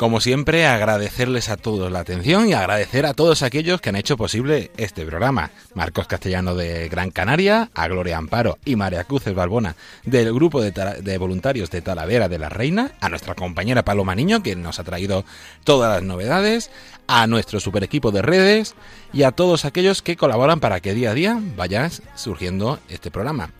Como 0.00 0.22
siempre, 0.22 0.64
agradecerles 0.64 1.50
a 1.50 1.58
todos 1.58 1.92
la 1.92 1.98
atención 1.98 2.48
y 2.48 2.54
agradecer 2.54 3.04
a 3.04 3.12
todos 3.12 3.42
aquellos 3.42 3.82
que 3.82 3.90
han 3.90 3.96
hecho 3.96 4.16
posible 4.16 4.70
este 4.78 5.04
programa. 5.04 5.50
Marcos 5.74 6.06
Castellano 6.06 6.54
de 6.54 6.88
Gran 6.88 7.10
Canaria, 7.10 7.68
a 7.74 7.86
Gloria 7.86 8.16
Amparo 8.16 8.56
y 8.64 8.76
María 8.76 9.04
Cruces 9.04 9.34
Balbona 9.34 9.76
del 10.04 10.32
grupo 10.32 10.62
de, 10.62 11.18
voluntarios 11.18 11.70
de 11.70 11.82
Talavera 11.82 12.30
de 12.30 12.38
la 12.38 12.48
Reina, 12.48 12.92
a 13.02 13.10
nuestra 13.10 13.34
compañera 13.34 13.84
Paloma 13.84 14.14
Niño 14.14 14.42
que 14.42 14.56
nos 14.56 14.78
ha 14.78 14.84
traído 14.84 15.26
todas 15.64 15.92
las 15.92 16.02
novedades, 16.02 16.70
a 17.06 17.26
nuestro 17.26 17.60
super 17.60 17.84
equipo 17.84 18.10
de 18.10 18.22
redes 18.22 18.76
y 19.12 19.24
a 19.24 19.32
todos 19.32 19.66
aquellos 19.66 20.00
que 20.00 20.16
colaboran 20.16 20.60
para 20.60 20.80
que 20.80 20.94
día 20.94 21.10
a 21.10 21.14
día 21.14 21.38
vaya 21.58 21.90
surgiendo 22.14 22.80
este 22.88 23.10
programa. 23.10 23.50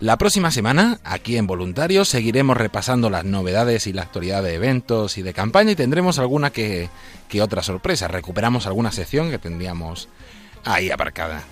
La 0.00 0.16
próxima 0.16 0.52
semana, 0.52 1.00
aquí 1.02 1.36
en 1.36 1.48
Voluntarios, 1.48 2.08
seguiremos 2.08 2.56
repasando 2.56 3.10
las 3.10 3.24
novedades 3.24 3.88
y 3.88 3.92
la 3.92 4.02
actualidad 4.02 4.44
de 4.44 4.54
eventos 4.54 5.18
y 5.18 5.22
de 5.22 5.34
campaña 5.34 5.72
y 5.72 5.74
tendremos 5.74 6.20
alguna 6.20 6.50
que, 6.50 6.88
otra 7.42 7.64
sorpresa. 7.64 8.06
Recuperamos 8.06 8.68
alguna 8.68 8.92
sección 8.92 9.28
que 9.28 9.40
tendríamos 9.40 10.08
ahí 10.64 10.92
aparcada. 10.92 11.42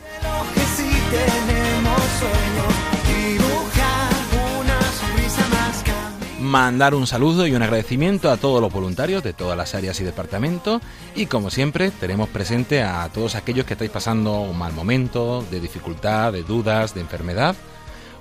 Mandar 6.41 6.95
un 6.95 7.09
saludo 7.09 7.49
y 7.49 7.53
un 7.53 7.63
agradecimiento 7.63 8.31
a 8.31 8.37
todos 8.37 8.63
los 8.63 8.73
voluntarios 8.73 9.25
de 9.25 9.33
todas 9.33 9.59
las 9.59 9.75
áreas 9.75 10.01
y 10.01 10.05
departamentos 10.05 10.81
y 11.17 11.27
como 11.27 11.51
siempre 11.51 11.91
tenemos 11.91 12.29
presente 12.29 12.85
a 12.85 13.09
todos 13.13 13.35
aquellos 13.35 13.67
que 13.67 13.73
estáis 13.73 13.91
pasando 13.91 14.39
un 14.43 14.57
mal 14.57 14.73
momento, 14.73 15.45
de 15.51 15.59
dificultad, 15.59 16.33
de 16.33 16.45
dudas, 16.45 16.95
de 16.95 17.01
enfermedad 17.01 17.57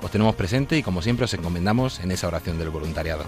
os 0.02 0.12
tenemos 0.12 0.36
presente 0.36 0.78
y 0.78 0.84
como 0.84 1.02
siempre 1.02 1.26
os 1.26 1.34
encomendamos 1.34 2.00
en 2.00 2.12
esa 2.12 2.28
oración 2.28 2.58
del 2.58 2.70
voluntariado. 2.70 3.26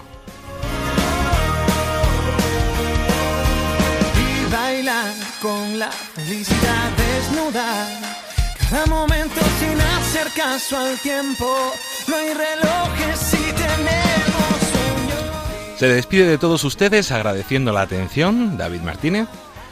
Y 4.14 4.82
con 5.42 5.78
la 5.78 5.90
felicidad 5.90 6.90
desnuda. 6.96 7.86
Cada 8.58 8.86
momento 8.86 9.40
sin 9.60 9.80
hacer 9.80 10.28
caso 10.36 10.76
al 10.76 10.98
tiempo. 10.98 11.72
No 12.06 12.16
hay 12.16 12.34
relojes 12.34 13.18
si 13.18 13.36
tenemos 13.52 14.58
sueños. 14.72 15.78
Se 15.78 15.88
despide 15.88 16.26
de 16.26 16.38
todos 16.38 16.64
ustedes 16.64 17.12
agradeciendo 17.12 17.72
la 17.72 17.82
atención, 17.82 18.56
David 18.56 18.80
Martínez. 18.80 19.28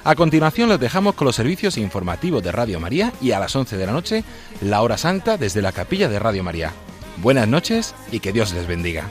A 0.07 0.15
continuación 0.15 0.69
los 0.69 0.79
dejamos 0.79 1.17
con 1.17 1.25
los 1.25 1.35
servicios 1.35 1.77
informativos 1.77 2.41
de 2.41 2.53
Radio 2.53 2.79
María 2.79 3.13
y 3.21 3.33
a 3.33 3.41
las 3.41 3.57
11 3.57 3.77
de 3.77 3.87
la 3.87 3.93
noche, 3.93 4.23
la 4.61 4.81
hora 4.83 4.99
santa 4.99 5.37
desde 5.37 5.63
la 5.63 5.73
capilla 5.73 6.09
de 6.09 6.21
Radio 6.21 6.45
María. 6.45 6.73
Buenas 7.17 7.49
noches 7.49 7.93
y 8.13 8.21
que 8.21 8.33
Dios 8.33 8.55
les 8.55 8.69
bendiga. 8.69 9.11